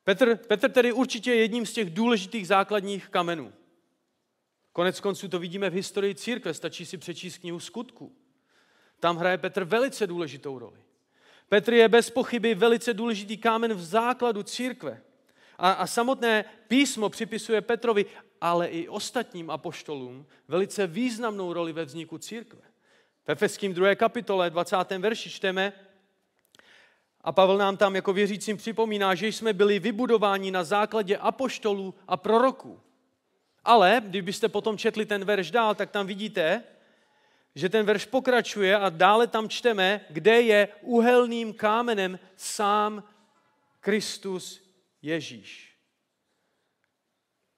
Petr, 0.05 0.37
Petr 0.37 0.71
tedy 0.71 0.93
určitě 0.93 1.31
je 1.31 1.37
jedním 1.37 1.67
z 1.67 1.73
těch 1.73 1.91
důležitých 1.91 2.47
základních 2.47 3.09
kamenů. 3.09 3.53
Konec 4.73 5.01
konců 5.01 5.29
to 5.29 5.39
vidíme 5.39 5.71
v 5.71 5.75
historii 5.75 6.15
církve, 6.15 6.55
stačí 6.55 6.87
si 6.87 6.99
přečíst 6.99 7.39
knihu 7.39 7.61
skutku. 7.61 8.17
Tam 9.01 9.17
hraje 9.17 9.39
Petr 9.39 9.65
velice 9.65 10.07
důležitou 10.07 10.59
roli. 10.59 10.81
Petr 11.49 11.73
je 11.73 11.89
bez 11.89 12.11
pochyby 12.11 12.55
velice 12.55 12.95
důležitý 12.95 13.37
kámen 13.37 13.75
v 13.75 13.85
základu 13.85 14.43
církve. 14.43 15.03
A, 15.59 15.73
a 15.73 15.87
samotné 15.87 16.45
písmo 16.69 17.09
připisuje 17.09 17.61
Petrovi, 17.61 18.07
ale 18.41 18.67
i 18.67 18.89
ostatním 18.89 19.51
apoštolům 19.51 20.27
velice 20.49 20.87
významnou 20.87 21.53
roli 21.53 21.73
ve 21.73 21.85
vzniku 21.85 22.19
církve. 22.19 22.61
V 23.25 23.29
Efeským 23.29 23.75
2. 23.75 23.95
kapitole 23.95 24.51
20. 24.51 24.77
verši 24.99 25.31
čteme, 25.31 25.73
a 27.25 27.33
Pavel 27.33 27.59
nám 27.59 27.77
tam 27.77 27.97
jako 27.97 28.13
věřícím 28.13 28.57
připomíná, 28.57 29.15
že 29.15 29.27
jsme 29.27 29.53
byli 29.53 29.79
vybudováni 29.79 30.51
na 30.51 30.65
základě 30.65 31.17
apoštolů 31.17 31.95
a 32.09 32.17
proroků. 32.17 32.81
Ale 33.65 34.03
kdybyste 34.07 34.49
potom 34.49 34.79
četli 34.79 35.07
ten 35.07 35.25
verš 35.25 35.51
dál, 35.51 35.75
tak 35.75 35.91
tam 35.91 36.07
vidíte, 36.07 36.63
že 37.55 37.69
ten 37.69 37.87
verš 37.87 38.05
pokračuje 38.05 38.77
a 38.79 38.89
dále 38.89 39.27
tam 39.27 39.49
čteme, 39.49 40.01
kde 40.11 40.41
je 40.41 40.69
uhelným 40.81 41.55
kámenem 41.55 42.19
sám 42.37 43.03
Kristus 43.81 44.64
Ježíš. 45.05 45.77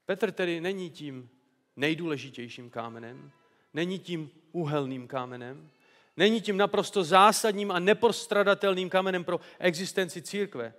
Petr 0.06 0.32
tedy 0.32 0.60
není 0.60 0.90
tím 0.90 1.30
nejdůležitějším 1.76 2.70
kámenem, 2.70 3.32
není 3.74 3.98
tím 3.98 4.30
uhelným 4.52 5.08
kámenem, 5.08 5.70
není 6.16 6.40
tím 6.40 6.56
naprosto 6.56 7.04
zásadním 7.04 7.70
a 7.70 7.78
nepostradatelným 7.78 8.90
kamenem 8.90 9.24
pro 9.24 9.40
existenci 9.58 10.22
církve, 10.22 10.74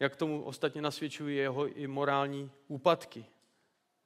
jak 0.00 0.16
tomu 0.16 0.42
ostatně 0.42 0.82
nasvědčují 0.82 1.36
jeho 1.36 1.66
i 1.66 1.86
morální 1.86 2.50
úpadky, 2.68 3.24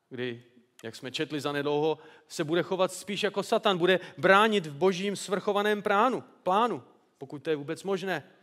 kdy, 0.09 0.45
jak 0.85 0.97
jsme 0.97 1.11
četli 1.11 1.41
za 1.41 1.53
nedlouho, 1.53 1.99
se 2.29 2.45
bude 2.45 2.63
chovat 2.63 2.93
spíš 2.93 3.23
jako 3.23 3.43
Satan, 3.43 3.79
bude 3.79 4.01
bránit 4.19 4.67
v 4.67 4.75
božím 4.75 5.17
svrchovaném 5.17 5.83
plánu, 5.83 6.21
plánu 6.21 6.83
pokud 7.19 7.43
to 7.43 7.51
je 7.51 7.57
vůbec 7.57 7.83
možné. 7.83 8.36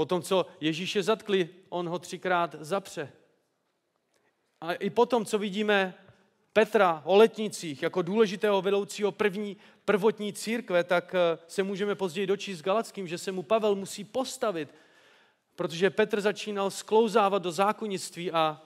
Potom, 0.00 0.22
co 0.22 0.46
Ježíše 0.60 1.02
zatkli, 1.02 1.48
on 1.68 1.88
ho 1.88 1.98
třikrát 1.98 2.54
zapře. 2.60 3.12
A 4.60 4.72
i 4.72 4.90
potom, 4.90 5.24
co 5.24 5.38
vidíme 5.38 5.94
Petra 6.52 7.02
o 7.04 7.16
letnicích 7.16 7.82
jako 7.82 8.02
důležitého 8.02 8.62
vedoucího 8.62 9.12
první, 9.12 9.56
prvotní 9.84 10.32
církve, 10.32 10.84
tak 10.84 11.14
eh, 11.14 11.38
se 11.46 11.62
můžeme 11.62 11.94
později 11.94 12.26
dočíst 12.26 12.58
s 12.58 12.62
Galackým, 12.62 13.08
že 13.08 13.18
se 13.18 13.32
mu 13.32 13.42
Pavel 13.42 13.74
musí 13.74 14.04
postavit, 14.04 14.74
protože 15.56 15.90
Petr 15.90 16.20
začínal 16.20 16.70
sklouzávat 16.70 17.42
do 17.42 17.52
zákonnictví 17.52 18.32
a, 18.32 18.62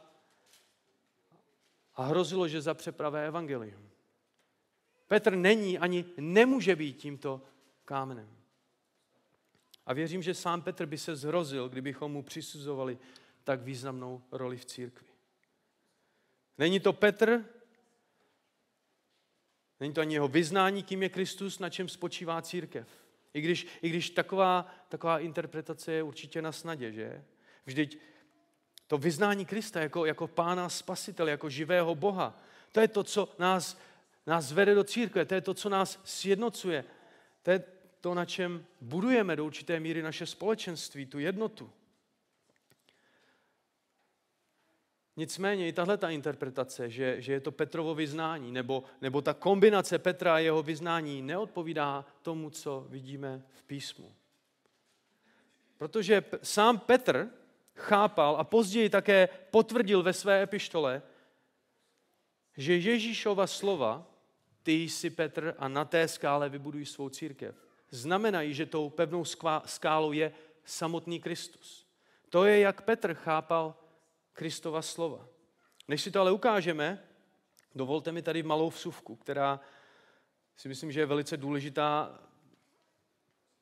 a 1.94 2.02
hrozilo, 2.02 2.48
že 2.48 2.60
zapře 2.60 2.92
pravé 2.92 3.26
evangelium. 3.26 3.88
Petr 5.08 5.36
není 5.36 5.78
ani 5.78 6.04
nemůže 6.16 6.76
být 6.76 6.96
tímto 6.96 7.42
kámenem. 7.84 8.43
A 9.86 9.92
věřím, 9.92 10.22
že 10.22 10.34
sám 10.34 10.62
Petr 10.62 10.86
by 10.86 10.98
se 10.98 11.16
zhrozil, 11.16 11.68
kdybychom 11.68 12.12
mu 12.12 12.22
přisuzovali 12.22 12.98
tak 13.44 13.60
významnou 13.60 14.22
roli 14.32 14.56
v 14.56 14.64
církvi. 14.64 15.06
Není 16.58 16.80
to 16.80 16.92
Petr, 16.92 17.44
není 19.80 19.94
to 19.94 20.00
ani 20.00 20.14
jeho 20.14 20.28
vyznání, 20.28 20.82
kým 20.82 21.02
je 21.02 21.08
Kristus, 21.08 21.58
na 21.58 21.70
čem 21.70 21.88
spočívá 21.88 22.42
církev. 22.42 22.88
I 23.34 23.40
když, 23.40 23.66
i 23.82 23.88
když 23.88 24.10
taková, 24.10 24.74
taková 24.88 25.18
interpretace 25.18 25.92
je 25.92 26.02
určitě 26.02 26.42
na 26.42 26.52
snadě, 26.52 26.92
že? 26.92 27.24
Vždyť 27.66 27.98
to 28.86 28.98
vyznání 28.98 29.46
Krista 29.46 29.80
jako, 29.80 30.06
jako 30.06 30.28
pána 30.28 30.68
spasitel, 30.68 31.28
jako 31.28 31.50
živého 31.50 31.94
Boha, 31.94 32.40
to 32.72 32.80
je 32.80 32.88
to, 32.88 33.04
co 33.04 33.34
nás, 33.38 33.78
nás 34.26 34.52
vede 34.52 34.74
do 34.74 34.84
církve, 34.84 35.24
to 35.24 35.34
je 35.34 35.40
to, 35.40 35.54
co 35.54 35.68
nás 35.68 36.00
sjednocuje. 36.04 36.84
To 37.42 37.50
je 37.50 37.64
to, 38.04 38.14
na 38.14 38.24
čem 38.24 38.66
budujeme 38.80 39.36
do 39.36 39.44
určité 39.44 39.80
míry 39.80 40.02
naše 40.02 40.26
společenství, 40.26 41.06
tu 41.06 41.18
jednotu. 41.18 41.70
Nicméně 45.16 45.68
i 45.68 45.72
tahle 45.72 45.96
ta 45.96 46.10
interpretace, 46.10 46.90
že, 46.90 47.20
že 47.20 47.32
je 47.32 47.40
to 47.40 47.52
Petrovo 47.52 47.94
vyznání, 47.94 48.52
nebo, 48.52 48.84
nebo 49.00 49.22
ta 49.22 49.34
kombinace 49.34 49.98
Petra 49.98 50.34
a 50.34 50.38
jeho 50.38 50.62
vyznání 50.62 51.22
neodpovídá 51.22 52.04
tomu, 52.22 52.50
co 52.50 52.86
vidíme 52.88 53.42
v 53.50 53.62
písmu. 53.62 54.14
Protože 55.78 56.24
sám 56.42 56.78
Petr 56.78 57.30
chápal 57.74 58.36
a 58.36 58.44
později 58.44 58.88
také 58.90 59.28
potvrdil 59.50 60.02
ve 60.02 60.12
své 60.12 60.42
epištole, 60.42 61.02
že 62.56 62.76
Ježíšova 62.76 63.46
slova, 63.46 64.06
ty 64.62 64.72
jsi 64.72 65.10
Petr 65.10 65.54
a 65.58 65.68
na 65.68 65.84
té 65.84 66.08
skále 66.08 66.48
vybudují 66.48 66.86
svou 66.86 67.08
církev, 67.08 67.63
znamenají, 67.94 68.54
že 68.54 68.66
tou 68.66 68.90
pevnou 68.90 69.24
skálou 69.66 70.12
je 70.12 70.32
samotný 70.64 71.20
Kristus. 71.20 71.86
To 72.28 72.44
je, 72.44 72.58
jak 72.58 72.82
Petr 72.82 73.14
chápal 73.14 73.74
Kristova 74.32 74.82
slova. 74.82 75.28
Než 75.88 76.02
si 76.02 76.10
to 76.10 76.20
ale 76.20 76.32
ukážeme, 76.32 77.04
dovolte 77.74 78.12
mi 78.12 78.22
tady 78.22 78.42
malou 78.42 78.70
vsuvku, 78.70 79.16
která 79.16 79.60
si 80.56 80.68
myslím, 80.68 80.92
že 80.92 81.00
je 81.00 81.06
velice 81.06 81.36
důležitá 81.36 82.20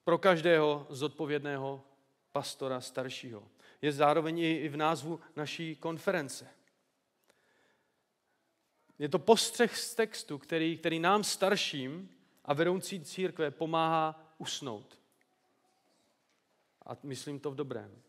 pro 0.05 0.19
každého 0.19 0.87
zodpovědného 0.91 1.85
pastora 2.33 2.81
staršího. 2.81 3.49
Je 3.83 3.93
zároveň 3.93 4.39
i 4.39 4.69
v 4.69 4.77
názvu 4.77 5.21
naší 5.37 5.77
konference. 5.77 6.49
Je 8.99 9.09
to 9.09 9.19
postřeh 9.19 9.77
z 9.77 9.95
textu, 9.95 10.39
který, 10.39 10.79
který 10.79 10.99
nám 10.99 11.25
starším 11.25 12.09
a 12.45 12.55
vedoucí 12.55 13.05
církve 13.05 13.51
pomáhá 13.51 14.35
usnout. 14.39 14.99
A 16.87 16.97
myslím 17.03 17.41
to 17.41 17.51
v 17.51 17.55
dobrém. 17.55 18.03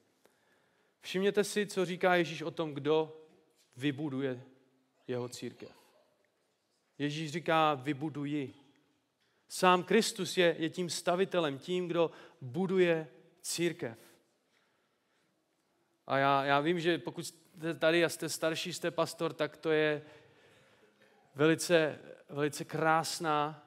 Všimněte 1.02 1.44
si, 1.44 1.68
co 1.68 1.86
říká 1.86 2.16
Ježíš 2.16 2.42
o 2.42 2.52
tom, 2.52 2.74
kdo 2.74 3.22
vybuduje 3.78 4.44
jeho 5.08 5.30
církev. 5.30 5.72
Ježíš 6.98 7.32
říká, 7.32 7.74
vybuduji. 7.74 8.54
Sám 9.50 9.84
Kristus 9.84 10.38
je, 10.38 10.56
je 10.60 10.70
tím 10.70 10.90
stavitelem, 10.90 11.58
tím, 11.58 11.88
kdo 11.88 12.12
buduje 12.42 13.08
církev. 13.42 13.98
A 16.08 16.18
já, 16.18 16.44
já 16.44 16.60
vím, 16.60 16.80
že 16.80 16.98
pokud 16.98 17.26
jste 17.26 17.74
tady 17.74 18.06
a 18.06 18.10
jste 18.10 18.30
starší, 18.30 18.74
jste 18.74 18.92
pastor, 18.92 19.34
tak 19.34 19.58
to 19.58 19.72
je 19.72 20.02
velice, 21.36 22.00
velice 22.30 22.66
krásná 22.66 23.63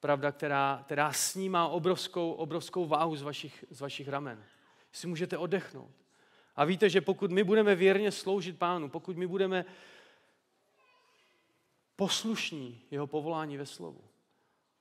pravda, 0.00 0.32
která, 0.32 0.82
která 0.84 1.12
snímá 1.12 1.68
obrovskou, 1.68 2.32
obrovskou 2.32 2.86
váhu 2.86 3.16
z 3.16 3.22
vašich, 3.22 3.64
z 3.70 3.80
vašich 3.80 4.08
ramen. 4.08 4.44
Si 4.92 5.06
můžete 5.06 5.38
oddechnout. 5.38 5.90
A 6.56 6.64
víte, 6.64 6.90
že 6.90 7.00
pokud 7.00 7.30
my 7.30 7.44
budeme 7.44 7.74
věrně 7.74 8.12
sloužit 8.12 8.58
Pánu, 8.58 8.88
pokud 8.88 9.16
my 9.16 9.26
budeme 9.26 9.64
poslušní 11.96 12.82
jeho 12.90 13.06
povolání 13.06 13.56
ve 13.56 13.66
slovu, 13.66 14.04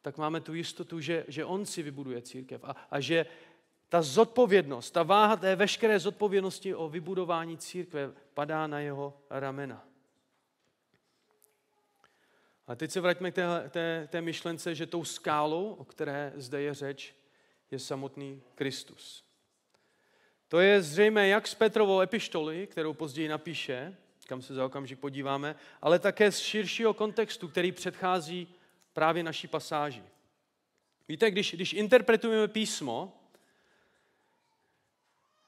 tak 0.01 0.17
máme 0.17 0.41
tu 0.41 0.53
jistotu, 0.53 0.99
že, 0.99 1.25
že 1.27 1.45
on 1.45 1.65
si 1.65 1.83
vybuduje 1.83 2.21
církev 2.21 2.63
a, 2.63 2.75
a 2.91 2.99
že 2.99 3.25
ta 3.89 4.01
zodpovědnost, 4.01 4.91
ta 4.91 5.03
váha 5.03 5.35
té 5.35 5.55
veškeré 5.55 5.99
zodpovědnosti 5.99 6.75
o 6.75 6.89
vybudování 6.89 7.57
církve 7.57 8.11
padá 8.33 8.67
na 8.67 8.79
jeho 8.79 9.21
ramena. 9.29 9.86
A 12.67 12.75
teď 12.75 12.91
se 12.91 13.01
vraťme 13.01 13.31
k 13.31 13.35
té, 13.35 13.69
té, 13.69 14.07
té 14.11 14.21
myšlence, 14.21 14.75
že 14.75 14.85
tou 14.85 15.05
skálou, 15.05 15.73
o 15.73 15.85
které 15.85 16.33
zde 16.35 16.61
je 16.61 16.73
řeč, 16.73 17.15
je 17.71 17.79
samotný 17.79 18.41
Kristus. 18.55 19.23
To 20.47 20.59
je 20.59 20.81
zřejmé 20.81 21.27
jak 21.27 21.47
z 21.47 21.55
Petrovou 21.55 22.01
epištoly, 22.01 22.67
kterou 22.67 22.93
později 22.93 23.27
napíše, 23.27 23.97
kam 24.27 24.41
se 24.41 24.53
za 24.53 24.65
okamžik 24.65 24.99
podíváme, 24.99 25.55
ale 25.81 25.99
také 25.99 26.31
z 26.31 26.39
širšího 26.39 26.93
kontextu, 26.93 27.47
který 27.47 27.71
předchází 27.71 28.47
právě 28.93 29.23
naší 29.23 29.47
pasáži. 29.47 30.03
Víte, 31.07 31.31
když, 31.31 31.53
když 31.53 31.73
interpretujeme 31.73 32.47
písmo, 32.47 33.13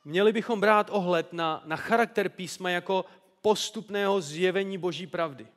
měli 0.06 0.34
bychom 0.34 0.60
brát 0.60 0.90
ohled 0.90 1.34
na, 1.34 1.64
na 1.66 1.76
charakter 1.76 2.30
písma 2.30 2.70
jako 2.70 3.06
postupného 3.42 4.22
zjevení 4.22 4.78
boží 4.78 5.08
pravdy. 5.08 5.48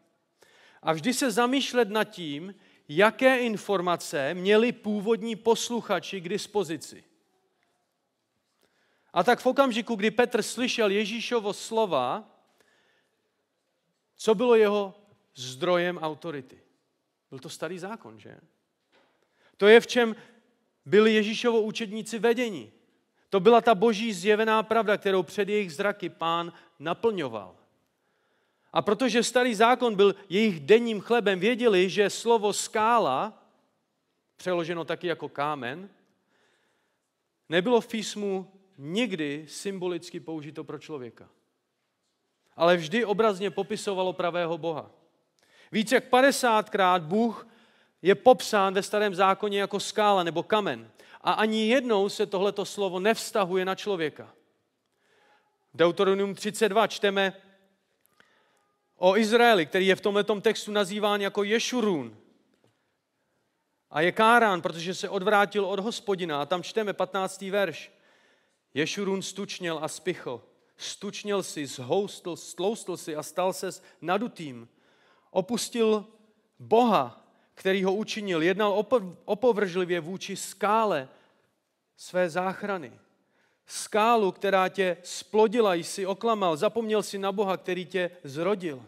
A 0.83 0.93
vždy 0.93 1.15
se 1.15 1.31
zamýšlet 1.31 1.89
nad 1.89 2.05
tím, 2.05 2.55
jaké 2.89 3.39
informace 3.39 4.35
měli 4.35 4.73
původní 4.73 5.37
posluchači 5.37 6.21
k 6.21 6.29
dispozici. 6.29 7.05
A 9.13 9.25
tak 9.25 9.41
v 9.41 9.47
okamžiku, 9.47 9.95
kdy 9.95 10.11
Petr 10.11 10.43
slyšel 10.43 10.91
Ježíšovo 10.91 11.53
slova, 11.53 12.31
co 14.17 14.35
bylo 14.35 14.55
jeho 14.55 14.95
zdrojem 15.35 15.99
autority? 15.99 16.61
Byl 17.31 17.39
to 17.39 17.49
starý 17.49 17.79
zákon, 17.79 18.19
že? 18.19 18.41
To 19.57 19.67
je 19.67 19.81
v 19.81 19.87
čem 19.87 20.17
byli 20.85 21.15
Ježíšovo 21.15 21.63
učedníci 21.63 22.19
vedení. 22.19 22.73
To 23.29 23.41
byla 23.41 23.61
ta 23.61 23.75
boží 23.75 24.13
zjevená 24.13 24.63
pravda, 24.63 24.97
kterou 24.97 25.23
před 25.23 25.49
jejich 25.49 25.73
zraky 25.73 26.09
pán 26.09 26.53
naplňoval. 26.79 27.62
A 28.73 28.83
protože 28.83 29.23
starý 29.23 29.55
zákon 29.55 29.95
byl 29.95 30.15
jejich 30.29 30.61
denním 30.61 31.01
chlebem, 31.01 31.41
věděli, 31.41 31.91
že 31.91 32.11
slovo 32.11 32.53
skála, 32.53 33.43
přeloženo 34.37 34.85
taky 34.85 35.07
jako 35.07 35.29
kámen, 35.29 35.89
nebylo 37.49 37.81
v 37.81 37.89
písmu 37.89 38.53
nikdy 38.79 39.45
symbolicky 39.49 40.21
použito 40.21 40.65
pro 40.65 40.79
člověka. 40.79 41.29
Ale 42.57 42.77
vždy 42.77 43.05
obrazně 43.05 43.51
popisovalo 43.51 44.13
pravého 44.13 44.59
Boha. 44.59 44.91
Více 45.73 45.95
jak 45.95 46.11
50krát 46.11 47.01
Bůh 47.01 47.47
je 48.03 48.15
popsán 48.15 48.75
ve 48.75 48.83
starém 48.83 49.15
zákoně 49.15 49.61
jako 49.61 49.81
skála 49.81 50.23
nebo 50.23 50.43
kamen. 50.43 50.91
A 51.21 51.33
ani 51.33 51.69
jednou 51.69 52.09
se 52.09 52.27
tohleto 52.27 52.65
slovo 52.65 53.01
nevztahuje 53.01 53.65
na 53.65 53.75
člověka. 53.75 54.35
V 55.75 55.77
Deuteronomium 55.77 56.35
32 56.35 56.87
čteme 56.87 57.33
o 59.05 59.17
Izraeli, 59.17 59.67
který 59.67 59.87
je 59.87 59.97
v 59.97 60.01
tomto 60.01 60.41
textu 60.41 60.73
nazýván 60.73 61.21
jako 61.21 61.43
Ješurun. 61.43 62.17
A 63.91 64.01
je 64.01 64.13
kárán, 64.13 64.63
protože 64.63 64.95
se 64.95 65.09
odvrátil 65.09 65.65
od 65.65 65.79
hospodina. 65.79 66.43
A 66.43 66.47
tam 66.47 66.63
čteme 66.63 66.93
15. 66.93 67.43
verš. 67.43 67.93
Ješurun 68.75 69.23
stučněl 69.23 69.79
a 69.83 69.89
spichl. 69.89 70.43
Stučněl 70.77 71.43
si, 71.43 71.67
zhoustl, 71.67 72.37
stloustl 72.37 72.97
si 72.97 73.17
a 73.17 73.23
stal 73.23 73.53
se 73.53 73.71
nadutým. 74.01 74.69
Opustil 75.31 76.07
Boha, 76.59 77.27
který 77.55 77.85
ho 77.85 77.95
učinil. 77.95 78.43
Jednal 78.43 78.87
opovržlivě 79.25 80.01
vůči 80.01 80.37
skále 80.37 81.09
své 81.97 82.31
záchrany. 82.31 82.93
Skálu, 83.67 84.33
která 84.33 84.69
tě 84.69 84.97
splodila, 85.03 85.75
jsi 85.75 86.07
oklamal. 86.07 86.57
Zapomněl 86.57 87.03
si 87.03 87.19
na 87.19 87.33
Boha, 87.33 87.57
který 87.57 87.87
tě 87.87 88.11
zrodil. 88.25 88.83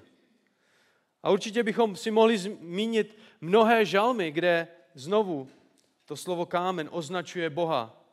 A 1.24 1.30
určitě 1.30 1.62
bychom 1.62 1.96
si 1.96 2.10
mohli 2.10 2.38
zmínit 2.38 3.18
mnohé 3.40 3.84
žalmy, 3.84 4.30
kde 4.30 4.68
znovu 4.94 5.48
to 6.04 6.16
slovo 6.16 6.46
kámen 6.46 6.88
označuje 6.92 7.50
Boha 7.50 8.04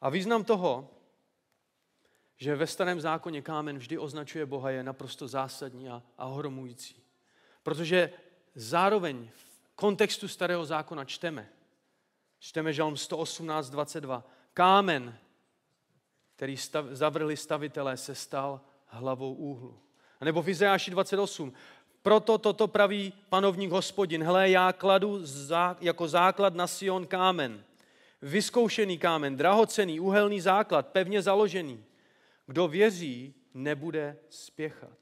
A 0.00 0.10
význam 0.10 0.44
toho, 0.44 0.90
že 2.36 2.56
ve 2.56 2.66
starém 2.66 3.00
zákoně 3.00 3.42
kámen 3.42 3.78
vždy 3.78 3.98
označuje 3.98 4.46
Boha, 4.46 4.70
je 4.70 4.82
naprosto 4.82 5.28
zásadní 5.28 5.88
a, 5.88 6.02
a 6.18 6.26
ohromující. 6.26 7.02
Protože 7.62 8.12
zároveň 8.54 9.30
v 9.36 9.60
kontextu 9.74 10.28
starého 10.28 10.64
zákona 10.64 11.04
čteme, 11.04 11.48
čteme 12.38 12.72
žalm 12.72 12.96
118, 12.96 13.70
22, 13.70 14.24
kámen, 14.54 15.18
který 16.36 16.56
stav, 16.56 16.86
zavrhli 16.86 17.36
stavitelé, 17.36 17.96
se 17.96 18.14
stal 18.14 18.60
hlavou 18.90 19.34
úhlu. 19.34 19.78
A 20.20 20.24
nebo 20.24 20.42
v 20.42 20.48
Izajáši 20.48 20.90
28, 20.90 21.52
proto 22.02 22.38
toto 22.38 22.68
praví 22.68 23.12
panovník 23.28 23.70
hospodin, 23.70 24.22
hle, 24.24 24.50
já 24.50 24.72
kladu 24.72 25.26
za, 25.26 25.76
jako 25.80 26.08
základ 26.08 26.54
na 26.54 26.66
Sion 26.66 27.06
kámen, 27.06 27.64
vyzkoušený 28.22 28.98
kámen, 28.98 29.36
drahocený, 29.36 30.00
uhelný 30.00 30.40
základ, 30.40 30.86
pevně 30.86 31.22
založený. 31.22 31.84
Kdo 32.46 32.68
věří, 32.68 33.34
nebude 33.54 34.18
spěchat. 34.28 34.98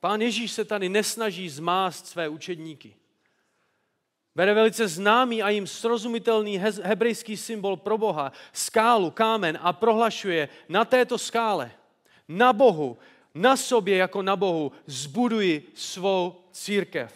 Pán 0.00 0.20
Ježíš 0.20 0.52
se 0.52 0.64
tady 0.64 0.88
nesnaží 0.88 1.48
zmást 1.48 2.06
své 2.06 2.28
učedníky. 2.28 2.96
Bere 4.34 4.54
velice 4.54 4.88
známý 4.88 5.42
a 5.42 5.48
jim 5.48 5.66
srozumitelný 5.66 6.58
hebrejský 6.82 7.36
symbol 7.36 7.76
pro 7.76 7.98
Boha, 7.98 8.32
skálu, 8.52 9.10
kámen 9.10 9.58
a 9.60 9.72
prohlašuje 9.72 10.48
na 10.68 10.84
této 10.84 11.18
skále, 11.18 11.70
na 12.28 12.52
Bohu, 12.52 12.98
na 13.34 13.56
sobě 13.56 13.96
jako 13.96 14.22
na 14.22 14.36
Bohu, 14.36 14.72
zbuduji 14.86 15.72
svou 15.74 16.36
církev. 16.52 17.12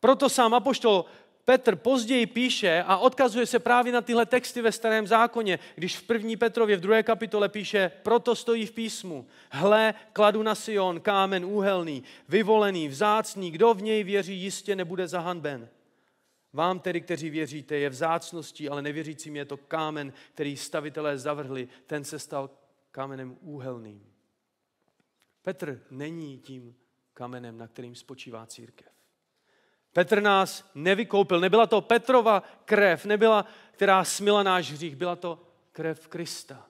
Proto 0.00 0.28
sám 0.28 0.54
apoštol 0.54 1.04
Petr 1.44 1.76
později 1.76 2.26
píše 2.26 2.84
a 2.86 2.96
odkazuje 2.96 3.46
se 3.46 3.58
právě 3.58 3.92
na 3.92 4.00
tyhle 4.00 4.26
texty 4.26 4.62
ve 4.62 4.72
starém 4.72 5.06
zákoně, 5.06 5.58
když 5.74 5.96
v 5.96 6.02
první 6.02 6.36
Petrově 6.36 6.76
v 6.76 6.80
druhé 6.80 7.02
kapitole 7.02 7.48
píše, 7.48 7.90
proto 8.02 8.36
stojí 8.36 8.66
v 8.66 8.72
písmu, 8.72 9.26
hle, 9.50 9.94
kladu 10.12 10.42
na 10.42 10.54
Sion 10.54 11.00
kámen 11.00 11.44
úhelný, 11.44 12.02
vyvolený, 12.28 12.88
vzácný, 12.88 13.50
kdo 13.50 13.74
v 13.74 13.82
něj 13.82 14.04
věří, 14.04 14.36
jistě 14.36 14.76
nebude 14.76 15.08
zahanben. 15.08 15.68
Vám 16.52 16.80
tedy, 16.80 17.00
kteří 17.00 17.30
věříte, 17.30 17.76
je 17.76 17.90
vzácností, 17.90 18.68
ale 18.68 18.82
nevěřícím 18.82 19.36
je 19.36 19.44
to 19.44 19.56
kámen, 19.56 20.12
který 20.34 20.56
stavitelé 20.56 21.18
zavrhli, 21.18 21.68
ten 21.86 22.04
se 22.04 22.18
stal 22.18 22.50
kamenem 22.92 23.36
úhelným. 23.40 24.12
Petr 25.42 25.82
není 25.90 26.38
tím 26.38 26.76
kamenem, 27.14 27.58
na 27.58 27.68
kterým 27.68 27.94
spočívá 27.94 28.46
církev. 28.46 28.92
Petr 29.92 30.22
nás 30.22 30.70
nevykoupil. 30.74 31.40
Nebyla 31.40 31.66
to 31.66 31.80
Petrova 31.80 32.42
krev, 32.64 33.04
nebyla, 33.04 33.46
která 33.72 34.04
smila 34.04 34.42
náš 34.42 34.72
hřích, 34.72 34.96
byla 34.96 35.16
to 35.16 35.46
krev 35.72 36.08
Krista. 36.08 36.66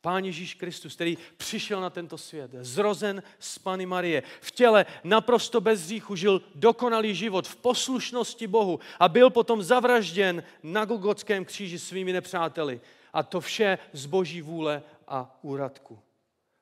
Pán 0.00 0.24
Ježíš 0.24 0.54
Kristus, 0.54 0.94
který 0.94 1.18
přišel 1.36 1.80
na 1.80 1.90
tento 1.90 2.18
svět, 2.18 2.50
zrozen 2.60 3.22
z 3.38 3.58
Pany 3.58 3.86
Marie, 3.86 4.22
v 4.40 4.50
těle 4.50 4.86
naprosto 5.04 5.60
bez 5.60 5.84
hříchu, 5.84 6.16
žil 6.16 6.42
dokonalý 6.54 7.14
život 7.14 7.48
v 7.48 7.56
poslušnosti 7.56 8.46
Bohu 8.46 8.80
a 8.98 9.08
byl 9.08 9.30
potom 9.30 9.62
zavražděn 9.62 10.42
na 10.62 10.84
Golgotském 10.84 11.44
kříži 11.44 11.78
svými 11.78 12.12
nepřáteli. 12.12 12.80
A 13.12 13.22
to 13.22 13.40
vše 13.40 13.78
z 13.92 14.06
boží 14.06 14.42
vůle 14.42 14.82
a 15.08 15.38
úradku. 15.42 15.98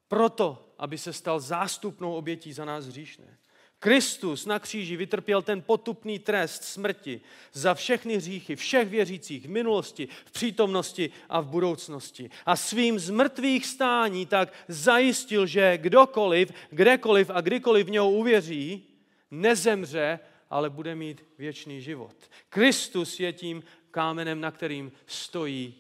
Proto, 0.09 0.75
aby 0.79 0.99
se 0.99 1.13
stal 1.13 1.41
zástupnou 1.41 2.15
obětí 2.15 2.53
za 2.53 2.65
nás 2.65 2.87
hříšné. 2.87 3.39
Kristus 3.79 4.47
na 4.47 4.59
kříži 4.59 4.97
vytrpěl 4.97 5.43
ten 5.43 5.63
potupný 5.63 6.19
trest 6.19 6.65
smrti 6.65 7.21
za 7.53 7.75
všechny 7.75 8.17
hříchy 8.17 8.57
všech 8.57 8.89
věřících 8.89 9.47
v 9.47 9.51
minulosti, 9.51 10.09
v 10.25 10.31
přítomnosti 10.33 11.11
a 11.29 11.41
v 11.41 11.47
budoucnosti. 11.47 12.31
A 12.47 12.57
svým 12.57 12.99
zmrtvých 12.99 13.67
stání 13.67 14.27
tak 14.27 14.53
zajistil, 14.69 15.47
že 15.47 15.79
kdokoliv, 15.79 16.53
kdekoliv 16.71 17.31
a 17.31 17.41
kdykoliv 17.41 17.87
v 17.87 17.91
něho 17.91 18.11
uvěří, 18.11 18.85
nezemře, 19.31 20.19
ale 20.51 20.71
bude 20.71 20.95
mít 20.95 21.25
věčný 21.39 21.81
život. 21.81 22.17
Kristus 22.49 23.21
je 23.21 23.33
tím 23.33 23.63
kámenem, 23.91 24.41
na 24.41 24.51
kterým 24.51 24.93
stojí 25.07 25.75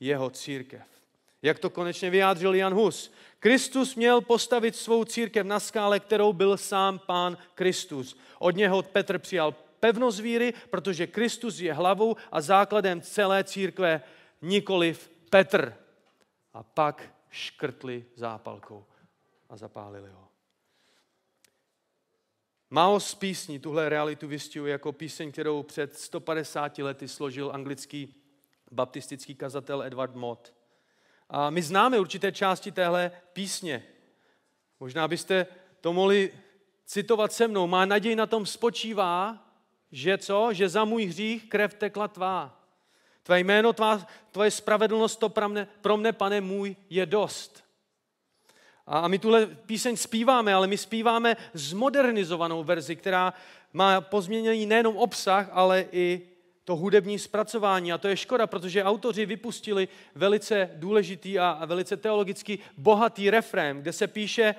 jeho 0.00 0.30
církev. 0.30 0.97
Jak 1.42 1.58
to 1.58 1.70
konečně 1.70 2.10
vyjádřil 2.10 2.54
Jan 2.54 2.74
Hus. 2.74 3.12
Kristus 3.38 3.94
měl 3.94 4.20
postavit 4.20 4.76
svou 4.76 5.04
církev 5.04 5.46
na 5.46 5.60
skále, 5.60 6.00
kterou 6.00 6.32
byl 6.32 6.56
sám 6.56 6.98
pán 6.98 7.38
Kristus. 7.54 8.18
Od 8.38 8.56
něho 8.56 8.82
Petr 8.82 9.18
přijal 9.18 9.54
pevnost 9.80 10.20
víry, 10.20 10.54
protože 10.70 11.06
Kristus 11.06 11.60
je 11.60 11.72
hlavou 11.72 12.16
a 12.32 12.40
základem 12.40 13.00
celé 13.00 13.44
církve, 13.44 14.02
nikoliv 14.42 15.10
Petr. 15.30 15.74
A 16.54 16.62
pak 16.62 17.14
škrtli 17.30 18.04
zápalkou 18.14 18.86
a 19.48 19.56
zapálili 19.56 20.10
ho. 20.10 20.28
Málo 22.70 23.00
z 23.00 23.14
písní 23.14 23.58
tuhle 23.58 23.88
realitu 23.88 24.28
vystihuje 24.28 24.72
jako 24.72 24.92
píseň, 24.92 25.32
kterou 25.32 25.62
před 25.62 25.98
150 25.98 26.78
lety 26.78 27.08
složil 27.08 27.50
anglický 27.54 28.14
baptistický 28.70 29.34
kazatel 29.34 29.82
Edward 29.82 30.14
Mott. 30.14 30.57
A 31.30 31.50
my 31.50 31.62
známe 31.62 31.98
určité 31.98 32.32
části 32.32 32.72
téhle 32.72 33.10
písně. 33.32 33.84
Možná 34.80 35.08
byste 35.08 35.46
to 35.80 35.92
mohli 35.92 36.32
citovat 36.86 37.32
se 37.32 37.48
mnou. 37.48 37.66
Má 37.66 37.84
naděj 37.84 38.16
na 38.16 38.26
tom 38.26 38.46
spočívá, 38.46 39.44
že 39.92 40.18
co? 40.18 40.48
Že 40.52 40.68
za 40.68 40.84
můj 40.84 41.04
hřích 41.04 41.48
krev 41.48 41.74
tekla 41.74 42.08
tvá. 42.08 42.64
Tvé 43.22 43.40
jméno, 43.40 43.72
tvá, 43.72 44.06
tvoje 44.32 44.50
spravedlnost, 44.50 45.16
to 45.16 45.28
pro 45.28 45.48
mne, 45.48 45.68
pro 45.80 45.96
mne, 45.96 46.12
pane 46.12 46.40
můj, 46.40 46.76
je 46.90 47.06
dost. 47.06 47.64
A 48.86 49.08
my 49.08 49.18
tuhle 49.18 49.46
píseň 49.46 49.96
zpíváme, 49.96 50.54
ale 50.54 50.66
my 50.66 50.78
zpíváme 50.78 51.36
zmodernizovanou 51.54 52.64
verzi, 52.64 52.96
která 52.96 53.34
má 53.72 54.00
pozměněný 54.00 54.66
nejenom 54.66 54.96
obsah, 54.96 55.48
ale 55.52 55.84
i 55.92 56.28
to 56.68 56.76
hudební 56.76 57.18
zpracování. 57.18 57.92
A 57.92 57.98
to 57.98 58.08
je 58.08 58.16
škoda, 58.16 58.46
protože 58.46 58.84
autoři 58.84 59.26
vypustili 59.26 59.88
velice 60.14 60.70
důležitý 60.74 61.38
a 61.38 61.64
velice 61.66 61.96
teologicky 61.96 62.58
bohatý 62.76 63.30
refrém, 63.30 63.82
kde 63.82 63.92
se 63.92 64.06
píše 64.06 64.54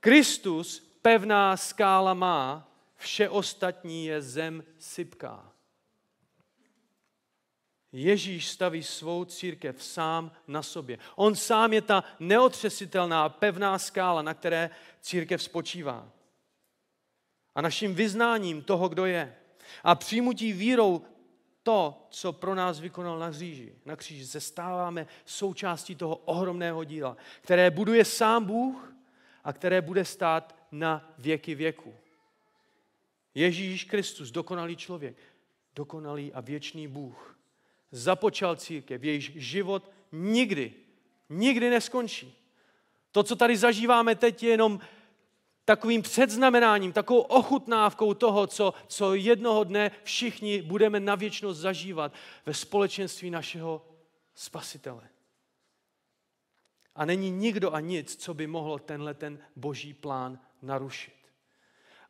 Kristus 0.00 0.96
pevná 1.02 1.56
skála 1.56 2.14
má, 2.14 2.68
vše 2.96 3.28
ostatní 3.28 4.06
je 4.06 4.22
zem 4.22 4.64
sypká. 4.78 5.52
Ježíš 7.92 8.48
staví 8.48 8.82
svou 8.82 9.24
církev 9.24 9.82
sám 9.82 10.32
na 10.48 10.62
sobě. 10.62 10.98
On 11.16 11.36
sám 11.36 11.72
je 11.72 11.82
ta 11.82 12.04
neotřesitelná, 12.20 13.28
pevná 13.28 13.78
skála, 13.78 14.22
na 14.22 14.34
které 14.34 14.70
církev 15.00 15.42
spočívá. 15.42 16.08
A 17.54 17.60
naším 17.60 17.94
vyznáním 17.94 18.62
toho, 18.62 18.88
kdo 18.88 19.06
je, 19.06 19.36
a 19.84 19.94
přijmutí 19.94 20.52
vírou 20.52 21.02
to, 21.64 22.06
co 22.10 22.32
pro 22.32 22.54
nás 22.54 22.80
vykonal 22.80 23.18
na 23.18 23.30
kříži, 23.30 23.72
na 23.84 23.96
kříži, 23.96 24.26
se 24.26 24.40
stáváme 24.40 25.06
součástí 25.24 25.94
toho 25.94 26.16
ohromného 26.16 26.84
díla, 26.84 27.16
které 27.40 27.70
buduje 27.70 28.04
sám 28.04 28.44
Bůh 28.44 28.94
a 29.44 29.52
které 29.52 29.80
bude 29.80 30.04
stát 30.04 30.56
na 30.72 31.14
věky 31.18 31.54
věku. 31.54 31.94
Ježíš 33.34 33.84
Kristus, 33.84 34.30
dokonalý 34.30 34.76
člověk, 34.76 35.16
dokonalý 35.76 36.32
a 36.32 36.40
věčný 36.40 36.88
Bůh, 36.88 37.38
započal 37.92 38.56
církev, 38.56 39.04
jejíž 39.04 39.32
život 39.36 39.90
nikdy, 40.12 40.72
nikdy 41.28 41.70
neskončí. 41.70 42.34
To, 43.12 43.22
co 43.22 43.36
tady 43.36 43.56
zažíváme 43.56 44.14
teď, 44.14 44.42
je 44.42 44.50
jenom 44.50 44.80
takovým 45.64 46.02
předznamenáním, 46.02 46.92
takovou 46.92 47.20
ochutnávkou 47.20 48.14
toho, 48.14 48.46
co, 48.46 48.74
co 48.86 49.14
jednoho 49.14 49.64
dne 49.64 49.90
všichni 50.02 50.62
budeme 50.62 51.00
na 51.00 51.14
věčnost 51.14 51.60
zažívat 51.60 52.12
ve 52.46 52.54
společenství 52.54 53.30
našeho 53.30 53.86
Spasitele. 54.34 55.08
A 56.94 57.04
není 57.04 57.30
nikdo 57.30 57.74
a 57.74 57.80
nic, 57.80 58.16
co 58.16 58.34
by 58.34 58.46
mohlo 58.46 58.78
tenhle 58.78 59.14
ten 59.14 59.38
boží 59.56 59.94
plán 59.94 60.38
narušit. 60.62 61.14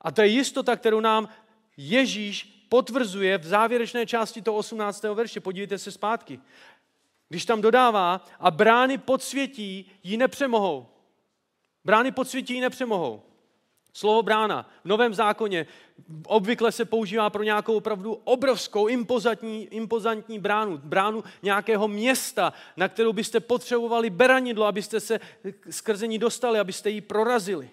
A 0.00 0.10
to 0.10 0.22
je 0.22 0.28
jistota, 0.28 0.76
kterou 0.76 1.00
nám 1.00 1.28
Ježíš 1.76 2.66
potvrzuje 2.68 3.38
v 3.38 3.46
závěrečné 3.46 4.06
části 4.06 4.42
toho 4.42 4.56
18. 4.56 5.02
verše. 5.02 5.40
Podívejte 5.40 5.78
se 5.78 5.90
zpátky. 5.90 6.40
Když 7.28 7.44
tam 7.44 7.60
dodává, 7.60 8.26
a 8.40 8.50
brány 8.50 8.98
podsvětí 8.98 9.90
ji 10.02 10.16
nepřemohou. 10.16 10.88
Brány 11.84 12.12
podsvětí 12.12 12.54
ji 12.54 12.60
nepřemohou. 12.60 13.22
Slovo 13.96 14.22
brána 14.22 14.70
v 14.84 14.88
Novém 14.88 15.14
zákoně 15.14 15.66
obvykle 16.26 16.72
se 16.72 16.84
používá 16.84 17.30
pro 17.30 17.42
nějakou 17.42 17.76
opravdu 17.76 18.14
obrovskou, 18.24 18.86
impozantní, 18.86 19.64
impozantní 19.64 20.38
bránu. 20.38 20.80
Bránu 20.84 21.24
nějakého 21.42 21.88
města, 21.88 22.52
na 22.76 22.88
kterou 22.88 23.12
byste 23.12 23.40
potřebovali 23.40 24.10
beranidlo, 24.10 24.66
abyste 24.66 25.00
se 25.00 25.20
skrze 25.70 26.06
ní 26.06 26.18
dostali, 26.18 26.58
abyste 26.58 26.90
ji 26.90 27.00
prorazili. 27.00 27.70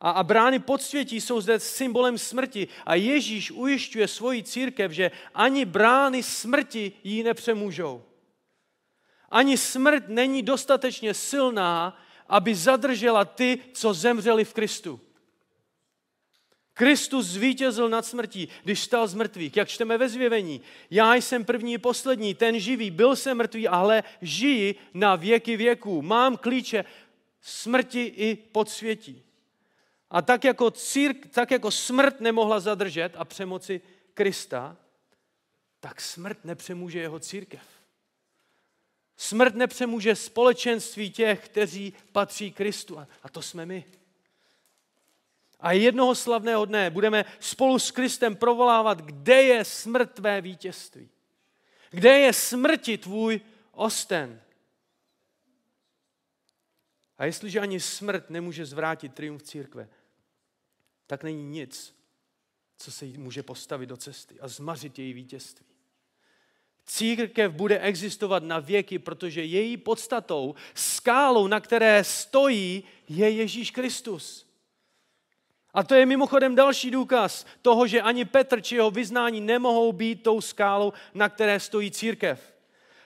A, 0.00 0.10
a 0.10 0.22
brány 0.22 0.58
podsvětí 0.58 1.20
jsou 1.20 1.40
zde 1.40 1.60
symbolem 1.60 2.18
smrti. 2.18 2.68
A 2.86 2.94
Ježíš 2.94 3.50
ujišťuje 3.50 4.08
svoji 4.08 4.42
církev, 4.42 4.92
že 4.92 5.10
ani 5.34 5.64
brány 5.64 6.22
smrti 6.22 6.92
ji 7.04 7.22
nepřemůžou. 7.22 8.04
Ani 9.30 9.56
smrt 9.56 10.08
není 10.08 10.42
dostatečně 10.42 11.14
silná, 11.14 12.00
aby 12.28 12.54
zadržela 12.54 13.24
ty, 13.24 13.58
co 13.72 13.94
zemřeli 13.94 14.44
v 14.44 14.54
Kristu. 14.54 15.00
Kristus 16.78 17.26
zvítězil 17.26 17.88
nad 17.88 18.06
smrtí, 18.06 18.48
když 18.64 18.80
stal 18.80 19.08
z 19.08 19.14
mrtvých. 19.14 19.56
Jak 19.56 19.68
čteme 19.68 19.98
ve 19.98 20.08
zvěvení. 20.08 20.60
Já 20.90 21.14
jsem 21.14 21.44
první 21.44 21.72
i 21.72 21.78
poslední, 21.78 22.34
ten 22.34 22.60
živý. 22.60 22.90
Byl 22.90 23.16
jsem 23.16 23.36
mrtvý, 23.36 23.68
ale 23.68 24.02
žiji 24.22 24.74
na 24.94 25.16
věky 25.16 25.56
věků. 25.56 26.02
Mám 26.02 26.36
klíče 26.36 26.84
smrti 27.40 28.02
i 28.02 28.36
podsvětí. 28.36 29.22
A 30.10 30.22
tak 30.22 30.44
jako, 30.44 30.70
círk, 30.70 31.26
tak 31.26 31.50
jako 31.50 31.70
smrt 31.70 32.20
nemohla 32.20 32.60
zadržet 32.60 33.12
a 33.16 33.24
přemoci 33.24 33.80
Krista, 34.14 34.76
tak 35.80 36.00
smrt 36.00 36.44
nepřemůže 36.44 37.00
jeho 37.00 37.18
církev. 37.18 37.62
Smrt 39.16 39.54
nepřemůže 39.54 40.16
společenství 40.16 41.10
těch, 41.10 41.44
kteří 41.44 41.92
patří 42.12 42.52
Kristu. 42.52 42.98
A 42.98 43.28
to 43.28 43.42
jsme 43.42 43.66
my. 43.66 43.84
A 45.60 45.72
jednoho 45.72 46.14
slavného 46.14 46.64
dne 46.64 46.90
budeme 46.90 47.24
spolu 47.40 47.78
s 47.78 47.90
Kristem 47.90 48.36
provolávat, 48.36 49.02
kde 49.02 49.42
je 49.42 49.64
smrt 49.64 50.12
tvé 50.12 50.40
vítězství. 50.40 51.08
Kde 51.90 52.18
je 52.18 52.32
smrti 52.32 52.98
tvůj 52.98 53.40
osten. 53.72 54.40
A 57.18 57.24
jestliže 57.24 57.60
ani 57.60 57.80
smrt 57.80 58.30
nemůže 58.30 58.66
zvrátit 58.66 59.14
triumf 59.14 59.42
církve, 59.42 59.88
tak 61.06 61.22
není 61.22 61.44
nic, 61.44 61.94
co 62.76 62.92
se 62.92 63.06
jí 63.06 63.18
může 63.18 63.42
postavit 63.42 63.86
do 63.86 63.96
cesty 63.96 64.40
a 64.40 64.48
zmařit 64.48 64.98
její 64.98 65.12
vítězství. 65.12 65.66
Církev 66.86 67.52
bude 67.52 67.78
existovat 67.78 68.42
na 68.42 68.58
věky, 68.58 68.98
protože 68.98 69.44
její 69.44 69.76
podstatou, 69.76 70.54
skálou, 70.74 71.46
na 71.46 71.60
které 71.60 72.04
stojí, 72.04 72.84
je 73.08 73.30
Ježíš 73.30 73.70
Kristus. 73.70 74.47
A 75.74 75.82
to 75.82 75.94
je 75.94 76.06
mimochodem 76.06 76.54
další 76.54 76.90
důkaz 76.90 77.46
toho, 77.62 77.86
že 77.86 78.02
ani 78.02 78.24
Petr 78.24 78.60
či 78.60 78.74
jeho 78.74 78.90
vyznání 78.90 79.40
nemohou 79.40 79.92
být 79.92 80.22
tou 80.22 80.40
skálou, 80.40 80.92
na 81.14 81.28
které 81.28 81.60
stojí 81.60 81.90
církev. 81.90 82.54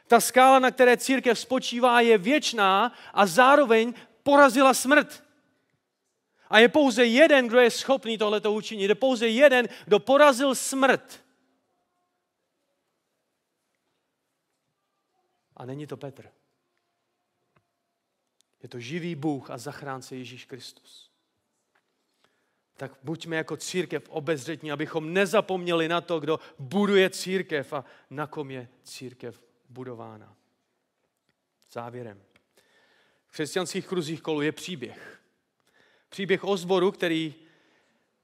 Ta 0.06 0.20
skála, 0.20 0.58
na 0.58 0.70
které 0.70 0.96
církev 0.96 1.38
spočívá, 1.38 2.00
je 2.00 2.18
věčná 2.18 2.92
a 3.14 3.26
zároveň 3.26 3.94
porazila 4.22 4.74
smrt. 4.74 5.24
A 6.50 6.58
je 6.58 6.68
pouze 6.68 7.04
jeden, 7.04 7.48
kdo 7.48 7.60
je 7.60 7.70
schopný 7.70 8.18
tohleto 8.18 8.52
učinit. 8.52 8.88
Je 8.88 8.94
pouze 8.94 9.28
jeden, 9.28 9.68
kdo 9.84 9.98
porazil 9.98 10.54
smrt. 10.54 11.24
A 15.56 15.64
není 15.64 15.86
to 15.86 15.96
Petr. 15.96 16.30
Je 18.62 18.68
to 18.68 18.80
živý 18.80 19.14
Bůh 19.14 19.50
a 19.50 19.58
zachránce 19.58 20.16
Ježíš 20.16 20.44
Kristus. 20.44 21.11
Tak 22.76 22.92
buďme 23.02 23.36
jako 23.36 23.56
církev 23.56 24.08
obezřetní, 24.08 24.72
abychom 24.72 25.12
nezapomněli 25.12 25.88
na 25.88 26.00
to, 26.00 26.20
kdo 26.20 26.40
buduje 26.58 27.10
církev 27.10 27.72
a 27.72 27.84
na 28.10 28.26
kom 28.26 28.50
je 28.50 28.68
církev 28.82 29.42
budována. 29.68 30.36
Závěrem. 31.72 32.22
V 33.26 33.32
křesťanských 33.32 33.86
kruzích 33.86 34.22
kolu 34.22 34.40
je 34.40 34.52
příběh. 34.52 35.20
Příběh 36.08 36.44
o 36.44 36.56
zboru, 36.56 36.92
který 36.92 37.34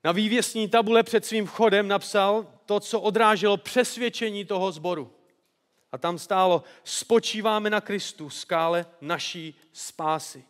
na 0.05 0.13
vývěsní 0.13 0.69
tabule 0.69 1.03
před 1.03 1.27
svým 1.27 1.47
vchodem 1.47 1.89
napsal 1.89 2.47
to, 2.67 2.81
co 2.81 3.01
odráželo 3.01 3.57
přesvědčení 3.57 4.45
toho 4.45 4.73
zboru. 4.73 5.13
A 5.93 5.99
tam 5.99 6.19
stálo, 6.19 6.63
spočíváme 6.85 7.71
na 7.71 7.81
Kristu, 7.81 8.31
skále 8.31 8.87
naší 9.01 9.61
spásy. 9.73 10.45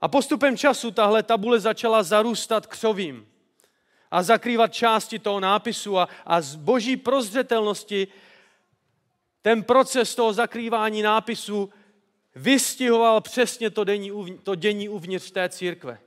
A 0.00 0.08
postupem 0.08 0.56
času 0.56 0.90
tahle 0.90 1.22
tabule 1.22 1.60
začala 1.60 2.02
zarůstat 2.02 2.66
křovím 2.66 3.28
a 4.10 4.22
zakrývat 4.22 4.72
části 4.72 5.18
toho 5.18 5.40
nápisu 5.40 5.98
a, 5.98 6.08
a 6.26 6.40
z 6.40 6.56
boží 6.56 6.96
prozřetelnosti 6.96 8.08
ten 9.42 9.64
proces 9.64 10.14
toho 10.14 10.32
zakrývání 10.32 11.02
nápisu 11.02 11.72
vystihoval 12.34 13.20
přesně 13.20 13.70
to, 13.70 13.84
denní, 13.84 14.38
to 14.42 14.54
dění 14.54 14.88
uvnitř 14.88 15.30
té 15.30 15.48
církve. 15.48 16.00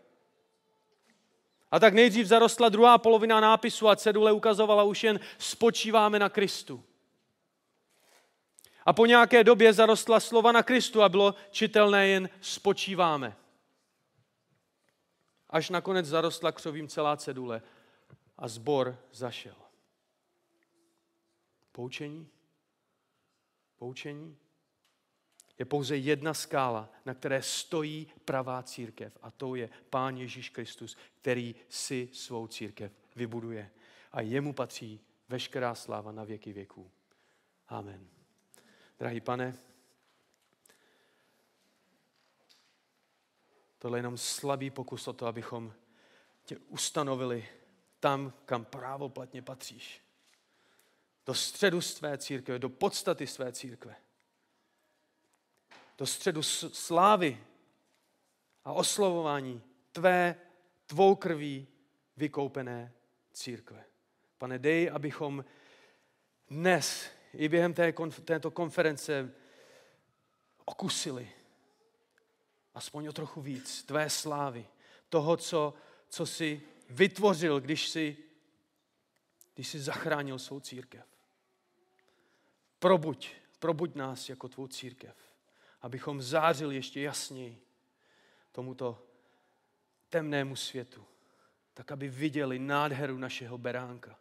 A 1.71 1.79
tak 1.79 1.93
nejdřív 1.93 2.27
zarostla 2.27 2.69
druhá 2.69 2.97
polovina 2.97 3.39
nápisu 3.39 3.89
a 3.89 3.95
cedule 3.95 4.31
ukazovala 4.31 4.83
už 4.83 5.03
jen 5.03 5.19
spočíváme 5.37 6.19
na 6.19 6.29
Kristu. 6.29 6.83
A 8.85 8.93
po 8.93 9.05
nějaké 9.05 9.43
době 9.43 9.73
zarostla 9.73 10.19
slova 10.19 10.51
na 10.51 10.63
Kristu 10.63 11.01
a 11.01 11.09
bylo 11.09 11.35
čitelné 11.51 12.07
jen 12.07 12.29
spočíváme. 12.41 13.35
Až 15.53 15.69
nakonec 15.69 16.05
zarostla 16.05 16.51
křovím 16.51 16.87
celá 16.87 17.17
cedule 17.17 17.61
a 18.37 18.47
zbor 18.47 18.99
zašel. 19.11 19.55
Poučení? 21.71 22.27
Poučení? 23.75 24.37
Je 25.59 25.65
pouze 25.65 25.97
jedna 25.97 26.33
skála, 26.33 26.89
na 27.05 27.13
které 27.13 27.41
stojí 27.41 28.07
pravá 28.25 28.63
církev. 28.63 29.17
A 29.21 29.31
to 29.31 29.55
je 29.55 29.69
Pán 29.89 30.17
Ježíš 30.17 30.49
Kristus, 30.49 30.97
který 31.15 31.55
si 31.69 32.09
svou 32.13 32.47
církev 32.47 32.91
vybuduje. 33.15 33.71
A 34.11 34.21
jemu 34.21 34.53
patří 34.53 34.99
veškerá 35.29 35.75
sláva 35.75 36.11
na 36.11 36.23
věky 36.23 36.53
věků. 36.53 36.91
Amen. 37.67 38.07
Drahý 38.99 39.21
pane, 39.21 39.57
tohle 43.83 43.97
je 43.97 43.99
jenom 43.99 44.17
slabý 44.17 44.69
pokus 44.69 45.07
o 45.07 45.13
to, 45.13 45.27
abychom 45.27 45.73
tě 46.45 46.57
ustanovili 46.57 47.47
tam, 47.99 48.33
kam 48.45 48.65
právoplatně 48.65 49.41
patříš. 49.41 50.01
Do 51.25 51.33
středu 51.33 51.81
své 51.81 52.17
církve, 52.17 52.59
do 52.59 52.69
podstaty 52.69 53.27
své 53.27 53.51
církve. 53.51 53.95
Do 55.97 56.05
středu 56.05 56.43
slávy 56.43 57.43
a 58.65 58.73
oslovování 58.73 59.63
tvé, 59.91 60.35
tvou 60.87 61.15
krví 61.15 61.67
vykoupené 62.17 62.93
církve. 63.33 63.83
Pane, 64.37 64.59
dej, 64.59 64.89
abychom 64.93 65.45
dnes 66.49 67.09
i 67.33 67.49
během 67.49 67.73
té, 67.73 67.93
této 68.25 68.51
konference 68.51 69.31
okusili 70.65 71.31
aspoň 72.73 73.07
o 73.07 73.13
trochu 73.13 73.41
víc 73.41 73.83
tvé 73.83 74.09
slávy, 74.09 74.67
toho, 75.09 75.37
co, 75.37 75.73
co 76.09 76.25
jsi 76.25 76.61
vytvořil, 76.89 77.59
když 77.59 77.89
jsi, 77.89 78.17
když 79.53 79.67
jsi 79.67 79.79
zachránil 79.79 80.39
svou 80.39 80.59
církev. 80.59 81.05
Probuď, 82.79 83.31
probuď 83.59 83.95
nás 83.95 84.29
jako 84.29 84.47
tvou 84.47 84.67
církev, 84.67 85.15
abychom 85.81 86.21
zářili 86.21 86.75
ještě 86.75 87.01
jasněji 87.01 87.61
tomuto 88.51 89.07
temnému 90.09 90.55
světu, 90.55 91.05
tak 91.73 91.91
aby 91.91 92.09
viděli 92.09 92.59
nádheru 92.59 93.17
našeho 93.17 93.57
beránka 93.57 94.19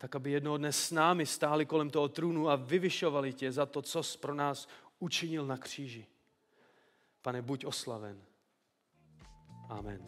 tak 0.00 0.16
aby 0.16 0.30
jednoho 0.30 0.56
dne 0.56 0.72
s 0.72 0.90
námi 0.90 1.26
stáli 1.26 1.66
kolem 1.66 1.90
toho 1.90 2.08
trůnu 2.08 2.48
a 2.48 2.56
vyvyšovali 2.56 3.32
tě 3.32 3.52
za 3.52 3.66
to, 3.66 3.82
co 3.82 4.02
jsi 4.02 4.18
pro 4.18 4.34
nás 4.34 4.68
učinil 4.98 5.46
na 5.46 5.56
kříži. 5.56 6.06
Pane, 7.22 7.42
buď 7.42 7.64
oslaven. 7.64 8.22
Amen. 9.68 10.00